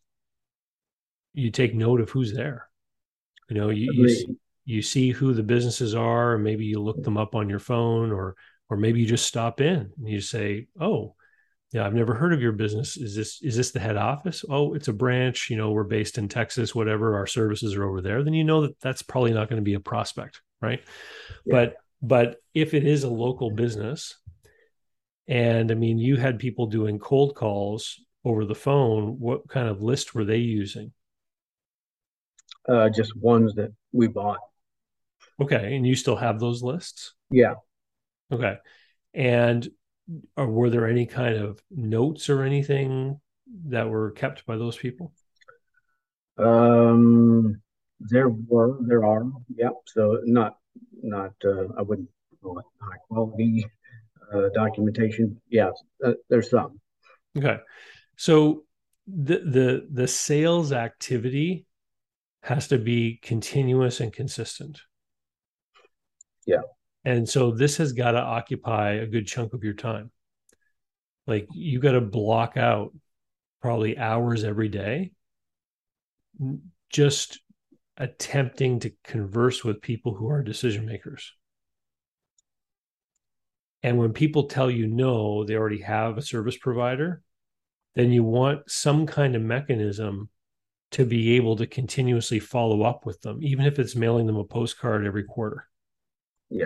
you 1.33 1.51
take 1.51 1.73
note 1.73 1.99
of 2.01 2.09
who's 2.09 2.33
there. 2.33 2.69
You 3.49 3.55
know 3.55 3.69
you, 3.69 3.91
you 3.93 4.09
see, 4.09 4.35
you 4.65 4.81
see 4.81 5.11
who 5.11 5.33
the 5.33 5.43
businesses 5.43 5.95
are. 5.95 6.35
And 6.35 6.43
maybe 6.43 6.65
you 6.65 6.79
look 6.79 7.03
them 7.03 7.17
up 7.17 7.35
on 7.35 7.49
your 7.49 7.59
phone 7.59 8.11
or 8.11 8.35
or 8.73 8.77
maybe 8.77 8.99
you 8.99 9.05
just 9.05 9.27
stop 9.27 9.61
in 9.61 9.91
and 9.95 10.09
you 10.09 10.19
say 10.19 10.65
oh 10.81 11.13
yeah 11.73 11.85
i've 11.85 11.93
never 11.93 12.15
heard 12.15 12.33
of 12.33 12.41
your 12.41 12.51
business. 12.51 12.97
Is 12.97 13.15
this 13.15 13.39
is 13.43 13.55
this 13.55 13.69
the 13.69 13.79
head 13.79 13.97
office? 13.97 14.43
Oh 14.49 14.73
it's 14.73 14.87
a 14.87 14.93
branch 14.93 15.51
you 15.51 15.57
know 15.57 15.69
we're 15.69 15.83
based 15.83 16.17
in 16.17 16.27
texas 16.27 16.73
whatever 16.73 17.15
our 17.15 17.27
services 17.27 17.75
are 17.75 17.83
over 17.87 18.01
there. 18.01 18.23
Then 18.23 18.33
you 18.33 18.43
know 18.43 18.61
that 18.61 18.79
that's 18.79 19.03
probably 19.03 19.31
not 19.31 19.47
going 19.47 19.61
to 19.61 19.63
be 19.63 19.75
a 19.75 19.79
prospect 19.79 20.41
right? 20.59 20.81
Yeah. 21.45 21.51
but 21.51 21.75
but 22.01 22.37
if 22.55 22.73
it 22.73 22.83
is 22.83 23.03
a 23.03 23.09
local 23.09 23.51
business 23.51 24.15
and 25.27 25.71
i 25.71 25.75
mean 25.75 25.99
you 25.99 26.15
had 26.15 26.39
people 26.39 26.65
doing 26.65 26.97
cold 26.97 27.35
calls 27.35 28.01
over 28.25 28.43
the 28.43 28.55
phone 28.55 29.19
what 29.19 29.47
kind 29.47 29.67
of 29.67 29.83
list 29.83 30.15
were 30.15 30.25
they 30.25 30.37
using? 30.37 30.93
Uh 32.67 32.89
just 32.89 33.15
ones 33.15 33.53
that 33.53 33.71
we 33.91 34.07
bought. 34.07 34.39
Okay 35.39 35.75
and 35.75 35.85
you 35.85 35.95
still 35.95 36.15
have 36.15 36.39
those 36.39 36.63
lists? 36.63 37.13
Yeah 37.29 37.53
okay 38.33 38.55
and 39.13 39.69
or 40.35 40.47
were 40.47 40.69
there 40.69 40.87
any 40.87 41.05
kind 41.05 41.35
of 41.35 41.61
notes 41.71 42.29
or 42.29 42.43
anything 42.43 43.19
that 43.67 43.89
were 43.89 44.11
kept 44.11 44.45
by 44.45 44.57
those 44.57 44.77
people? 44.77 45.13
Um, 46.37 47.61
there 47.99 48.29
were, 48.29 48.79
there 48.81 49.05
are, 49.05 49.23
yeah. 49.55 49.69
So 49.85 50.19
not, 50.25 50.57
not, 51.01 51.33
uh, 51.45 51.67
I 51.77 51.81
wouldn't 51.81 52.09
call 52.41 52.59
it 52.59 52.65
high 52.81 52.97
quality 53.07 53.65
uh, 54.33 54.49
documentation. 54.53 55.39
Yeah, 55.49 55.71
uh, 56.03 56.13
there's 56.29 56.49
some. 56.49 56.79
Okay, 57.37 57.57
so 58.17 58.63
the 59.07 59.39
the 59.39 59.87
the 59.91 60.07
sales 60.07 60.71
activity 60.71 61.65
has 62.41 62.67
to 62.67 62.77
be 62.77 63.19
continuous 63.21 63.99
and 63.99 64.11
consistent. 64.13 64.81
Yeah. 66.45 66.61
And 67.05 67.27
so 67.27 67.51
this 67.51 67.77
has 67.77 67.93
got 67.93 68.11
to 68.11 68.21
occupy 68.21 68.91
a 68.93 69.07
good 69.07 69.27
chunk 69.27 69.53
of 69.53 69.63
your 69.63 69.73
time. 69.73 70.11
Like 71.27 71.47
you 71.53 71.79
got 71.79 71.93
to 71.93 72.01
block 72.01 72.57
out 72.57 72.93
probably 73.61 73.97
hours 73.97 74.43
every 74.43 74.69
day 74.69 75.11
just 76.89 77.39
attempting 77.97 78.79
to 78.79 78.91
converse 79.03 79.63
with 79.63 79.81
people 79.81 80.13
who 80.13 80.29
are 80.29 80.43
decision 80.43 80.85
makers. 80.85 81.33
And 83.83 83.97
when 83.97 84.13
people 84.13 84.47
tell 84.47 84.71
you 84.71 84.87
no, 84.87 85.43
they 85.43 85.55
already 85.55 85.81
have 85.81 86.17
a 86.17 86.21
service 86.21 86.57
provider, 86.57 87.21
then 87.95 88.11
you 88.11 88.23
want 88.23 88.69
some 88.69 89.05
kind 89.05 89.35
of 89.35 89.41
mechanism 89.41 90.29
to 90.91 91.05
be 91.05 91.35
able 91.35 91.55
to 91.57 91.67
continuously 91.67 92.39
follow 92.39 92.83
up 92.83 93.05
with 93.05 93.21
them, 93.21 93.39
even 93.41 93.65
if 93.65 93.79
it's 93.79 93.95
mailing 93.95 94.25
them 94.25 94.37
a 94.37 94.43
postcard 94.43 95.05
every 95.05 95.23
quarter. 95.23 95.67
Yeah 96.49 96.65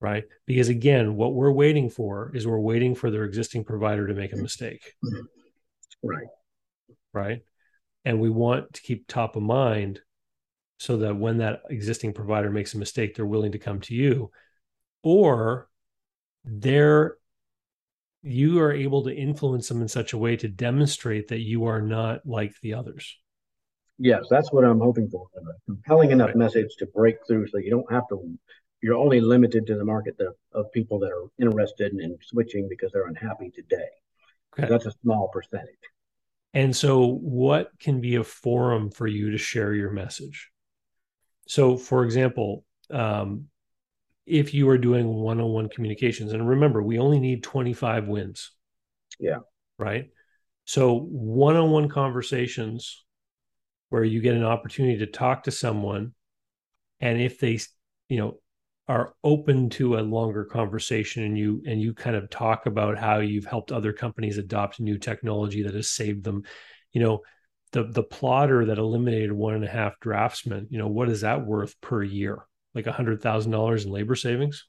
right? 0.00 0.24
Because 0.46 0.68
again, 0.68 1.16
what 1.16 1.34
we're 1.34 1.52
waiting 1.52 1.90
for 1.90 2.30
is 2.34 2.46
we're 2.46 2.58
waiting 2.58 2.94
for 2.94 3.10
their 3.10 3.24
existing 3.24 3.64
provider 3.64 4.06
to 4.06 4.14
make 4.14 4.32
a 4.32 4.34
mm-hmm. 4.34 4.42
mistake. 4.44 4.94
Mm-hmm. 5.04 6.08
Right. 6.08 6.26
Right. 7.12 7.40
And 8.04 8.20
we 8.20 8.30
want 8.30 8.72
to 8.74 8.82
keep 8.82 9.06
top 9.06 9.36
of 9.36 9.42
mind 9.42 10.00
so 10.78 10.98
that 10.98 11.16
when 11.16 11.38
that 11.38 11.62
existing 11.68 12.12
provider 12.12 12.50
makes 12.50 12.74
a 12.74 12.78
mistake, 12.78 13.14
they're 13.14 13.26
willing 13.26 13.52
to 13.52 13.58
come 13.58 13.80
to 13.80 13.94
you. 13.94 14.30
Or 15.02 15.68
they're 16.44 17.16
you 18.22 18.60
are 18.60 18.72
able 18.72 19.04
to 19.04 19.14
influence 19.14 19.68
them 19.68 19.80
in 19.80 19.88
such 19.88 20.12
a 20.12 20.18
way 20.18 20.36
to 20.36 20.48
demonstrate 20.48 21.28
that 21.28 21.40
you 21.40 21.64
are 21.66 21.80
not 21.80 22.26
like 22.26 22.52
the 22.62 22.74
others. 22.74 23.16
Yes, 23.98 24.24
that's 24.30 24.52
what 24.52 24.64
I'm 24.64 24.80
hoping 24.80 25.08
for. 25.08 25.26
A 25.36 25.40
compelling 25.66 26.10
enough 26.10 26.28
right. 26.28 26.36
message 26.36 26.68
to 26.78 26.86
break 26.86 27.16
through 27.26 27.48
so 27.48 27.58
you 27.58 27.70
don't 27.70 27.90
have 27.92 28.06
to, 28.08 28.38
you're 28.80 28.96
only 28.96 29.20
limited 29.20 29.66
to 29.66 29.76
the 29.76 29.84
market 29.84 30.16
that, 30.18 30.34
of 30.52 30.70
people 30.72 30.98
that 31.00 31.10
are 31.10 31.24
interested 31.38 31.92
in, 31.92 32.00
in 32.00 32.18
switching 32.22 32.68
because 32.68 32.92
they're 32.92 33.06
unhappy 33.06 33.50
today. 33.50 33.88
Okay. 34.58 34.68
That's 34.68 34.86
a 34.86 34.92
small 35.02 35.28
percentage. 35.28 35.74
And 36.54 36.74
so, 36.74 37.06
what 37.06 37.70
can 37.78 38.00
be 38.00 38.16
a 38.16 38.24
forum 38.24 38.90
for 38.90 39.06
you 39.06 39.32
to 39.32 39.38
share 39.38 39.74
your 39.74 39.90
message? 39.90 40.50
So, 41.46 41.76
for 41.76 42.04
example, 42.04 42.64
um, 42.90 43.46
if 44.26 44.54
you 44.54 44.68
are 44.70 44.78
doing 44.78 45.06
one 45.06 45.40
on 45.40 45.50
one 45.50 45.68
communications, 45.68 46.32
and 46.32 46.48
remember, 46.48 46.82
we 46.82 46.98
only 46.98 47.20
need 47.20 47.42
25 47.42 48.08
wins. 48.08 48.50
Yeah. 49.18 49.40
Right. 49.78 50.10
So, 50.64 50.98
one 50.98 51.56
on 51.56 51.70
one 51.70 51.88
conversations 51.88 53.04
where 53.90 54.04
you 54.04 54.20
get 54.20 54.34
an 54.34 54.44
opportunity 54.44 54.98
to 54.98 55.06
talk 55.06 55.44
to 55.44 55.50
someone 55.50 56.14
and 57.00 57.20
if 57.20 57.38
they 57.38 57.58
you 58.08 58.18
know 58.18 58.38
are 58.88 59.14
open 59.22 59.68
to 59.68 59.98
a 59.98 60.00
longer 60.00 60.44
conversation 60.44 61.22
and 61.22 61.36
you 61.36 61.62
and 61.66 61.80
you 61.80 61.92
kind 61.92 62.16
of 62.16 62.30
talk 62.30 62.64
about 62.66 62.96
how 62.96 63.18
you've 63.18 63.44
helped 63.44 63.70
other 63.70 63.92
companies 63.92 64.38
adopt 64.38 64.80
new 64.80 64.98
technology 64.98 65.62
that 65.62 65.74
has 65.74 65.90
saved 65.90 66.24
them. 66.24 66.42
You 66.92 67.02
know 67.02 67.20
the 67.72 67.84
the 67.84 68.02
plotter 68.02 68.64
that 68.64 68.78
eliminated 68.78 69.30
one 69.30 69.54
and 69.54 69.64
a 69.64 69.68
half 69.68 70.00
draftsmen 70.00 70.68
you 70.70 70.78
know 70.78 70.88
what 70.88 71.10
is 71.10 71.20
that 71.20 71.44
worth 71.44 71.78
per 71.80 72.02
year? 72.02 72.46
Like 72.74 72.86
a 72.86 72.92
hundred 72.92 73.20
thousand 73.20 73.52
dollars 73.52 73.84
in 73.84 73.92
labor 73.92 74.14
savings? 74.14 74.66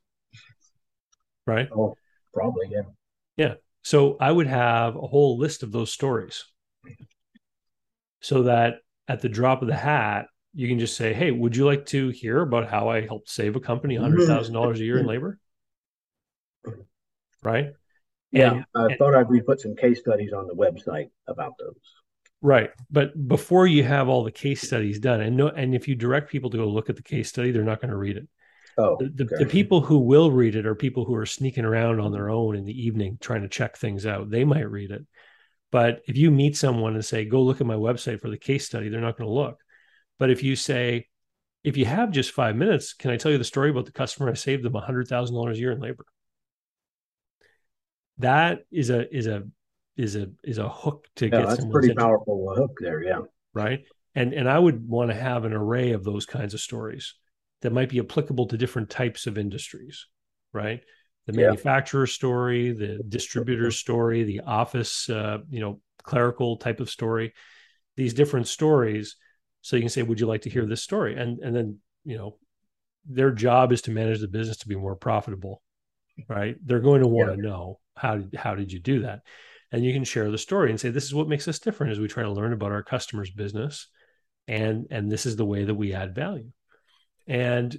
Right? 1.48 1.70
Oh 1.72 1.96
probably 2.34 2.68
yeah. 2.70 2.82
Yeah. 3.38 3.54
So 3.84 4.18
i 4.20 4.30
would 4.30 4.48
have 4.48 4.98
a 4.98 5.08
whole 5.08 5.38
list 5.38 5.64
of 5.64 5.72
those 5.72 5.94
stories. 5.94 6.44
So 8.22 8.44
that 8.44 8.80
at 9.08 9.22
the 9.22 9.30
drop 9.30 9.62
of 9.62 9.70
the 9.70 9.76
hat, 9.76 10.26
you 10.54 10.68
can 10.68 10.80
just 10.80 10.96
say, 10.96 11.14
Hey, 11.14 11.32
would 11.32 11.56
you 11.56 11.66
like 11.66 11.86
to 11.88 12.10
hear 12.10 12.42
about 12.42 12.70
how 12.70 12.90
I 12.90 13.06
helped 13.06 13.30
save 13.30 13.56
a 13.56 13.60
company 13.60 13.98
$100,000 13.98 14.76
a 14.76 14.78
year 14.80 15.00
in 15.00 15.06
labor? 15.06 15.40
Right. 17.44 17.72
Yeah. 18.32 18.52
And, 18.52 18.66
I 18.76 18.86
and, 18.86 18.98
thought 18.98 19.16
I'd 19.16 19.28
put 19.46 19.62
some 19.62 19.76
case 19.76 20.00
studies 20.00 20.34
on 20.34 20.48
the 20.48 20.54
website 20.54 21.10
about 21.28 21.54
those. 21.60 21.76
Right. 22.42 22.72
But 22.90 23.28
before 23.28 23.68
you 23.68 23.84
have 23.84 24.08
all 24.08 24.24
the 24.24 24.32
case 24.32 24.62
studies 24.62 25.00
done, 25.00 25.22
and 25.22 25.36
no, 25.36 25.48
and 25.48 25.76
if 25.76 25.88
you 25.88 25.96
direct 25.96 26.30
people 26.30 26.50
to 26.50 26.58
go 26.58 26.68
look 26.68 26.90
at 26.90 26.96
the 26.96 27.04
case 27.04 27.30
study, 27.30 27.52
they're 27.52 27.64
not 27.64 27.82
going 27.82 27.92
to 27.92 27.98
read 27.98 28.18
it. 28.18 28.28
Oh, 28.78 28.96
the, 28.98 29.10
the, 29.10 29.36
the, 29.40 29.46
people 29.46 29.82
who 29.82 29.98
will 30.00 30.32
read 30.32 30.56
it 30.56 30.66
are 30.66 30.76
people 30.76 31.04
who 31.04 31.16
are 31.16 31.26
sneaking 31.26 31.66
around 31.66 32.00
on 32.00 32.14
their 32.14 32.30
own 32.30 32.56
in 32.56 32.64
the 32.64 32.86
evening 32.86 33.18
trying 33.20 33.42
to 33.42 33.50
check 33.50 33.76
things 33.76 34.06
out. 34.06 34.30
They 34.30 34.46
might 34.46 34.70
read 34.70 34.92
it. 34.92 35.06
But 35.70 36.02
if 36.08 36.16
you 36.16 36.32
meet 36.32 36.56
someone 36.56 36.94
and 36.94 37.04
say, 37.04 37.26
go 37.26 37.42
look 37.42 37.60
at 37.60 37.68
my 37.68 37.76
website 37.76 38.22
for 38.22 38.30
the 38.30 38.38
case 38.38 38.66
study, 38.66 38.88
they're 38.88 39.02
not 39.02 39.18
going 39.18 39.28
to 39.28 39.34
look. 39.34 39.60
But 40.20 40.30
if 40.30 40.44
you 40.44 40.56
say, 40.56 41.08
if 41.64 41.78
you 41.78 41.86
have 41.86 42.12
just 42.12 42.32
five 42.32 42.56
minutes, 42.56 42.94
can 42.94 43.12
I 43.12 43.18
tell 43.18 43.32
you 43.32 43.38
the 43.38 43.44
story 43.44 43.72
about 43.72 43.86
the 43.86 43.92
customer 43.92 44.30
I 44.30 44.34
saved 44.34 44.64
them 44.64 44.74
$100,000 44.74 45.52
a 45.52 45.58
year 45.58 45.72
in 45.72 45.80
labor? 45.80 46.06
That 48.20 48.60
is 48.72 48.90
a, 48.90 49.14
is 49.16 49.28
a, 49.28 49.44
is 49.98 50.16
a, 50.16 50.30
is 50.44 50.58
a 50.58 50.70
hook 50.70 51.08
to 51.16 51.26
yeah, 51.26 51.32
get 51.32 51.48
that's 51.48 51.66
pretty 51.66 51.94
powerful 51.94 52.54
hook 52.56 52.78
there. 52.80 53.04
Yeah. 53.04 53.22
Right. 53.54 53.86
And, 54.14 54.34
and 54.34 54.50
I 54.50 54.60
would 54.60 54.88
want 54.88 55.10
to 55.10 55.16
have 55.16 55.46
an 55.46 55.54
array 55.54 55.94
of 55.94 56.04
those 56.04 56.26
kinds 56.26 56.54
of 56.54 56.60
stories 56.60 57.16
that 57.62 57.74
might 57.74 57.90
be 57.90 58.00
applicable 58.00 58.48
to 58.48 58.58
different 58.58 58.90
types 58.90 59.26
of 59.26 59.38
industries. 59.38 60.06
Right 60.52 60.82
the 61.30 61.42
manufacturer 61.42 62.06
yeah. 62.06 62.12
story, 62.12 62.72
the 62.72 63.00
distributor 63.10 63.72
story, 63.72 64.24
the 64.24 64.42
office, 64.42 65.10
uh, 65.10 65.38
you 65.50 65.60
know, 65.60 65.80
clerical 66.02 66.58
type 66.58 66.80
of 66.80 66.90
story, 66.90 67.34
these 67.96 68.14
different 68.14 68.48
stories. 68.48 69.16
So 69.62 69.76
you 69.76 69.82
can 69.82 69.90
say, 69.90 70.04
would 70.04 70.20
you 70.20 70.28
like 70.28 70.42
to 70.44 70.50
hear 70.50 70.66
this 70.66 70.84
story? 70.84 71.16
And 71.16 71.40
and 71.40 71.56
then 71.56 71.80
you 72.04 72.18
know, 72.18 72.38
their 73.06 73.32
job 73.32 73.72
is 73.72 73.82
to 73.84 73.92
manage 73.92 74.20
the 74.20 74.28
business 74.28 74.58
to 74.58 74.68
be 74.68 74.76
more 74.76 74.96
profitable, 74.96 75.62
right? 76.28 76.56
They're 76.64 76.80
going 76.80 77.02
to 77.02 77.08
want 77.08 77.30
yeah. 77.30 77.36
to 77.36 77.42
know 77.42 77.80
how 77.96 78.18
did, 78.18 78.36
how 78.36 78.56
did 78.56 78.72
you 78.72 78.80
do 78.80 79.02
that, 79.02 79.22
and 79.72 79.84
you 79.84 79.94
can 79.94 80.04
share 80.04 80.32
the 80.32 80.38
story 80.38 80.70
and 80.70 80.80
say, 80.80 80.90
this 80.90 81.06
is 81.06 81.14
what 81.14 81.28
makes 81.28 81.48
us 81.48 81.60
different 81.60 81.92
as 81.92 82.00
we 82.00 82.08
try 82.08 82.24
to 82.24 82.32
learn 82.32 82.54
about 82.54 82.72
our 82.72 82.84
customers' 82.84 83.32
business, 83.32 83.88
and 84.48 84.88
and 84.92 85.12
this 85.12 85.26
is 85.26 85.36
the 85.36 85.46
way 85.46 85.66
that 85.66 85.76
we 85.76 85.94
add 85.94 86.16
value, 86.16 86.52
and 87.28 87.78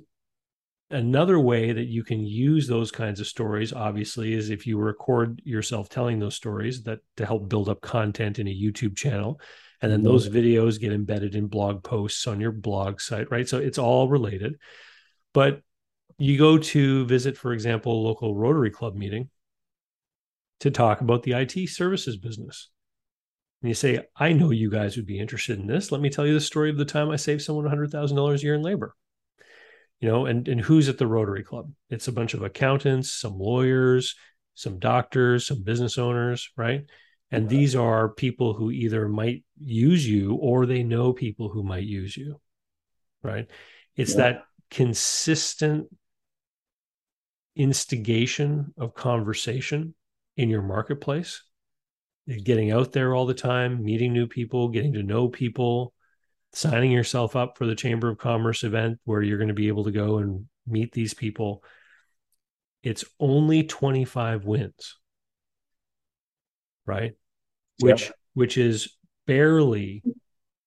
another 0.91 1.39
way 1.39 1.73
that 1.73 1.87
you 1.87 2.03
can 2.03 2.27
use 2.27 2.67
those 2.67 2.91
kinds 2.91 3.21
of 3.21 3.27
stories 3.27 3.73
obviously 3.73 4.33
is 4.33 4.51
if 4.51 4.67
you 4.67 4.77
record 4.77 5.41
yourself 5.45 5.89
telling 5.89 6.19
those 6.19 6.35
stories 6.35 6.83
that 6.83 6.99
to 7.17 7.25
help 7.25 7.49
build 7.49 7.69
up 7.69 7.81
content 7.81 8.39
in 8.39 8.49
a 8.49 8.51
youtube 8.55 8.97
channel 8.97 9.41
and 9.83 9.91
then 9.91 10.03
those 10.03 10.29
videos 10.29 10.81
get 10.81 10.93
embedded 10.93 11.35
in 11.35 11.47
blog 11.47 11.83
posts 11.83 12.27
on 12.27 12.41
your 12.41 12.53
blog 12.53 13.01
site 13.01 13.31
right? 13.31 13.49
So 13.49 13.59
it's 13.59 13.79
all 13.79 14.09
related. 14.09 14.57
But 15.33 15.63
you 16.19 16.37
go 16.37 16.59
to 16.59 17.07
visit 17.07 17.37
for 17.37 17.53
example 17.53 17.93
a 17.93 18.07
local 18.07 18.35
rotary 18.35 18.71
club 18.71 18.95
meeting 18.95 19.31
to 20.61 20.71
talk 20.71 21.01
about 21.01 21.23
the 21.23 21.33
it 21.33 21.69
services 21.69 22.17
business. 22.17 22.69
And 23.63 23.69
you 23.69 23.75
say 23.75 24.07
i 24.17 24.33
know 24.33 24.51
you 24.51 24.71
guys 24.71 24.97
would 24.97 25.07
be 25.07 25.19
interested 25.19 25.59
in 25.59 25.67
this. 25.67 25.91
Let 25.91 26.01
me 26.01 26.11
tell 26.11 26.27
you 26.27 26.35
the 26.35 26.41
story 26.41 26.71
of 26.71 26.77
the 26.77 26.85
time 26.85 27.11
i 27.11 27.17
saved 27.17 27.43
someone 27.43 27.65
$100000 27.67 28.35
a 28.35 28.43
year 28.43 28.55
in 28.55 28.63
labor. 28.63 28.95
You 30.01 30.09
know 30.09 30.27
and 30.27 30.47
and 30.49 30.61
who's 30.61 30.89
at 30.89 30.99
the 30.99 31.07
rotary 31.07 31.43
club? 31.43 31.73
It's 31.89 32.09
a 32.09 32.13
bunch 32.13 32.35
of 32.35 32.43
accountants 32.43 33.13
some 33.13 33.39
lawyers 33.39 34.15
some 34.55 34.79
doctors 34.79 35.47
some 35.47 35.63
business 35.63 35.97
owners 35.97 36.51
right 36.57 36.85
and 37.31 37.49
these 37.49 37.77
are 37.77 38.09
people 38.09 38.55
who 38.55 38.71
either 38.71 39.09
might 39.09 39.45
use 39.63 40.07
you 40.07 40.35
or 40.35 40.67
they 40.67 40.83
know 40.83 41.13
people 41.13 41.49
who 41.49 41.63
might 41.63 41.85
use 41.85 42.17
you 42.17 42.41
right 43.23 43.49
it's 43.97 44.13
yeah. 44.13 44.23
that 44.23 44.43
consistent 44.71 45.87
instigation 47.57 48.73
of 48.79 48.95
conversation 48.95 49.95
in 50.37 50.49
your 50.49 50.63
marketplace 50.63 51.43
eh, 52.29 52.39
getting 52.43 52.71
out 52.71 52.93
there 52.93 53.15
all 53.15 53.27
the 53.27 53.35
time 53.35 53.83
meeting 53.83 54.13
new 54.13 54.27
people 54.27 54.69
getting 54.69 54.93
to 54.93 55.03
know 55.03 55.29
people 55.29 55.93
signing 56.53 56.91
yourself 56.91 57.37
up 57.37 57.57
for 57.57 57.67
the 57.67 57.75
Chamber 57.75 58.09
of 58.09 58.19
Commerce 58.19 58.65
event 58.65 58.99
where 59.05 59.23
you're 59.23 59.39
going 59.39 59.49
to 59.49 59.55
be 59.55 59.69
able 59.69 59.85
to 59.85 59.91
go 59.91 60.19
and 60.19 60.47
meet 60.67 60.93
these 60.93 61.15
people. 61.15 61.63
It's 62.83 63.05
only 63.19 63.65
25 63.65 64.45
wins. 64.45 64.97
Right? 66.91 67.13
Which 67.79 68.07
yep. 68.07 68.15
which 68.35 68.59
is 68.59 68.97
barely 69.27 70.03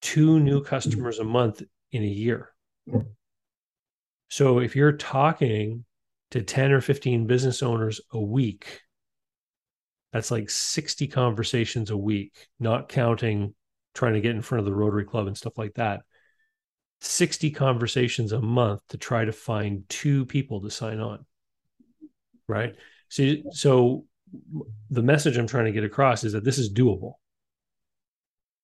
two 0.01 0.39
new 0.39 0.63
customers 0.63 1.19
a 1.19 1.23
month 1.23 1.61
in 1.91 2.03
a 2.03 2.07
year. 2.07 2.49
So 4.29 4.59
if 4.59 4.75
you're 4.75 4.93
talking 4.93 5.85
to 6.31 6.41
10 6.41 6.71
or 6.71 6.81
15 6.81 7.27
business 7.27 7.61
owners 7.61 8.01
a 8.11 8.19
week, 8.19 8.81
that's 10.11 10.31
like 10.31 10.49
60 10.49 11.07
conversations 11.07 11.89
a 11.89 11.97
week, 11.97 12.47
not 12.59 12.89
counting 12.89 13.53
trying 13.93 14.13
to 14.13 14.21
get 14.21 14.35
in 14.35 14.41
front 14.41 14.59
of 14.59 14.65
the 14.65 14.73
Rotary 14.73 15.05
Club 15.05 15.27
and 15.27 15.37
stuff 15.37 15.57
like 15.57 15.75
that. 15.75 16.01
60 17.01 17.51
conversations 17.51 18.31
a 18.31 18.41
month 18.41 18.81
to 18.89 18.97
try 18.97 19.25
to 19.25 19.33
find 19.33 19.83
two 19.89 20.25
people 20.25 20.61
to 20.61 20.71
sign 20.71 20.99
on. 20.99 21.25
Right. 22.47 22.75
So, 23.09 23.35
so 23.51 24.05
the 24.89 25.03
message 25.03 25.37
I'm 25.37 25.47
trying 25.47 25.65
to 25.65 25.71
get 25.71 25.83
across 25.83 26.23
is 26.23 26.33
that 26.33 26.43
this 26.43 26.57
is 26.57 26.71
doable. 26.71 27.13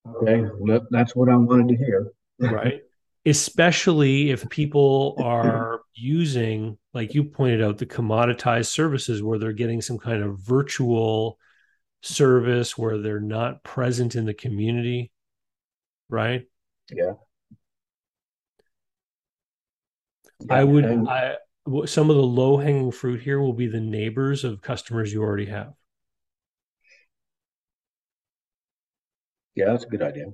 Okay. 0.07 0.43
That's 0.89 1.15
what 1.15 1.29
I 1.29 1.35
wanted 1.35 1.69
to 1.69 1.77
hear. 1.77 2.11
right. 2.39 2.81
Especially 3.25 4.31
if 4.31 4.49
people 4.49 5.15
are 5.19 5.81
using, 5.93 6.77
like 6.93 7.13
you 7.13 7.25
pointed 7.25 7.61
out, 7.61 7.77
the 7.77 7.85
commoditized 7.85 8.67
services 8.67 9.21
where 9.21 9.37
they're 9.37 9.51
getting 9.51 9.81
some 9.81 9.97
kind 9.97 10.23
of 10.23 10.39
virtual 10.39 11.37
service 12.01 12.77
where 12.77 12.97
they're 12.97 13.19
not 13.19 13.61
present 13.63 14.15
in 14.15 14.25
the 14.25 14.33
community 14.33 15.11
right? 16.09 16.45
Yeah. 16.91 17.13
yeah 20.41 20.53
I 20.53 20.63
would. 20.63 20.85
And, 20.85 21.07
I 21.07 21.35
some 21.85 22.09
of 22.09 22.15
the 22.15 22.23
low 22.23 22.57
hanging 22.57 22.91
fruit 22.91 23.21
here 23.21 23.39
will 23.39 23.53
be 23.53 23.67
the 23.67 23.79
neighbors 23.79 24.43
of 24.43 24.61
customers 24.61 25.13
you 25.13 25.21
already 25.21 25.45
have. 25.45 25.73
Yeah, 29.55 29.65
that's 29.71 29.83
a 29.83 29.89
good 29.89 30.01
idea. 30.01 30.25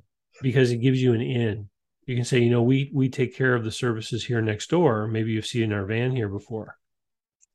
Because 0.42 0.72
it 0.72 0.78
gives 0.78 1.02
you 1.02 1.14
an 1.14 1.22
in. 1.22 1.70
You 2.06 2.16
can 2.16 2.26
say, 2.26 2.40
you 2.40 2.52
know, 2.52 2.62
we 2.62 2.92
we 2.94 3.10
take 3.10 3.36
care 3.36 3.56
of 3.56 3.64
the 3.64 3.72
services 3.72 4.24
here 4.24 4.42
next 4.42 4.70
door. 4.70 5.08
Maybe 5.08 5.32
you've 5.32 5.48
seen 5.48 5.74
our 5.74 5.86
van 5.86 6.16
here 6.16 6.30
before. 6.30 6.78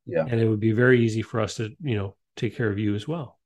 Yeah. 0.07 0.25
And 0.29 0.41
it 0.41 0.49
would 0.49 0.61
be 0.61 0.73
very 0.73 1.05
easy 1.05 1.23
for 1.23 1.41
us 1.41 1.57
to, 1.57 1.71
you 1.81 1.97
know, 1.97 2.17
take 2.37 2.57
care 2.57 2.71
of 2.71 2.79
you 2.79 2.95
as 2.95 3.07
well. 3.07 3.39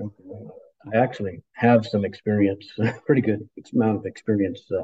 I 0.00 0.96
actually 0.96 1.42
have 1.52 1.86
some 1.86 2.04
experience, 2.04 2.72
pretty 3.06 3.22
good 3.22 3.48
amount 3.74 3.98
of 3.98 4.06
experience 4.06 4.62
uh, 4.70 4.82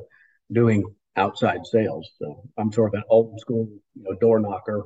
doing 0.51 0.85
outside 1.19 1.67
sales. 1.67 2.09
So 2.19 2.43
I'm 2.57 2.73
sort 2.73 2.95
of 2.95 2.99
an 2.99 3.05
old 3.11 3.41
school, 3.41 3.69
you 3.95 4.03
know, 4.03 4.17
door 4.21 4.39
knocker 4.39 4.85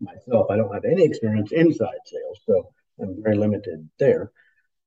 myself. 0.00 0.50
I 0.50 0.56
don't 0.56 0.72
have 0.72 0.84
any 0.84 1.04
experience 1.04 1.52
inside 1.52 2.04
sales, 2.06 2.40
so 2.46 2.68
I'm 3.00 3.22
very 3.22 3.36
limited 3.36 3.88
there 3.98 4.30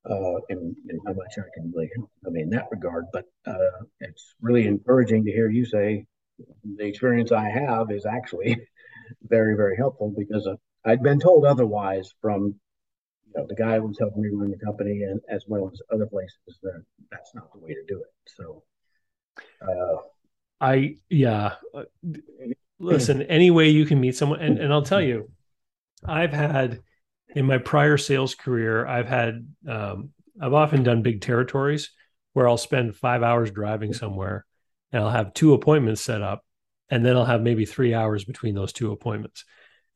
uh, 0.09 0.38
in, 0.49 0.75
in 0.89 0.99
how 1.05 1.13
much 1.13 1.38
I 1.38 1.49
can 1.53 1.71
really 1.75 1.89
help 1.95 2.09
mean 2.23 2.43
in 2.43 2.49
that 2.51 2.67
regard. 2.71 3.05
But 3.11 3.25
uh, 3.45 3.84
it's 3.99 4.36
really 4.41 4.67
encouraging 4.67 5.25
to 5.25 5.32
hear 5.32 5.49
you 5.49 5.65
say 5.65 6.05
the 6.63 6.86
experience 6.86 7.32
I 7.32 7.49
have 7.49 7.91
is 7.91 8.05
actually 8.05 8.57
very, 9.23 9.55
very 9.55 9.75
helpful 9.75 10.13
because 10.15 10.47
I'd 10.86 11.03
been 11.03 11.19
told 11.19 11.45
otherwise 11.45 12.13
from 12.21 12.55
you 13.25 13.34
know 13.36 13.45
the 13.47 13.55
guy 13.55 13.78
who 13.78 13.88
was 13.88 13.99
helping 13.99 14.21
me 14.21 14.30
run 14.32 14.51
the 14.51 14.65
company 14.65 15.01
and 15.03 15.19
as 15.30 15.43
well 15.47 15.69
as 15.73 15.82
other 15.91 16.05
places 16.05 16.59
that 16.63 16.84
that's 17.11 17.34
not 17.34 17.51
the 17.51 17.59
way 17.59 17.73
to 17.73 17.84
do 17.88 17.97
it. 17.97 18.32
So. 18.36 18.63
Uh, 19.61 19.97
I 20.60 20.95
yeah. 21.10 21.53
Uh, 21.74 21.84
listen, 22.80 23.22
any 23.24 23.51
way 23.51 23.70
you 23.70 23.86
can 23.86 23.99
meet 23.99 24.16
someone, 24.16 24.39
and, 24.39 24.58
and 24.60 24.74
I'll 24.74 24.82
tell 24.82 25.01
you, 25.01 25.30
I've 26.05 26.34
had 26.34 26.82
in 27.36 27.45
my 27.45 27.58
prior 27.58 27.97
sales 27.97 28.36
career, 28.36 28.86
I've 28.86 29.08
had 29.08 29.47
um, 29.68 30.10
I've 30.41 30.53
often 30.53 30.84
done 30.84 31.01
big 31.01 31.22
territories 31.22 31.91
where 32.34 32.47
I'll 32.47 32.58
spend 32.58 32.95
five 32.95 33.24
hours 33.24 33.51
driving 33.51 33.93
somewhere, 33.93 34.45
and 34.91 35.03
I'll 35.03 35.10
have 35.12 35.34
two 35.34 35.53
appointments 35.53 36.01
set 36.01 36.22
up, 36.22 36.43
and 36.89 37.05
then 37.05 37.16
I'll 37.16 37.26
have 37.26 37.41
maybe 37.41 37.66
three 37.66 37.93
hours 37.93 38.26
between 38.26 38.55
those 38.55 38.74
two 38.74 38.91
appointments. 38.91 39.43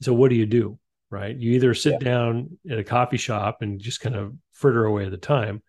So 0.01 0.13
what 0.13 0.29
do 0.29 0.35
you 0.35 0.45
do? 0.45 0.79
Right? 1.09 1.35
You 1.35 1.51
either 1.51 1.73
sit 1.73 1.93
yeah. 1.93 1.99
down 1.99 2.57
at 2.69 2.79
a 2.79 2.83
coffee 2.83 3.17
shop 3.17 3.57
and 3.61 3.79
just 3.79 3.99
kind 3.99 4.15
of 4.15 4.33
fritter 4.53 4.85
away 4.85 5.09
the 5.09 5.17
time, 5.17 5.61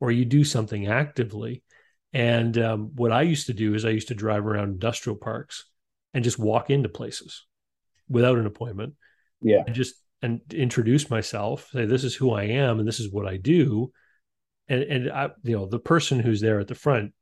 or 0.00 0.10
you 0.10 0.24
do 0.24 0.44
something 0.44 0.86
actively 0.86 1.62
and 2.12 2.56
um, 2.58 2.90
what 2.94 3.12
I 3.12 3.22
used 3.22 3.46
to 3.46 3.54
do 3.54 3.74
is 3.74 3.84
I 3.84 3.90
used 3.90 4.08
to 4.08 4.14
drive 4.14 4.46
around 4.46 4.70
industrial 4.70 5.16
parks 5.16 5.66
and 6.14 6.24
just 6.24 6.38
walk 6.38 6.70
into 6.70 6.88
places 6.88 7.44
without 8.08 8.38
an 8.38 8.46
appointment. 8.46 8.94
Yeah. 9.42 9.62
And 9.66 9.74
just 9.74 9.94
and 10.22 10.40
introduce 10.52 11.10
myself, 11.10 11.68
say 11.72 11.84
this 11.84 12.04
is 12.04 12.14
who 12.14 12.32
I 12.32 12.44
am 12.44 12.78
and 12.78 12.88
this 12.88 12.98
is 12.98 13.12
what 13.12 13.26
I 13.26 13.36
do. 13.36 13.92
And 14.68 14.82
and 14.82 15.12
I, 15.12 15.30
you 15.42 15.56
know, 15.56 15.66
the 15.66 15.78
person 15.78 16.18
who's 16.18 16.40
there 16.40 16.60
at 16.60 16.68
the 16.68 16.74
front, 16.74 17.12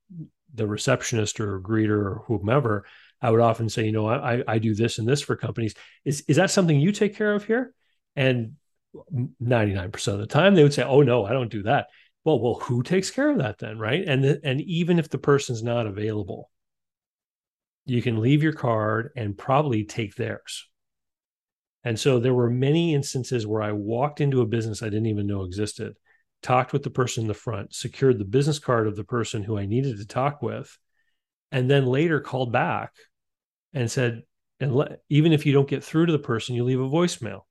the 0.54 0.66
receptionist 0.66 1.40
or 1.40 1.60
greeter 1.60 1.90
or 1.90 2.24
whomever, 2.26 2.86
I 3.20 3.30
would 3.30 3.40
often 3.40 3.68
say, 3.68 3.84
you 3.84 3.92
know, 3.92 4.08
I 4.08 4.42
I 4.46 4.58
do 4.58 4.74
this 4.74 4.98
and 4.98 5.06
this 5.06 5.20
for 5.20 5.36
companies. 5.36 5.74
Is 6.04 6.22
is 6.28 6.36
that 6.36 6.50
something 6.50 6.78
you 6.78 6.92
take 6.92 7.16
care 7.16 7.34
of 7.34 7.44
here? 7.44 7.74
And 8.14 8.52
99% 9.42 10.08
of 10.08 10.20
the 10.20 10.26
time 10.26 10.54
they 10.54 10.62
would 10.62 10.72
say, 10.72 10.82
oh 10.82 11.02
no, 11.02 11.26
I 11.26 11.32
don't 11.32 11.50
do 11.50 11.64
that 11.64 11.88
well 12.26 12.40
well 12.40 12.54
who 12.54 12.82
takes 12.82 13.10
care 13.10 13.30
of 13.30 13.38
that 13.38 13.58
then 13.58 13.78
right? 13.78 14.04
And 14.06 14.24
and 14.24 14.60
even 14.60 14.98
if 14.98 15.08
the 15.08 15.18
person's 15.18 15.62
not 15.62 15.86
available 15.86 16.50
you 17.86 18.02
can 18.02 18.20
leave 18.20 18.42
your 18.42 18.52
card 18.52 19.12
and 19.16 19.38
probably 19.38 19.84
take 19.84 20.16
theirs. 20.16 20.68
And 21.84 22.00
so 22.00 22.18
there 22.18 22.34
were 22.34 22.50
many 22.50 22.94
instances 22.94 23.46
where 23.46 23.62
i 23.62 23.70
walked 23.72 24.20
into 24.20 24.40
a 24.40 24.46
business 24.46 24.82
i 24.82 24.86
didn't 24.86 25.06
even 25.06 25.26
know 25.26 25.44
existed 25.44 25.94
talked 26.42 26.72
with 26.72 26.82
the 26.82 26.90
person 26.90 27.22
in 27.22 27.28
the 27.28 27.34
front 27.34 27.74
secured 27.74 28.18
the 28.18 28.24
business 28.24 28.58
card 28.58 28.86
of 28.86 28.96
the 28.96 29.04
person 29.04 29.42
who 29.42 29.56
i 29.56 29.66
needed 29.66 29.96
to 29.96 30.06
talk 30.06 30.42
with 30.42 30.76
and 31.52 31.70
then 31.70 31.86
later 31.86 32.20
called 32.20 32.52
back 32.52 32.92
and 33.72 33.90
said 33.90 34.22
and 34.58 34.74
le- 34.74 34.96
even 35.08 35.32
if 35.32 35.46
you 35.46 35.52
don't 35.52 35.68
get 35.68 35.82
through 35.82 36.06
to 36.06 36.12
the 36.12 36.18
person 36.18 36.54
you 36.54 36.64
leave 36.64 36.80
a 36.80 36.88
voicemail 36.88 37.42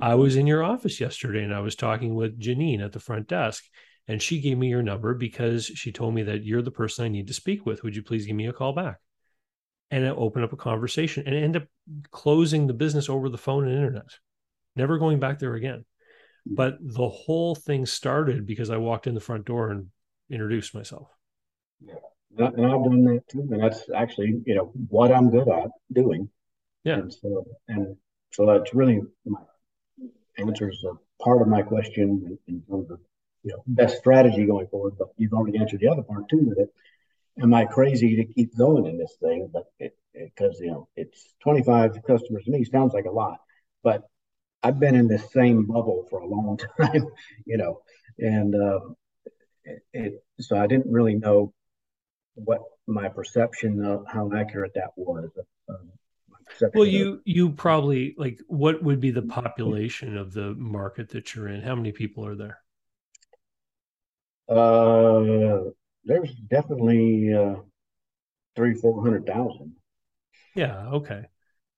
I 0.00 0.14
was 0.14 0.36
in 0.36 0.46
your 0.46 0.62
office 0.62 1.00
yesterday 1.00 1.42
and 1.42 1.54
I 1.54 1.60
was 1.60 1.76
talking 1.76 2.14
with 2.14 2.40
Janine 2.40 2.82
at 2.82 2.92
the 2.92 3.00
front 3.00 3.28
desk, 3.28 3.64
and 4.08 4.20
she 4.22 4.40
gave 4.40 4.58
me 4.58 4.68
your 4.68 4.82
number 4.82 5.14
because 5.14 5.66
she 5.66 5.92
told 5.92 6.14
me 6.14 6.22
that 6.24 6.44
you're 6.44 6.62
the 6.62 6.70
person 6.70 7.04
I 7.04 7.08
need 7.08 7.28
to 7.28 7.34
speak 7.34 7.66
with. 7.66 7.82
Would 7.82 7.94
you 7.94 8.02
please 8.02 8.26
give 8.26 8.36
me 8.36 8.46
a 8.46 8.52
call 8.52 8.72
back? 8.72 8.96
And 9.90 10.04
it 10.04 10.14
opened 10.16 10.44
up 10.44 10.52
a 10.52 10.56
conversation 10.56 11.24
and 11.26 11.34
end 11.34 11.56
up 11.56 11.64
closing 12.10 12.66
the 12.66 12.72
business 12.72 13.08
over 13.10 13.28
the 13.28 13.36
phone 13.36 13.66
and 13.66 13.76
internet, 13.76 14.08
never 14.74 14.98
going 14.98 15.20
back 15.20 15.38
there 15.38 15.54
again. 15.54 15.84
But 16.46 16.78
the 16.80 17.08
whole 17.08 17.54
thing 17.54 17.86
started 17.86 18.46
because 18.46 18.70
I 18.70 18.78
walked 18.78 19.06
in 19.06 19.14
the 19.14 19.20
front 19.20 19.44
door 19.44 19.70
and 19.70 19.88
introduced 20.30 20.74
myself. 20.74 21.08
Yeah. 21.80 21.94
And 22.38 22.66
I've 22.66 22.82
done 22.82 23.04
that 23.04 23.28
too. 23.30 23.46
And 23.50 23.62
that's 23.62 23.88
actually, 23.94 24.40
you 24.46 24.54
know, 24.54 24.72
what 24.88 25.12
I'm 25.12 25.30
good 25.30 25.48
at 25.48 25.68
doing. 25.92 26.30
Yeah. 26.82 26.94
And 26.94 27.12
so, 27.12 27.44
and 27.68 27.96
so 28.32 28.46
that's 28.46 28.74
really 28.74 29.02
my 29.26 29.40
answers 30.38 30.84
a 30.84 31.22
part 31.22 31.42
of 31.42 31.48
my 31.48 31.62
question 31.62 32.38
in, 32.48 32.62
terms 32.68 32.90
of 32.90 33.00
you 33.42 33.52
know 33.52 33.62
best 33.66 33.98
strategy 33.98 34.46
going 34.46 34.66
forward. 34.68 34.94
But 34.98 35.08
you've 35.16 35.32
already 35.32 35.58
answered 35.58 35.80
the 35.80 35.88
other 35.88 36.02
part 36.02 36.28
too. 36.28 36.52
That 36.56 36.62
it, 36.62 36.74
am 37.42 37.54
I 37.54 37.64
crazy 37.64 38.16
to 38.16 38.24
keep 38.24 38.56
going 38.56 38.86
in 38.86 38.98
this 38.98 39.14
thing? 39.20 39.50
But 39.52 39.66
because 40.12 40.58
you 40.60 40.70
know 40.70 40.88
it's 40.96 41.34
25 41.42 41.98
customers 42.06 42.44
to 42.44 42.50
me 42.50 42.64
sounds 42.64 42.94
like 42.94 43.06
a 43.06 43.10
lot, 43.10 43.38
but 43.82 44.08
I've 44.62 44.78
been 44.78 44.94
in 44.94 45.08
this 45.08 45.30
same 45.32 45.66
bubble 45.66 46.06
for 46.08 46.20
a 46.20 46.26
long 46.26 46.58
time, 46.80 47.06
you 47.46 47.56
know, 47.56 47.82
and 48.18 48.54
uh, 48.54 48.80
it, 49.64 49.82
it, 49.92 50.24
so 50.40 50.56
I 50.56 50.66
didn't 50.66 50.90
really 50.90 51.14
know 51.14 51.52
what 52.34 52.62
my 52.86 53.08
perception 53.08 53.84
of 53.84 54.04
how 54.06 54.30
accurate 54.32 54.72
that 54.74 54.90
was. 54.96 55.30
Um, 55.68 55.90
well 56.74 56.86
you 56.86 57.20
you 57.24 57.50
probably 57.50 58.14
like 58.18 58.40
what 58.46 58.82
would 58.82 59.00
be 59.00 59.10
the 59.10 59.22
population 59.22 60.16
of 60.16 60.32
the 60.32 60.54
market 60.54 61.10
that 61.10 61.34
you're 61.34 61.48
in? 61.48 61.62
How 61.62 61.74
many 61.74 61.92
people 61.92 62.26
are 62.26 62.34
there? 62.36 62.58
Uh 64.48 65.70
there's 66.04 66.34
definitely 66.48 67.32
uh 67.34 67.56
three 68.56 68.74
four 68.74 69.02
hundred 69.02 69.26
thousand. 69.26 69.74
Yeah 70.54 70.88
okay. 70.88 71.24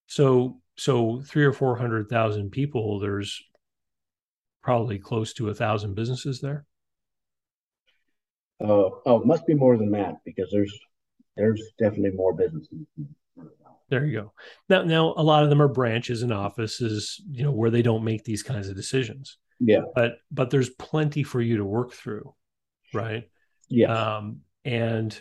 So 0.07 0.61
so 0.77 1.23
three 1.23 1.45
or 1.45 1.53
four 1.53 1.77
hundred 1.77 2.09
thousand 2.09 2.51
people 2.51 3.01
there's 3.01 3.43
probably 4.63 4.99
close 4.99 5.33
to 5.35 5.49
a 5.49 5.55
thousand 5.55 5.95
businesses 5.95 6.41
there? 6.41 6.67
Uh 8.61 8.91
oh 9.07 9.21
it 9.21 9.27
must 9.27 9.47
be 9.47 9.55
more 9.55 9.77
than 9.77 9.91
that 9.91 10.17
because 10.25 10.49
there's 10.51 10.77
there's 11.37 11.63
definitely 11.79 12.17
more 12.17 12.33
businesses 12.33 12.87
there 13.89 14.05
you 14.05 14.21
go. 14.21 14.33
Now, 14.69 14.83
now 14.83 15.15
a 15.17 15.23
lot 15.23 15.43
of 15.43 15.51
them 15.51 15.63
are 15.63 15.69
branches 15.69 16.23
and 16.23 16.33
offices, 16.33 17.23
you 17.31 17.45
know, 17.45 17.53
where 17.53 17.71
they 17.71 17.83
don't 17.83 18.05
make 18.05 18.25
these 18.25 18.43
kinds 18.43 18.69
of 18.69 18.77
decisions. 18.77 19.39
Yeah. 19.61 19.83
But 19.95 20.17
but 20.31 20.51
there's 20.51 20.71
plenty 20.71 21.23
for 21.23 21.41
you 21.41 21.59
to 21.59 21.65
work 21.65 21.93
through, 21.93 22.35
right? 22.93 23.25
Yeah. 23.69 24.17
Um, 24.17 24.41
and 24.65 25.19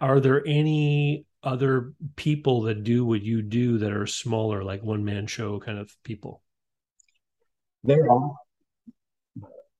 are 0.00 0.20
there 0.20 0.42
any 0.46 1.26
other 1.42 1.94
people 2.16 2.62
that 2.62 2.84
do 2.84 3.04
what 3.04 3.22
you 3.22 3.42
do 3.42 3.78
that 3.78 3.92
are 3.92 4.06
smaller, 4.06 4.64
like 4.64 4.82
one 4.82 5.04
man 5.04 5.26
show 5.26 5.58
kind 5.60 5.78
of 5.78 5.90
people? 6.04 6.42
There 7.84 8.10
are. 8.10 8.34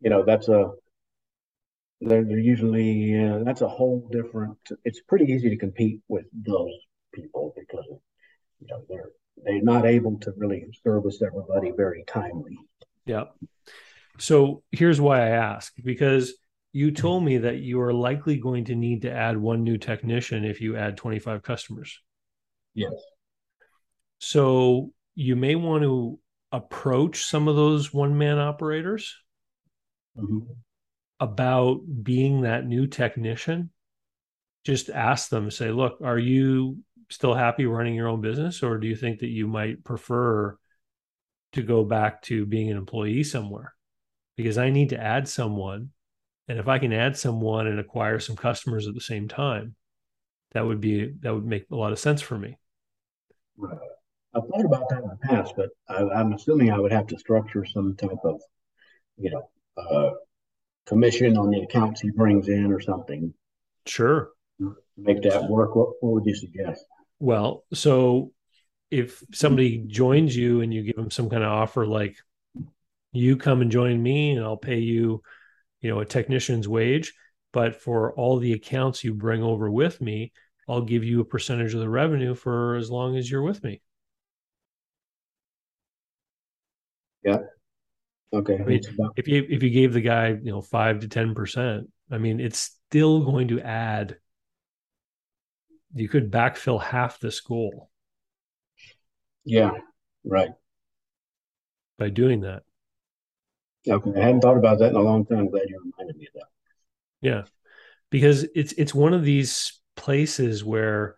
You 0.00 0.10
know, 0.10 0.24
that's 0.24 0.48
a 0.48 0.70
they're, 2.00 2.24
they're 2.24 2.38
usually 2.38 3.18
uh, 3.18 3.40
that's 3.44 3.60
a 3.60 3.68
whole 3.68 4.08
different. 4.12 4.56
It's 4.84 5.00
pretty 5.00 5.32
easy 5.32 5.50
to 5.50 5.56
compete 5.56 6.00
with 6.08 6.26
those 6.32 6.72
people 7.20 7.54
because 7.56 7.84
you 8.60 8.66
know 8.68 8.82
they're 8.88 9.10
they're 9.44 9.62
not 9.62 9.86
able 9.86 10.18
to 10.20 10.32
really 10.36 10.66
service 10.84 11.22
everybody 11.22 11.72
very 11.76 12.04
timely. 12.06 12.58
Yeah. 13.06 13.24
So 14.18 14.62
here's 14.72 15.00
why 15.00 15.20
I 15.22 15.30
ask 15.30 15.72
because 15.82 16.34
you 16.72 16.90
told 16.90 17.24
me 17.24 17.38
that 17.38 17.58
you 17.58 17.80
are 17.80 17.94
likely 17.94 18.36
going 18.38 18.66
to 18.66 18.74
need 18.74 19.02
to 19.02 19.12
add 19.12 19.36
one 19.36 19.62
new 19.62 19.78
technician 19.78 20.44
if 20.44 20.60
you 20.60 20.76
add 20.76 20.96
25 20.96 21.42
customers. 21.42 22.00
Yes. 22.74 22.92
So 24.18 24.92
you 25.14 25.36
may 25.36 25.54
want 25.54 25.82
to 25.84 26.18
approach 26.52 27.24
some 27.24 27.48
of 27.48 27.56
those 27.56 27.92
one 27.92 28.18
man 28.18 28.38
operators 28.38 29.14
mm-hmm. 30.16 30.52
about 31.20 31.80
being 32.02 32.42
that 32.42 32.66
new 32.66 32.86
technician. 32.86 33.70
Just 34.64 34.90
ask 34.90 35.30
them, 35.30 35.50
say, 35.50 35.70
look, 35.70 35.98
are 36.02 36.18
you 36.18 36.78
still 37.10 37.34
happy 37.34 37.66
running 37.66 37.94
your 37.94 38.08
own 38.08 38.20
business, 38.20 38.62
or 38.62 38.78
do 38.78 38.86
you 38.86 38.96
think 38.96 39.20
that 39.20 39.28
you 39.28 39.46
might 39.46 39.84
prefer 39.84 40.56
to 41.52 41.62
go 41.62 41.84
back 41.84 42.22
to 42.22 42.46
being 42.46 42.70
an 42.70 42.76
employee 42.76 43.24
somewhere? 43.24 43.74
Because 44.36 44.58
I 44.58 44.70
need 44.70 44.90
to 44.90 45.00
add 45.00 45.28
someone, 45.28 45.90
and 46.46 46.58
if 46.58 46.68
I 46.68 46.78
can 46.78 46.92
add 46.92 47.16
someone 47.16 47.66
and 47.66 47.80
acquire 47.80 48.18
some 48.18 48.36
customers 48.36 48.86
at 48.86 48.94
the 48.94 49.00
same 49.00 49.28
time, 49.28 49.74
that 50.52 50.66
would 50.66 50.80
be 50.80 51.12
that 51.20 51.34
would 51.34 51.44
make 51.44 51.66
a 51.70 51.76
lot 51.76 51.92
of 51.92 51.98
sense 51.98 52.22
for 52.22 52.38
me. 52.38 52.56
Right. 53.56 53.78
I've 54.34 54.42
thought 54.48 54.64
about 54.64 54.88
that 54.90 55.02
in 55.02 55.08
the 55.08 55.16
past, 55.22 55.54
but 55.56 55.70
I, 55.88 56.20
am 56.20 56.32
assuming 56.32 56.70
I 56.70 56.78
would 56.78 56.92
have 56.92 57.06
to 57.08 57.18
structure 57.18 57.64
some 57.64 57.96
type 57.96 58.18
of, 58.24 58.40
you 59.16 59.30
know, 59.30 59.50
uh, 59.76 60.10
commission 60.86 61.36
on 61.36 61.50
the 61.50 61.60
accounts 61.60 62.00
he 62.00 62.10
brings 62.10 62.48
in 62.48 62.72
or 62.72 62.80
something. 62.80 63.32
Sure. 63.86 64.30
Make 64.96 65.22
that 65.22 65.48
work. 65.48 65.74
What, 65.74 65.90
what 66.00 66.12
would 66.12 66.26
you 66.26 66.34
suggest? 66.34 66.84
Well, 67.20 67.64
so 67.74 68.32
if 68.90 69.22
somebody 69.34 69.78
joins 69.86 70.36
you 70.36 70.62
and 70.62 70.72
you 70.74 70.82
give 70.84 70.96
them 70.96 71.10
some 71.10 71.30
kind 71.30 71.44
of 71.44 71.50
offer 71.52 71.86
like 71.86 72.16
You 73.12 73.36
come 73.36 73.62
and 73.62 73.70
join 73.70 74.02
me, 74.02 74.32
and 74.32 74.44
I'll 74.44 74.56
pay 74.56 74.78
you, 74.80 75.22
you 75.82 75.90
know, 75.90 76.00
a 76.00 76.06
technician's 76.06 76.68
wage. 76.68 77.14
But 77.52 77.76
for 77.76 78.14
all 78.14 78.38
the 78.38 78.52
accounts 78.54 79.04
you 79.04 79.14
bring 79.14 79.42
over 79.42 79.70
with 79.70 80.00
me, 80.00 80.32
I'll 80.68 80.82
give 80.82 81.04
you 81.04 81.20
a 81.20 81.24
percentage 81.26 81.74
of 81.74 81.80
the 81.80 81.90
revenue 81.90 82.34
for 82.34 82.76
as 82.76 82.90
long 82.90 83.16
as 83.16 83.30
you're 83.30 83.42
with 83.42 83.62
me. 83.64 83.82
Yeah. 87.22 87.38
Okay. 88.32 88.58
I 88.60 88.64
mean, 88.64 88.80
if 89.16 89.28
you 89.28 89.46
if 89.48 89.62
you 89.62 89.70
gave 89.70 89.92
the 89.92 90.00
guy, 90.00 90.28
you 90.28 90.50
know, 90.50 90.60
five 90.60 91.00
to 91.00 91.08
ten 91.08 91.34
percent, 91.34 91.88
I 92.10 92.18
mean, 92.18 92.40
it's 92.40 92.58
still 92.88 93.24
going 93.24 93.48
to 93.48 93.60
add. 93.60 94.18
You 95.94 96.08
could 96.08 96.30
backfill 96.30 96.82
half 96.82 97.20
the 97.20 97.30
school. 97.30 97.90
Yeah. 99.44 99.72
Right. 100.24 100.50
By 101.98 102.10
doing 102.10 102.42
that. 102.42 102.62
Okay. 103.88 104.10
I 104.14 104.24
hadn't 104.24 104.40
thought 104.40 104.58
about 104.58 104.78
that 104.80 104.90
in 104.90 104.96
a 104.96 105.00
long 105.00 105.24
time. 105.24 105.38
I'm 105.38 105.50
glad 105.50 105.68
you 105.68 105.80
reminded 105.80 106.16
me 106.16 106.26
of 106.26 106.34
that. 106.34 106.48
Yeah. 107.20 107.42
Because 108.10 108.46
it's 108.54 108.72
it's 108.72 108.94
one 108.94 109.14
of 109.14 109.24
these 109.24 109.80
places 109.96 110.64
where 110.64 111.16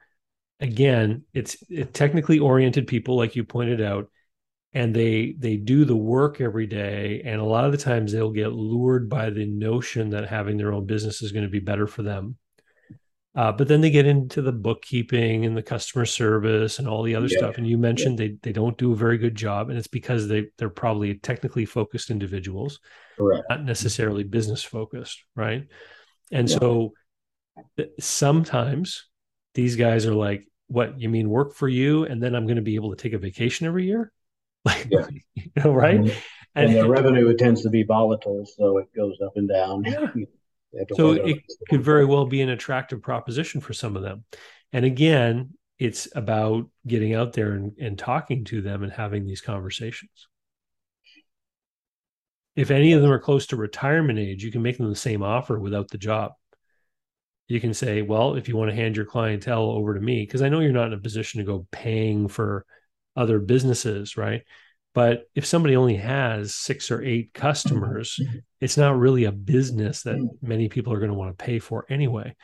again, 0.61 1.25
it's 1.33 1.57
it 1.69 1.95
technically 1.95 2.39
oriented 2.39 2.87
people, 2.87 3.17
like 3.17 3.37
you 3.37 3.45
pointed 3.45 3.81
out, 3.81 4.11
and 4.73 4.95
they 4.95 5.35
they 5.39 5.57
do 5.57 5.85
the 5.85 5.97
work 5.97 6.41
every 6.41 6.67
day 6.67 7.23
and 7.25 7.41
a 7.41 7.45
lot 7.45 7.65
of 7.65 7.73
the 7.73 7.79
times 7.79 8.13
they'll 8.13 8.31
get 8.31 8.53
lured 8.53 9.09
by 9.09 9.31
the 9.31 9.47
notion 9.47 10.11
that 10.11 10.29
having 10.29 10.57
their 10.57 10.73
own 10.73 10.87
business 10.87 11.23
is 11.23 11.33
going 11.33 11.45
to 11.45 11.51
be 11.51 11.59
better 11.59 11.87
for 11.87 12.03
them 12.03 12.37
uh, 13.37 13.53
but 13.53 13.69
then 13.69 13.81
they 13.81 13.91
get 13.91 14.07
into 14.07 14.43
the 14.43 14.53
bookkeeping 14.53 15.45
and 15.47 15.57
the 15.57 15.63
customer 15.63 16.05
service 16.05 16.79
and 16.79 16.89
all 16.89 17.03
the 17.03 17.15
other 17.15 17.29
yeah. 17.29 17.39
stuff 17.39 17.59
and 17.59 17.67
you 17.67 17.79
mentioned 17.79 18.19
yeah. 18.19 18.27
they, 18.27 18.37
they 18.43 18.53
don't 18.53 18.79
do 18.79 18.93
a 18.93 18.97
very 18.97 19.19
good 19.19 19.35
job 19.35 19.71
and 19.71 19.79
it's 19.79 19.89
because 19.89 20.29
they 20.29 20.47
they're 20.59 20.69
probably 20.69 21.15
technically 21.15 21.65
focused 21.65 22.11
individuals 22.11 22.81
Correct. 23.17 23.45
not 23.49 23.65
necessarily 23.65 24.25
business 24.25 24.63
focused 24.63 25.23
right 25.37 25.67
and 26.33 26.49
yeah. 26.49 26.59
so 26.59 26.93
sometimes 27.99 29.07
these 29.55 29.77
guys 29.77 30.07
are 30.07 30.15
like 30.15 30.47
what 30.69 31.01
you 31.01 31.09
mean 31.09 31.29
work 31.29 31.55
for 31.55 31.69
you 31.69 32.05
and 32.05 32.23
then 32.23 32.35
i'm 32.35 32.47
going 32.47 32.57
to 32.57 32.63
be 32.63 32.77
able 32.77 32.91
to 32.91 32.97
take 32.97 33.13
a 33.13 33.19
vacation 33.19 33.67
every 33.67 33.87
year 33.87 34.13
like, 34.65 34.89
you 34.91 35.51
know, 35.57 35.73
right? 35.73 35.97
And, 35.97 36.11
and, 36.55 36.71
and 36.71 36.77
the 36.77 36.89
revenue 36.89 37.35
tends 37.37 37.63
to 37.63 37.71
be 37.71 37.83
volatile, 37.83 38.45
so 38.45 38.79
it 38.79 38.95
goes 38.95 39.17
up 39.25 39.33
and 39.37 39.49
down. 39.49 39.85
So 40.95 41.13
it 41.13 41.39
could 41.69 41.83
very 41.83 42.05
well 42.05 42.27
be 42.27 42.41
an 42.43 42.49
attractive 42.49 43.03
proposition 43.03 43.61
for 43.61 43.73
some 43.73 43.97
of 43.97 44.03
them. 44.03 44.25
And 44.73 44.85
again, 44.85 45.55
it's 45.79 46.09
about 46.15 46.69
getting 46.87 47.15
out 47.15 47.33
there 47.33 47.53
and, 47.53 47.73
and 47.81 47.99
talking 47.99 48.45
to 48.45 48.61
them 48.61 48.83
and 48.83 48.93
having 48.93 49.27
these 49.27 49.41
conversations. 49.41 50.29
If 52.55 52.71
any 52.71 52.93
of 52.93 53.01
them 53.01 53.11
are 53.11 53.19
close 53.19 53.47
to 53.47 53.57
retirement 53.57 54.19
age, 54.19 54.45
you 54.45 54.53
can 54.53 54.63
make 54.63 54.77
them 54.77 54.91
the 54.91 54.97
same 54.97 55.23
offer 55.23 55.59
without 55.59 55.89
the 55.89 55.99
job. 55.99 56.33
You 57.49 57.61
can 57.61 57.75
say, 57.75 58.03
well, 58.03 58.35
if 58.35 58.49
you 58.49 58.57
want 58.57 58.71
to 58.71 58.77
hand 58.77 58.97
your 58.97 59.07
clientele 59.07 59.71
over 59.71 59.95
to 59.95 60.01
me, 60.01 60.25
because 60.25 60.43
I 60.43 60.49
know 60.49 60.61
you're 60.61 60.73
not 60.73 60.89
in 60.89 60.93
a 60.93 60.99
position 60.99 61.39
to 61.39 61.47
go 61.47 61.67
paying 61.73 62.29
for 62.29 62.65
other 63.17 63.39
businesses, 63.39 64.17
right? 64.17 64.43
But 64.93 65.29
if 65.35 65.47
somebody 65.47 65.77
only 65.77 65.97
has 65.97 66.55
six 66.55 66.91
or 66.91 67.03
eight 67.03 67.33
customers, 67.33 68.19
mm-hmm. 68.21 68.39
it's 68.61 68.77
not 68.77 68.99
really 68.99 69.25
a 69.25 69.33
business 69.33 70.03
that 70.03 70.17
mm. 70.17 70.29
many 70.43 70.69
people 70.69 70.93
are 70.93 70.99
going 70.99 71.13
to 71.13 71.17
want 71.17 71.37
to 71.37 71.45
pay 71.45 71.61
for 71.61 71.87
anyway. 71.89 72.35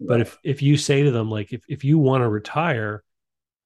But 0.00 0.20
if 0.20 0.38
if 0.44 0.60
you 0.60 0.76
say 0.76 1.04
to 1.04 1.10
them 1.10 1.30
like 1.30 1.52
if 1.52 1.62
if 1.68 1.84
you 1.84 1.98
want 1.98 2.22
to 2.22 2.28
retire, 2.28 3.02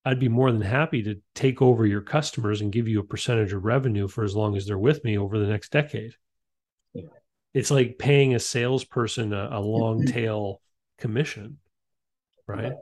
I'd 0.05 0.20
be 0.20 0.28
more 0.28 0.53
than 0.53 0.61
happy 0.61 1.03
to 1.05 1.20
take 1.34 1.61
over 1.61 1.84
your 1.84 2.01
customers 2.01 2.61
and 2.61 2.72
give 2.72 2.86
you 2.86 3.01
a 3.01 3.05
percentage 3.05 3.53
of 3.53 3.64
revenue 3.64 4.09
for 4.09 4.24
as 4.24 4.36
long 4.36 4.57
as 4.57 4.66
they're 4.66 4.78
with 4.78 5.03
me 5.05 5.18
over 5.18 5.39
the 5.39 5.47
next 5.47 5.72
decade. 5.72 6.12
Yeah. 6.95 7.09
It's 7.55 7.70
like 7.70 7.99
paying 7.99 8.34
a 8.34 8.39
salesperson 8.39 9.32
a, 9.32 9.49
a 9.53 9.61
long 9.61 10.05
tail 10.07 10.61
commission, 10.99 11.59
right? 12.47 12.72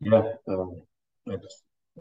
Yeah, 0.00 0.22
um, 0.48 0.82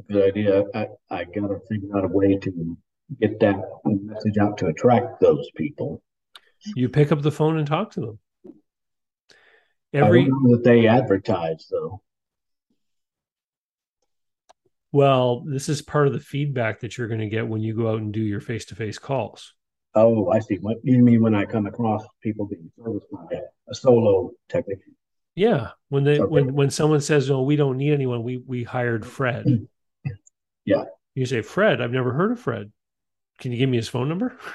good 0.04 0.24
idea. 0.24 0.64
I, 0.74 0.88
I 1.10 1.24
got 1.24 1.48
to 1.48 1.60
figure 1.70 1.98
out 1.98 2.06
a 2.06 2.08
way 2.08 2.38
to 2.38 2.78
get 3.20 3.40
that 3.40 3.56
message 3.86 4.38
out 4.38 4.58
to 4.60 4.68
attract 4.68 5.20
those 5.20 5.50
people. 5.56 6.02
You 6.76 6.90
pick 6.90 7.12
up 7.12 7.22
the 7.22 7.32
phone 7.32 7.58
and 7.58 7.68
talk 7.68 7.92
to 7.92 8.02
them. 8.02 8.20
Every 9.94 10.26
that 10.26 10.62
they 10.64 10.88
advertise 10.88 11.68
though. 11.72 12.02
Well, 14.92 15.44
this 15.46 15.70
is 15.70 15.82
part 15.82 16.08
of 16.08 16.14
the 16.14 16.20
feedback 16.20 16.80
that 16.80 16.98
you're 16.98 17.08
going 17.08 17.20
to 17.20 17.30
get 17.30 17.48
when 17.48 17.62
you 17.62 17.76
go 17.76 17.90
out 17.92 18.00
and 18.00 18.14
do 18.14 18.22
your 18.22 18.40
face-to-face 18.40 18.98
calls. 18.98 19.54
Oh, 19.94 20.30
I 20.32 20.40
see. 20.40 20.56
What 20.56 20.78
you 20.84 21.04
mean 21.04 21.22
when 21.22 21.36
I 21.36 21.46
come 21.46 21.66
across 21.66 22.06
people 22.22 22.46
being 22.46 22.72
serviced 22.78 23.12
by 23.12 23.42
a 23.70 23.76
solo 23.76 24.32
technician? 24.50 24.96
Yeah, 25.36 25.72
when 25.90 26.04
they 26.04 26.20
okay. 26.20 26.30
when 26.30 26.54
when 26.54 26.70
someone 26.70 27.02
says, 27.02 27.30
"Oh, 27.30 27.42
we 27.42 27.58
don't 27.58 27.78
need 27.78 27.94
anyone. 27.94 28.24
We 28.24 28.38
we 28.38 28.64
hired 28.64 29.06
Fred." 29.06 29.68
Yeah. 30.66 30.86
You 31.14 31.26
say, 31.26 31.42
Fred, 31.42 31.82
I've 31.82 31.92
never 31.92 32.12
heard 32.12 32.32
of 32.32 32.40
Fred. 32.40 32.72
Can 33.40 33.52
you 33.52 33.58
give 33.58 33.70
me 33.70 33.78
his 33.78 33.90
phone 33.90 34.10
number? 34.10 34.38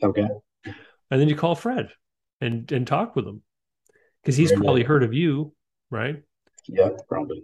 Okay. 0.00 0.28
And 0.64 1.20
then 1.20 1.28
you 1.28 1.34
call 1.34 1.56
Fred 1.56 1.88
and 2.40 2.70
and 2.70 2.86
talk 2.86 3.16
with 3.16 3.26
him 3.26 3.42
because 4.22 4.36
he's 4.36 4.50
Very 4.50 4.60
probably 4.60 4.82
heard 4.84 5.02
of 5.02 5.12
you, 5.12 5.54
right? 5.90 6.22
Yeah, 6.68 6.90
probably. 7.08 7.42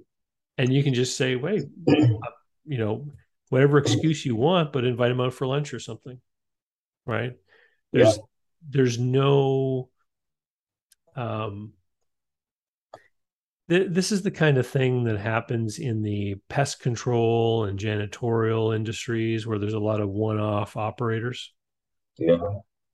And 0.56 0.72
you 0.72 0.84
can 0.84 0.94
just 0.94 1.16
say, 1.16 1.34
wait, 1.34 1.64
you 1.86 2.78
know, 2.78 3.08
whatever 3.48 3.78
excuse 3.78 4.24
you 4.24 4.36
want, 4.36 4.72
but 4.72 4.84
invite 4.84 5.10
him 5.10 5.20
out 5.20 5.34
for 5.34 5.46
lunch 5.46 5.74
or 5.74 5.80
something, 5.80 6.20
right? 7.06 7.32
There's 7.92 8.16
yeah. 8.16 8.22
there's 8.70 8.98
no 8.98 9.88
um 11.16 11.72
this 13.66 14.12
is 14.12 14.22
the 14.22 14.30
kind 14.30 14.58
of 14.58 14.66
thing 14.66 15.04
that 15.04 15.18
happens 15.18 15.78
in 15.78 16.02
the 16.02 16.36
pest 16.48 16.80
control 16.80 17.64
and 17.64 17.78
janitorial 17.78 18.76
industries 18.76 19.46
where 19.46 19.58
there's 19.58 19.72
a 19.74 19.78
lot 19.78 20.00
of 20.00 20.10
one-off 20.10 20.76
operators. 20.76 21.52
Yeah. 22.18 22.38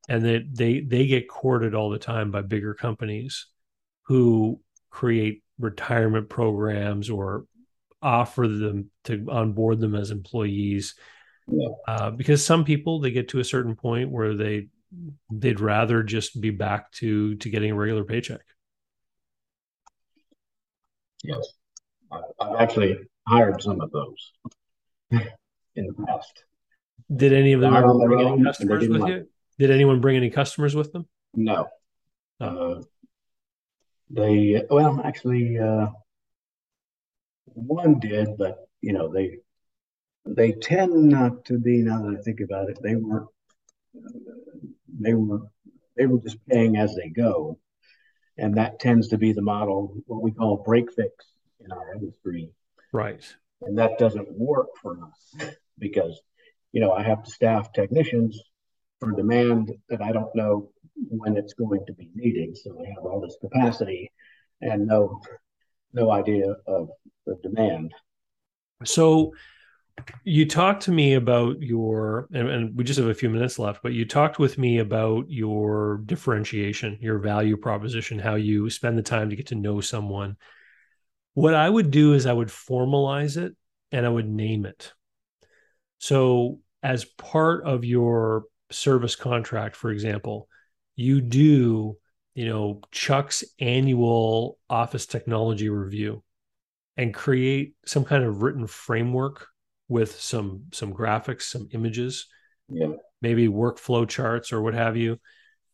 And 0.08 0.24
they 0.24 0.44
they 0.50 0.80
they 0.80 1.06
get 1.06 1.28
courted 1.28 1.74
all 1.74 1.90
the 1.90 1.98
time 1.98 2.30
by 2.30 2.42
bigger 2.42 2.74
companies 2.74 3.46
who 4.02 4.60
create 4.90 5.42
retirement 5.58 6.28
programs 6.28 7.10
or 7.10 7.44
offer 8.02 8.48
them 8.48 8.90
to 9.04 9.26
onboard 9.28 9.80
them 9.80 9.94
as 9.94 10.10
employees. 10.10 10.94
Yeah. 11.46 11.68
Uh, 11.86 12.10
because 12.10 12.44
some 12.44 12.64
people 12.64 13.00
they 13.00 13.10
get 13.10 13.28
to 13.30 13.40
a 13.40 13.44
certain 13.44 13.76
point 13.76 14.10
where 14.10 14.34
they 14.34 14.68
they'd 15.30 15.60
rather 15.60 16.02
just 16.02 16.40
be 16.40 16.50
back 16.50 16.90
to 16.92 17.36
to 17.36 17.50
getting 17.50 17.72
a 17.72 17.76
regular 17.76 18.04
paycheck. 18.04 18.42
Yes, 21.22 21.46
I've 22.10 22.56
actually 22.58 22.96
hired 23.26 23.62
some 23.62 23.80
of 23.80 23.90
those 23.90 24.32
in 25.10 25.86
the 25.86 25.92
past. 26.06 26.44
Did 27.14 27.32
any 27.32 27.52
of 27.52 27.60
them 27.60 27.72
bring 27.72 28.26
any 28.26 28.44
customers 28.44 28.88
with 28.88 29.00
like 29.00 29.12
you? 29.12 29.28
Did 29.58 29.70
anyone 29.70 30.00
bring 30.00 30.16
any 30.16 30.30
customers 30.30 30.74
with 30.74 30.92
them? 30.92 31.06
No. 31.34 31.68
Oh. 32.40 32.46
Uh, 32.46 32.82
they 34.10 34.62
well, 34.68 35.00
actually, 35.04 35.58
uh, 35.58 35.88
one 37.44 37.98
did, 38.00 38.36
but 38.36 38.68
you 38.80 38.92
know 38.92 39.12
they 39.12 39.38
they 40.26 40.52
tend 40.52 41.08
not 41.08 41.44
to 41.46 41.58
be. 41.58 41.82
Now 41.82 42.02
that 42.02 42.18
I 42.18 42.22
think 42.22 42.40
about 42.40 42.70
it, 42.70 42.78
they 42.82 42.96
weren't. 42.96 43.28
They 44.98 45.14
were 45.14 45.42
they 45.96 46.06
were 46.06 46.18
just 46.18 46.44
paying 46.46 46.76
as 46.76 46.94
they 46.94 47.08
go. 47.08 47.58
And 48.40 48.56
that 48.56 48.80
tends 48.80 49.08
to 49.08 49.18
be 49.18 49.32
the 49.32 49.42
model, 49.42 49.94
what 50.06 50.22
we 50.22 50.32
call 50.32 50.62
break 50.64 50.90
fix 50.92 51.26
in 51.62 51.70
our 51.70 51.92
industry. 51.94 52.50
Right. 52.92 53.22
And 53.62 53.78
that 53.78 53.98
doesn't 53.98 54.32
work 54.32 54.68
for 54.80 54.96
us 55.04 55.50
because, 55.78 56.18
you 56.72 56.80
know, 56.80 56.92
I 56.92 57.02
have 57.02 57.22
to 57.22 57.30
staff 57.30 57.72
technicians 57.72 58.40
for 58.98 59.12
demand 59.12 59.72
that 59.90 60.00
I 60.00 60.12
don't 60.12 60.34
know 60.34 60.70
when 61.08 61.36
it's 61.36 61.52
going 61.52 61.84
to 61.86 61.92
be 61.92 62.08
needed. 62.14 62.56
So 62.56 62.82
I 62.82 62.88
have 62.88 63.04
all 63.04 63.20
this 63.20 63.36
capacity 63.40 64.10
and 64.62 64.86
no 64.86 65.20
no 65.92 66.10
idea 66.10 66.54
of 66.66 66.88
the 67.26 67.36
demand. 67.42 67.92
So 68.84 69.32
you 70.24 70.46
talked 70.46 70.82
to 70.82 70.92
me 70.92 71.14
about 71.14 71.60
your 71.60 72.28
and, 72.32 72.48
and, 72.48 72.76
we 72.76 72.84
just 72.84 72.98
have 72.98 73.08
a 73.08 73.14
few 73.14 73.30
minutes 73.30 73.58
left 73.58 73.82
but 73.82 73.92
you 73.92 74.04
talked 74.04 74.38
with 74.38 74.58
me 74.58 74.78
about 74.78 75.24
your 75.28 76.02
differentiation 76.06 76.98
your 77.00 77.18
value 77.18 77.56
proposition 77.56 78.18
how 78.18 78.34
you 78.34 78.70
spend 78.70 78.96
the 78.96 79.02
time 79.02 79.30
to 79.30 79.36
get 79.36 79.48
to 79.48 79.54
know 79.54 79.80
someone. 79.80 80.36
What 81.34 81.54
i 81.54 81.68
would 81.68 81.90
do 81.90 82.14
is 82.14 82.26
i 82.26 82.32
would 82.32 82.48
formalize 82.48 83.36
it 83.36 83.54
and 83.92 84.04
i 84.04 84.08
would 84.08 84.28
name 84.28 84.66
it. 84.66 84.92
So 85.98 86.60
as 86.82 87.04
part 87.04 87.64
of 87.64 87.84
your 87.84 88.44
service 88.70 89.16
contract 89.16 89.76
for 89.76 89.90
example 89.90 90.48
you 90.96 91.20
do 91.20 91.96
you 92.34 92.48
know 92.48 92.80
chuck's 92.92 93.42
annual 93.58 94.58
office 94.68 95.06
technology 95.06 95.68
review 95.68 96.22
and 96.96 97.14
create 97.14 97.74
some 97.86 98.04
kind 98.04 98.24
of 98.24 98.42
written 98.42 98.66
framework 98.66 99.48
with 99.90 100.18
some 100.20 100.62
some 100.72 100.94
graphics, 100.94 101.42
some 101.42 101.68
images 101.72 102.26
Yeah. 102.68 102.92
maybe 103.20 103.48
workflow 103.48 104.08
charts 104.08 104.52
or 104.52 104.62
what 104.62 104.72
have 104.74 104.96
you, 104.96 105.18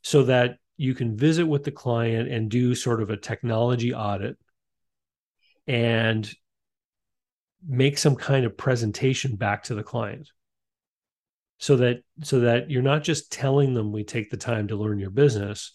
so 0.03 0.25
that 0.25 0.57
you 0.77 0.95
can 0.95 1.17
visit 1.17 1.47
with 1.47 1.63
the 1.63 1.71
client 1.71 2.29
and 2.29 2.51
do 2.51 2.75
sort 2.75 3.03
of 3.03 3.11
a 3.11 3.17
technology 3.17 3.95
audit 3.95 4.37
and 5.67 6.33
make 7.69 7.99
some 7.99 8.17
kind 8.17 8.47
of 8.47 8.57
presentation 8.57 9.37
back 9.37 9.65
to 9.65 9.75
the 9.75 9.83
client 9.83 10.31
so 11.59 11.77
that 11.77 12.03
so 12.23 12.41
that 12.41 12.71
you're 12.71 12.83
not 12.83 13.03
just 13.03 13.33
telling 13.33 13.75
them 13.75 13.93
we 13.93 14.05
take 14.05 14.31
the 14.31 14.37
time 14.37 14.69
to 14.69 14.77
learn 14.77 14.99
your 14.99 15.11
business 15.11 15.75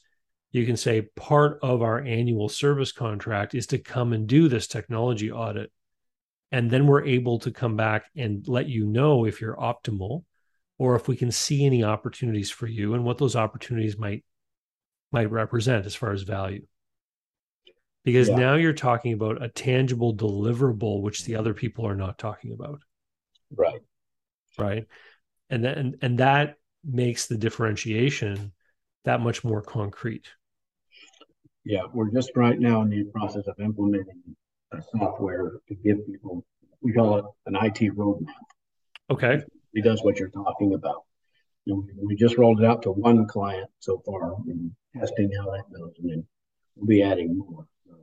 you 0.51 0.65
can 0.65 0.77
say 0.77 1.09
part 1.15 1.59
of 1.61 1.81
our 1.81 1.99
annual 2.01 2.49
service 2.49 2.91
contract 2.91 3.55
is 3.55 3.67
to 3.67 3.77
come 3.77 4.13
and 4.13 4.27
do 4.27 4.47
this 4.47 4.67
technology 4.67 5.31
audit 5.31 5.71
and 6.52 6.70
then 6.70 6.86
we're 6.88 7.06
able 7.06 7.39
to 7.39 7.52
come 7.52 7.76
back 7.78 8.06
and 8.16 8.47
let 8.47 8.68
you 8.68 8.86
know 8.86 9.26
if 9.26 9.39
you're 9.41 9.56
optimal 9.56 10.24
or 10.78 10.95
if 10.95 11.08
we 11.08 11.16
can 11.16 11.32
see 11.32 11.66
any 11.66 11.84
opportunities 11.84 12.49
for 12.49 12.68
you 12.68 12.93
and 12.93 13.04
what 13.04 13.18
those 13.18 13.36
opportunities 13.36 13.97
might 13.97 14.24
might 15.12 15.30
represent 15.32 15.86
as 15.86 15.95
far 15.95 16.12
as 16.12 16.24
value 16.24 16.66
because 18.04 18.30
Yeah. 18.30 18.36
now 18.38 18.56
you're 18.56 18.74
talking 18.74 19.14
about 19.14 19.43
a 19.43 19.49
tangible 19.49 20.16
deliverable 20.16 21.02
which 21.02 21.24
the 21.26 21.36
other 21.36 21.54
people 21.54 21.86
are 21.88 21.95
not 21.95 22.18
talking 22.18 22.54
about 22.54 22.82
Right. 23.56 23.82
right 24.58 24.86
and 25.49 25.66
that 25.66 25.78
and, 25.78 25.97
and 26.02 26.18
that 26.20 26.56
makes 26.84 27.28
the 27.28 27.38
differentiation 27.38 28.54
that 29.04 29.22
much 29.22 29.43
more 29.43 29.62
concrete 29.62 30.28
Yeah. 31.64 31.84
We're 31.93 32.10
just 32.12 32.32
right 32.36 32.60
now 32.60 32.82
in 32.82 32.89
the 32.89 33.04
process 33.14 33.45
of 33.47 33.60
implementing 33.60 34.22
software 34.97 35.51
to 35.67 35.76
give 35.76 36.05
people, 36.05 36.45
we 36.82 36.93
call 36.93 37.17
it 37.17 37.26
an 37.45 37.55
IT 37.55 37.95
roadmap. 37.95 38.28
okay 39.09 39.41
It 39.74 39.84
does 39.84 40.01
what 40.03 40.19
you're 40.19 40.30
talking 40.30 40.74
about. 40.74 41.03
You 41.65 41.76
know, 41.76 41.88
we 42.07 42.15
just 42.15 42.38
rolled 42.38 42.59
it 42.61 42.65
out 42.65 42.82
to 42.84 42.91
one 42.91 43.28
client 43.28 43.69
so 43.80 44.01
far 44.05 44.36
and 44.47 44.72
testing 44.99 45.32
how 45.38 45.51
that 45.51 45.63
goes, 45.78 45.91
and 46.01 46.09
then 46.09 46.26
we'll 46.76 46.88
be 46.88 47.03
adding 47.03 47.38
more. 47.38 47.65
So, 47.86 47.93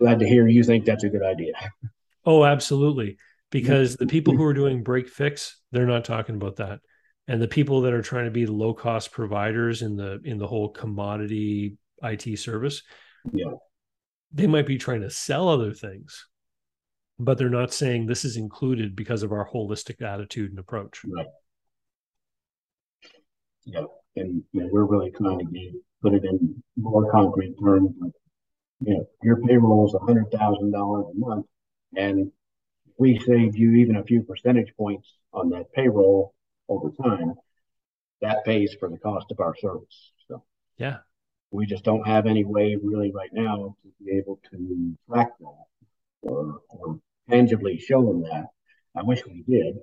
Glad 0.00 0.18
to 0.20 0.28
hear 0.28 0.48
you 0.48 0.64
think 0.64 0.84
that's 0.84 1.04
a 1.04 1.08
good 1.08 1.22
idea. 1.22 1.52
oh 2.24 2.44
absolutely 2.44 3.16
because 3.50 3.96
the 3.96 4.06
people 4.06 4.36
who 4.36 4.44
are 4.44 4.54
doing 4.54 4.82
break 4.82 5.08
fix 5.08 5.60
they're 5.72 5.86
not 5.86 6.04
talking 6.04 6.34
about 6.36 6.56
that 6.56 6.80
and 7.28 7.40
the 7.40 7.48
people 7.48 7.82
that 7.82 7.92
are 7.94 8.02
trying 8.02 8.24
to 8.26 8.30
be 8.30 8.46
low 8.46 8.74
cost 8.74 9.12
providers 9.12 9.82
in 9.82 9.96
the 9.96 10.20
in 10.24 10.38
the 10.38 10.46
whole 10.46 10.68
commodity 10.70 11.76
IT 12.02 12.38
service 12.38 12.82
Yeah. 13.32 13.52
They 14.32 14.46
might 14.46 14.66
be 14.66 14.78
trying 14.78 15.00
to 15.00 15.10
sell 15.10 15.48
other 15.48 15.72
things 15.72 16.26
but 17.18 17.36
they're 17.36 17.50
not 17.50 17.72
saying 17.72 18.06
this 18.06 18.24
is 18.24 18.36
included 18.36 18.96
because 18.96 19.22
of 19.22 19.32
our 19.32 19.48
holistic 19.48 20.00
attitude 20.02 20.50
and 20.50 20.58
approach 20.58 21.02
Right. 21.04 21.26
Yeah, 23.64 23.84
and 24.16 24.42
you 24.52 24.62
know, 24.62 24.68
we're 24.72 24.84
really 24.84 25.10
trying 25.10 25.38
to 25.38 25.80
put 26.02 26.14
it 26.14 26.24
in 26.24 26.62
more 26.76 27.10
concrete 27.10 27.54
terms. 27.62 27.90
Like, 28.00 28.12
you 28.80 28.94
know, 28.94 29.08
your 29.22 29.36
payroll 29.42 29.86
is 29.86 29.94
a 29.94 29.98
hundred 29.98 30.30
thousand 30.32 30.72
dollars 30.72 31.06
a 31.14 31.18
month, 31.18 31.46
and 31.96 32.32
we 32.96 33.18
saved 33.18 33.56
you 33.56 33.74
even 33.74 33.96
a 33.96 34.04
few 34.04 34.22
percentage 34.22 34.72
points 34.76 35.14
on 35.32 35.50
that 35.50 35.72
payroll 35.72 36.34
over 36.68 36.90
time. 37.02 37.34
That 38.22 38.44
pays 38.44 38.74
for 38.78 38.88
the 38.88 38.98
cost 38.98 39.30
of 39.30 39.40
our 39.40 39.54
service. 39.56 40.12
So 40.28 40.42
yeah 40.76 40.98
we 41.50 41.66
just 41.66 41.84
don't 41.84 42.06
have 42.06 42.26
any 42.26 42.44
way 42.44 42.76
really 42.82 43.12
right 43.12 43.30
now 43.32 43.76
to 43.82 44.04
be 44.04 44.12
able 44.12 44.40
to 44.50 44.96
track 45.08 45.30
that 45.40 45.64
or, 46.22 46.60
or 46.68 47.00
tangibly 47.28 47.78
show 47.78 48.04
them 48.04 48.22
that. 48.22 48.46
I 48.96 49.02
wish 49.02 49.24
we 49.26 49.44
did. 49.48 49.76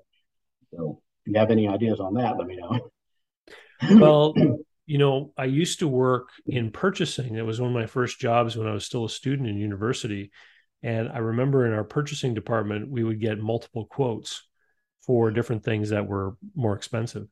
So 0.73 1.01
if 1.25 1.33
you 1.33 1.39
have 1.39 1.51
any 1.51 1.67
ideas 1.67 1.99
on 1.99 2.13
that, 2.15 2.37
let 2.37 2.47
me 2.47 2.57
know. 2.57 2.89
well 3.99 4.33
you 4.87 4.97
know 4.97 5.31
i 5.37 5.45
used 5.45 5.79
to 5.79 5.87
work 5.87 6.29
in 6.47 6.71
purchasing 6.71 7.35
it 7.35 7.45
was 7.45 7.61
one 7.61 7.69
of 7.69 7.75
my 7.75 7.85
first 7.85 8.19
jobs 8.19 8.57
when 8.57 8.67
i 8.67 8.73
was 8.73 8.85
still 8.85 9.05
a 9.05 9.09
student 9.09 9.47
in 9.47 9.55
university 9.55 10.31
and 10.81 11.09
i 11.09 11.19
remember 11.19 11.65
in 11.67 11.73
our 11.73 11.83
purchasing 11.83 12.33
department 12.33 12.89
we 12.89 13.03
would 13.03 13.21
get 13.21 13.37
multiple 13.37 13.85
quotes 13.85 14.47
for 15.05 15.29
different 15.29 15.63
things 15.63 15.89
that 15.89 16.07
were 16.07 16.35
more 16.55 16.75
expensive 16.75 17.27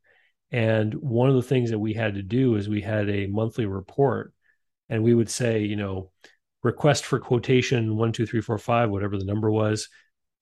and 0.52 0.94
one 0.94 1.30
of 1.30 1.36
the 1.36 1.42
things 1.42 1.72
that 1.72 1.80
we 1.80 1.94
had 1.94 2.16
to 2.16 2.24
do 2.24 2.56
is 2.56 2.70
we 2.70 2.82
had 2.82 3.10
a 3.10 3.28
monthly 3.28 3.66
report 3.66 4.34
and 4.90 5.04
we 5.04 5.14
would 5.14 5.30
say 5.30 5.62
you 5.62 5.76
know 5.76 6.12
request 6.64 7.06
for 7.06 7.20
quotation 7.20 7.96
one 7.96 8.12
two 8.12 8.26
three 8.26 8.42
four 8.42 8.58
five 8.58 8.90
whatever 8.90 9.18
the 9.18 9.26
number 9.26 9.52
was 9.52 9.90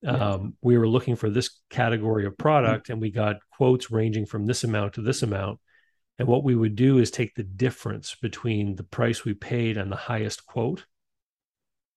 um, 0.05 0.53
we 0.61 0.77
were 0.77 0.87
looking 0.87 1.15
for 1.15 1.29
this 1.29 1.61
category 1.69 2.25
of 2.25 2.37
product 2.37 2.89
and 2.89 2.99
we 2.99 3.09
got 3.09 3.37
quotes 3.55 3.89
ranging 3.89 4.25
from 4.25 4.45
this 4.45 4.65
amount 4.65 4.93
to 4.93 5.01
this 5.01 5.23
amount 5.23 5.59
and 6.19 6.27
what 6.27 6.43
we 6.43 6.55
would 6.55 6.75
do 6.75 6.99
is 6.99 7.09
take 7.09 7.35
the 7.35 7.43
difference 7.43 8.15
between 8.15 8.75
the 8.75 8.83
price 8.83 9.25
we 9.25 9.33
paid 9.33 9.77
and 9.77 9.91
the 9.91 9.95
highest 9.95 10.45
quote. 10.45 10.85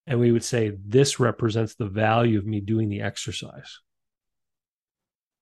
And 0.06 0.18
we 0.20 0.32
would 0.32 0.44
say, 0.44 0.72
this 0.84 1.20
represents 1.20 1.74
the 1.74 1.88
value 1.88 2.38
of 2.38 2.46
me 2.46 2.60
doing 2.60 2.88
the 2.88 3.02
exercise. 3.02 3.80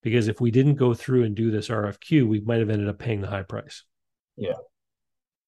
Because 0.05 0.29
if 0.29 0.41
we 0.41 0.53
didn't 0.53 0.77
go 0.77 0.95
through 0.95 1.25
and 1.25 1.35
do 1.35 1.51
this 1.51 1.69
RFQ, 1.69 2.29
we 2.29 2.41
might 2.41 2.61
have 2.61 2.71
ended 2.71 2.89
up 2.89 3.01
paying 3.01 3.21
the 3.21 3.27
high 3.27 3.43
price. 3.43 3.83
Yeah. 4.37 4.53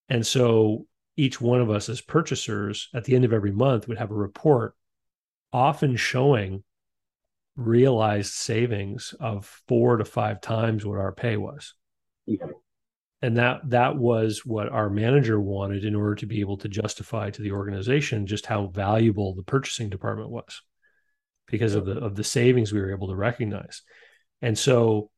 And 0.09 0.27
so 0.27 0.87
each 1.17 1.41
one 1.41 1.61
of 1.61 1.71
us 1.71 1.89
as 1.89 2.01
purchasers 2.01 2.89
at 2.93 3.05
the 3.05 3.15
end 3.15 3.25
of 3.25 3.33
every 3.33 3.53
month 3.53 3.87
would 3.87 3.99
have 3.99 4.11
a 4.11 4.15
report, 4.15 4.75
often 5.53 5.97
showing 5.97 6.65
realized 7.57 8.33
savings 8.33 9.15
of 9.21 9.47
four 9.69 9.99
to 9.99 10.05
five 10.05 10.41
times 10.41 10.85
what 10.85 10.99
our 10.99 11.13
pay 11.13 11.37
was 11.37 11.75
Yeah, 12.27 12.47
and 13.23 13.39
that 13.39 13.63
that 13.71 13.97
was 13.97 14.45
what 14.45 14.69
our 14.69 14.91
manager 14.91 15.41
wanted 15.41 15.85
in 15.85 15.95
order 15.95 16.15
to 16.17 16.27
be 16.27 16.41
able 16.41 16.59
to 16.59 16.69
justify 16.69 17.31
to 17.31 17.43
the 17.43 17.53
organization 17.53 18.27
just 18.27 18.45
how 18.45 18.67
valuable 18.67 19.35
the 19.35 19.43
purchasing 19.43 19.89
department 19.89 20.29
was 20.31 20.61
because 21.47 21.75
of 21.75 21.87
the 21.87 21.99
of 21.99 22.15
the 22.15 22.25
savings 22.25 22.73
we 22.73 22.81
were 22.81 22.93
able 22.93 23.09
to 23.09 23.17
recognize 23.17 23.83
and 24.43 24.59
so 24.59 25.11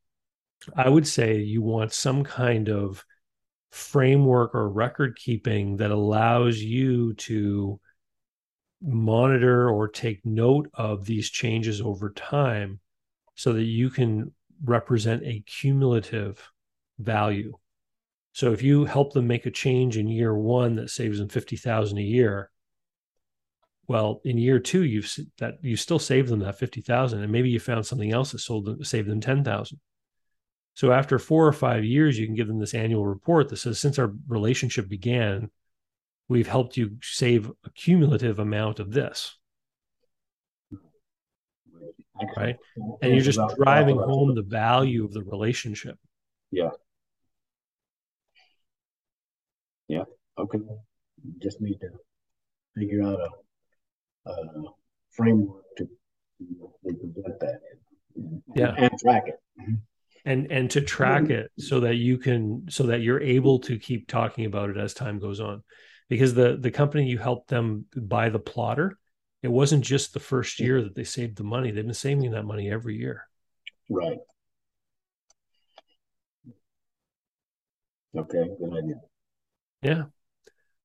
i 0.76 0.88
would 0.88 1.06
say 1.06 1.38
you 1.38 1.62
want 1.62 1.92
some 1.92 2.24
kind 2.24 2.68
of 2.68 3.04
framework 3.70 4.54
or 4.54 4.68
record 4.68 5.16
keeping 5.16 5.76
that 5.76 5.90
allows 5.90 6.58
you 6.58 7.14
to 7.14 7.78
monitor 8.80 9.68
or 9.68 9.88
take 9.88 10.24
note 10.24 10.70
of 10.74 11.04
these 11.04 11.28
changes 11.28 11.80
over 11.80 12.10
time 12.10 12.80
so 13.34 13.52
that 13.52 13.64
you 13.64 13.90
can 13.90 14.32
represent 14.64 15.22
a 15.24 15.42
cumulative 15.46 16.50
value. 16.98 17.52
So 18.32 18.52
if 18.52 18.62
you 18.62 18.84
help 18.84 19.12
them 19.12 19.26
make 19.26 19.46
a 19.46 19.50
change 19.50 19.96
in 19.96 20.08
year 20.08 20.36
one 20.36 20.76
that 20.76 20.90
saves 20.90 21.18
them 21.18 21.28
fifty 21.28 21.56
thousand 21.56 21.98
a 21.98 22.02
year, 22.02 22.50
well, 23.88 24.20
in 24.24 24.38
year 24.38 24.60
two 24.60 24.84
you've 24.84 25.12
that 25.38 25.54
you 25.62 25.76
still 25.76 25.98
saved 25.98 26.28
them 26.28 26.40
that 26.40 26.58
fifty 26.58 26.80
thousand, 26.80 27.22
and 27.22 27.32
maybe 27.32 27.50
you 27.50 27.58
found 27.58 27.86
something 27.86 28.12
else 28.12 28.32
that 28.32 28.38
sold 28.38 28.66
them 28.66 28.84
saved 28.84 29.08
them 29.08 29.20
ten 29.20 29.42
thousand. 29.42 29.80
So 30.74 30.92
after 30.92 31.18
four 31.18 31.46
or 31.46 31.52
five 31.52 31.84
years, 31.84 32.16
you 32.16 32.26
can 32.26 32.36
give 32.36 32.46
them 32.46 32.60
this 32.60 32.74
annual 32.74 33.04
report 33.04 33.48
that 33.48 33.56
says, 33.56 33.80
since 33.80 33.98
our 33.98 34.12
relationship 34.28 34.88
began, 34.88 35.50
we've 36.28 36.46
helped 36.46 36.76
you 36.76 36.98
save 37.02 37.50
a 37.64 37.70
cumulative 37.70 38.38
amount 38.38 38.78
of 38.78 38.92
this, 38.92 39.36
right? 42.36 42.56
And 43.02 43.12
you're 43.12 43.24
just 43.24 43.40
driving 43.56 43.96
home 43.96 44.36
the 44.36 44.42
value 44.42 45.04
of 45.04 45.12
the 45.12 45.24
relationship. 45.24 45.98
Yeah. 46.52 46.70
Yeah. 49.88 50.04
Okay, 50.38 50.60
just 51.42 51.60
need 51.60 51.80
to 51.80 51.88
figure 52.76 53.02
out 53.02 53.18
a, 53.18 53.28
a 54.28 54.62
framework 55.10 55.64
to, 55.78 55.84
to 55.84 57.12
present 57.14 57.40
that. 57.40 57.60
in. 58.16 58.42
Yeah. 58.54 58.74
And 58.76 58.90
track 58.98 59.24
it. 59.28 59.36
Mm-hmm. 59.60 59.74
and 60.24 60.52
and 60.52 60.70
to 60.72 60.80
track 60.80 61.30
it 61.30 61.50
so 61.58 61.80
that 61.80 61.96
you 61.96 62.18
can 62.18 62.66
so 62.68 62.84
that 62.84 63.00
you're 63.00 63.20
able 63.20 63.58
to 63.60 63.78
keep 63.78 64.06
talking 64.08 64.44
about 64.46 64.70
it 64.70 64.76
as 64.76 64.94
time 64.94 65.18
goes 65.18 65.40
on 65.40 65.62
because 66.08 66.34
the 66.34 66.56
the 66.56 66.70
company 66.70 67.06
you 67.06 67.18
helped 67.18 67.48
them 67.48 67.86
buy 67.96 68.28
the 68.28 68.38
plotter 68.38 68.98
it 69.42 69.48
wasn't 69.48 69.84
just 69.84 70.12
the 70.14 70.20
first 70.20 70.58
year 70.60 70.82
that 70.82 70.94
they 70.94 71.04
saved 71.04 71.36
the 71.36 71.44
money 71.44 71.70
they've 71.70 71.84
been 71.86 71.94
saving 71.94 72.30
that 72.32 72.44
money 72.44 72.70
every 72.70 72.96
year 72.96 73.24
Right. 73.90 74.18
Okay, 78.16 78.44
good 78.60 78.72
idea. 78.76 78.94
yeah 79.82 80.02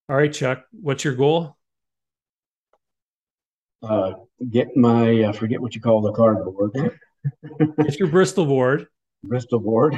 all 0.09 0.15
right 0.17 0.33
chuck 0.33 0.65
what's 0.71 1.03
your 1.03 1.15
goal 1.15 1.57
Uh, 3.83 4.13
get 4.49 4.75
my, 4.77 5.25
I 5.25 5.31
forget 5.33 5.59
what 5.61 5.75
you 5.75 5.81
call 5.81 6.01
the 6.01 6.13
cardboard, 6.13 6.71
it's 7.79 7.99
your 7.99 8.07
bristol 8.07 8.45
board 8.45 8.87
Bristol 9.23 9.59
board. 9.59 9.97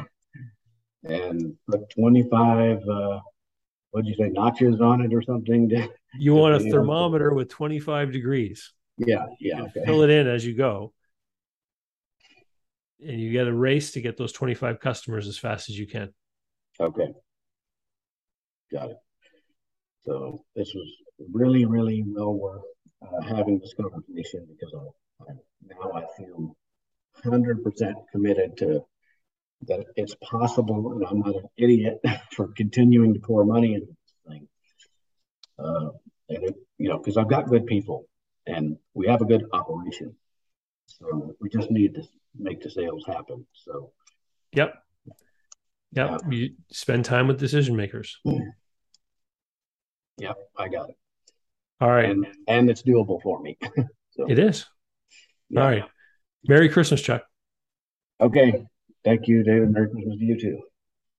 And 1.04 1.56
put 1.70 1.88
twenty-five, 1.92 2.80
uh, 2.88 3.20
what'd 3.92 4.08
you 4.08 4.16
say, 4.16 4.30
notches 4.30 4.82
on 4.82 5.02
it 5.02 5.14
or 5.14 5.22
something? 5.22 5.70
to- 5.70 5.90
you 6.18 6.34
want 6.34 6.56
a 6.56 6.60
thermometer 6.72 7.34
with 7.34 7.50
25 7.50 8.12
degrees 8.14 8.72
Yeah, 8.98 9.26
yeah, 9.40 9.64
okay. 9.64 9.84
fill 9.86 10.02
it 10.04 10.10
in 10.10 10.28
as 10.28 10.46
you 10.46 10.56
go 10.56 10.94
and 13.06 13.20
you 13.20 13.32
get 13.32 13.48
a 13.48 13.54
race 13.54 13.92
to 13.92 14.02
get 14.02 14.16
those 14.18 14.32
25 14.32 14.80
customers 14.80 15.28
as 15.28 15.38
fast 15.38 15.70
as 15.70 15.78
you 15.78 15.86
can. 15.86 16.14
Okay. 16.80 17.08
Got 18.72 18.92
it. 18.92 18.98
So 20.06 20.44
this 20.56 20.72
was 20.74 20.90
really, 21.34 21.66
really 21.66 22.04
well 22.08 22.34
worth 22.34 22.62
uh, 23.02 23.22
having 23.22 23.60
this 23.60 23.74
conversation 23.74 24.48
because 24.48 24.74
I, 24.74 25.32
I, 25.32 25.36
now 25.68 25.92
I 25.94 26.06
feel 26.18 26.56
100% 27.24 27.94
committed 28.12 28.58
to 28.58 28.86
that 29.68 29.86
it's 29.96 30.16
possible 30.16 30.92
and 30.92 31.06
I'm 31.06 31.20
not 31.20 31.36
an 31.36 31.50
idiot 31.58 32.00
for 32.32 32.50
continuing 32.50 33.14
to 33.14 33.20
pour 33.20 33.46
money 33.46 33.74
into 33.74 33.88
this 33.88 34.16
thing. 34.28 34.48
Uh, 35.58 35.90
and 36.30 36.44
it, 36.44 36.56
you 36.78 36.90
know, 36.90 36.98
because 36.98 37.18
I've 37.18 37.30
got 37.30 37.48
good 37.48 37.66
people 37.66 38.08
and 38.46 38.78
we 38.94 39.08
have 39.08 39.22
a 39.22 39.26
good 39.26 39.46
operation. 39.54 40.16
So 40.88 41.36
we 41.40 41.50
just 41.50 41.72
need 41.72 41.96
to 41.96 42.04
make 42.38 42.62
the 42.62 42.70
sales 42.70 43.04
happen. 43.08 43.46
So, 43.54 43.92
yep. 44.52 44.76
Yep. 45.94 46.22
Yeah. 46.24 46.30
You 46.30 46.50
spend 46.72 47.06
time 47.06 47.28
with 47.28 47.40
decision 47.40 47.76
makers. 47.76 48.20
Yep. 50.18 50.38
I 50.58 50.70
got 50.70 50.90
it. 50.90 50.96
All 51.82 51.90
right. 51.90 52.10
And, 52.10 52.26
and 52.48 52.70
it's 52.70 52.84
doable 52.84 53.22
for 53.22 53.42
me. 53.42 53.58
so, 54.12 54.30
it 54.30 54.40
is. 54.40 54.66
Yeah. 55.50 55.62
All 55.62 55.70
right. 55.70 55.84
Merry 56.48 56.70
Christmas, 56.70 57.02
Chuck. 57.02 57.24
Okay. 58.22 58.66
Thank 59.04 59.28
you, 59.28 59.44
David. 59.44 59.72
Merry 59.72 59.90
Christmas 59.90 60.18
to 60.18 60.26
you 60.26 60.40
too. 60.40 60.62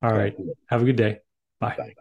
All 0.02 0.12
right. 0.12 0.36
Have 0.68 0.82
a 0.82 0.84
good 0.84 0.96
day. 0.96 1.18
Bye. 1.60 1.74
Bye. 1.76 1.94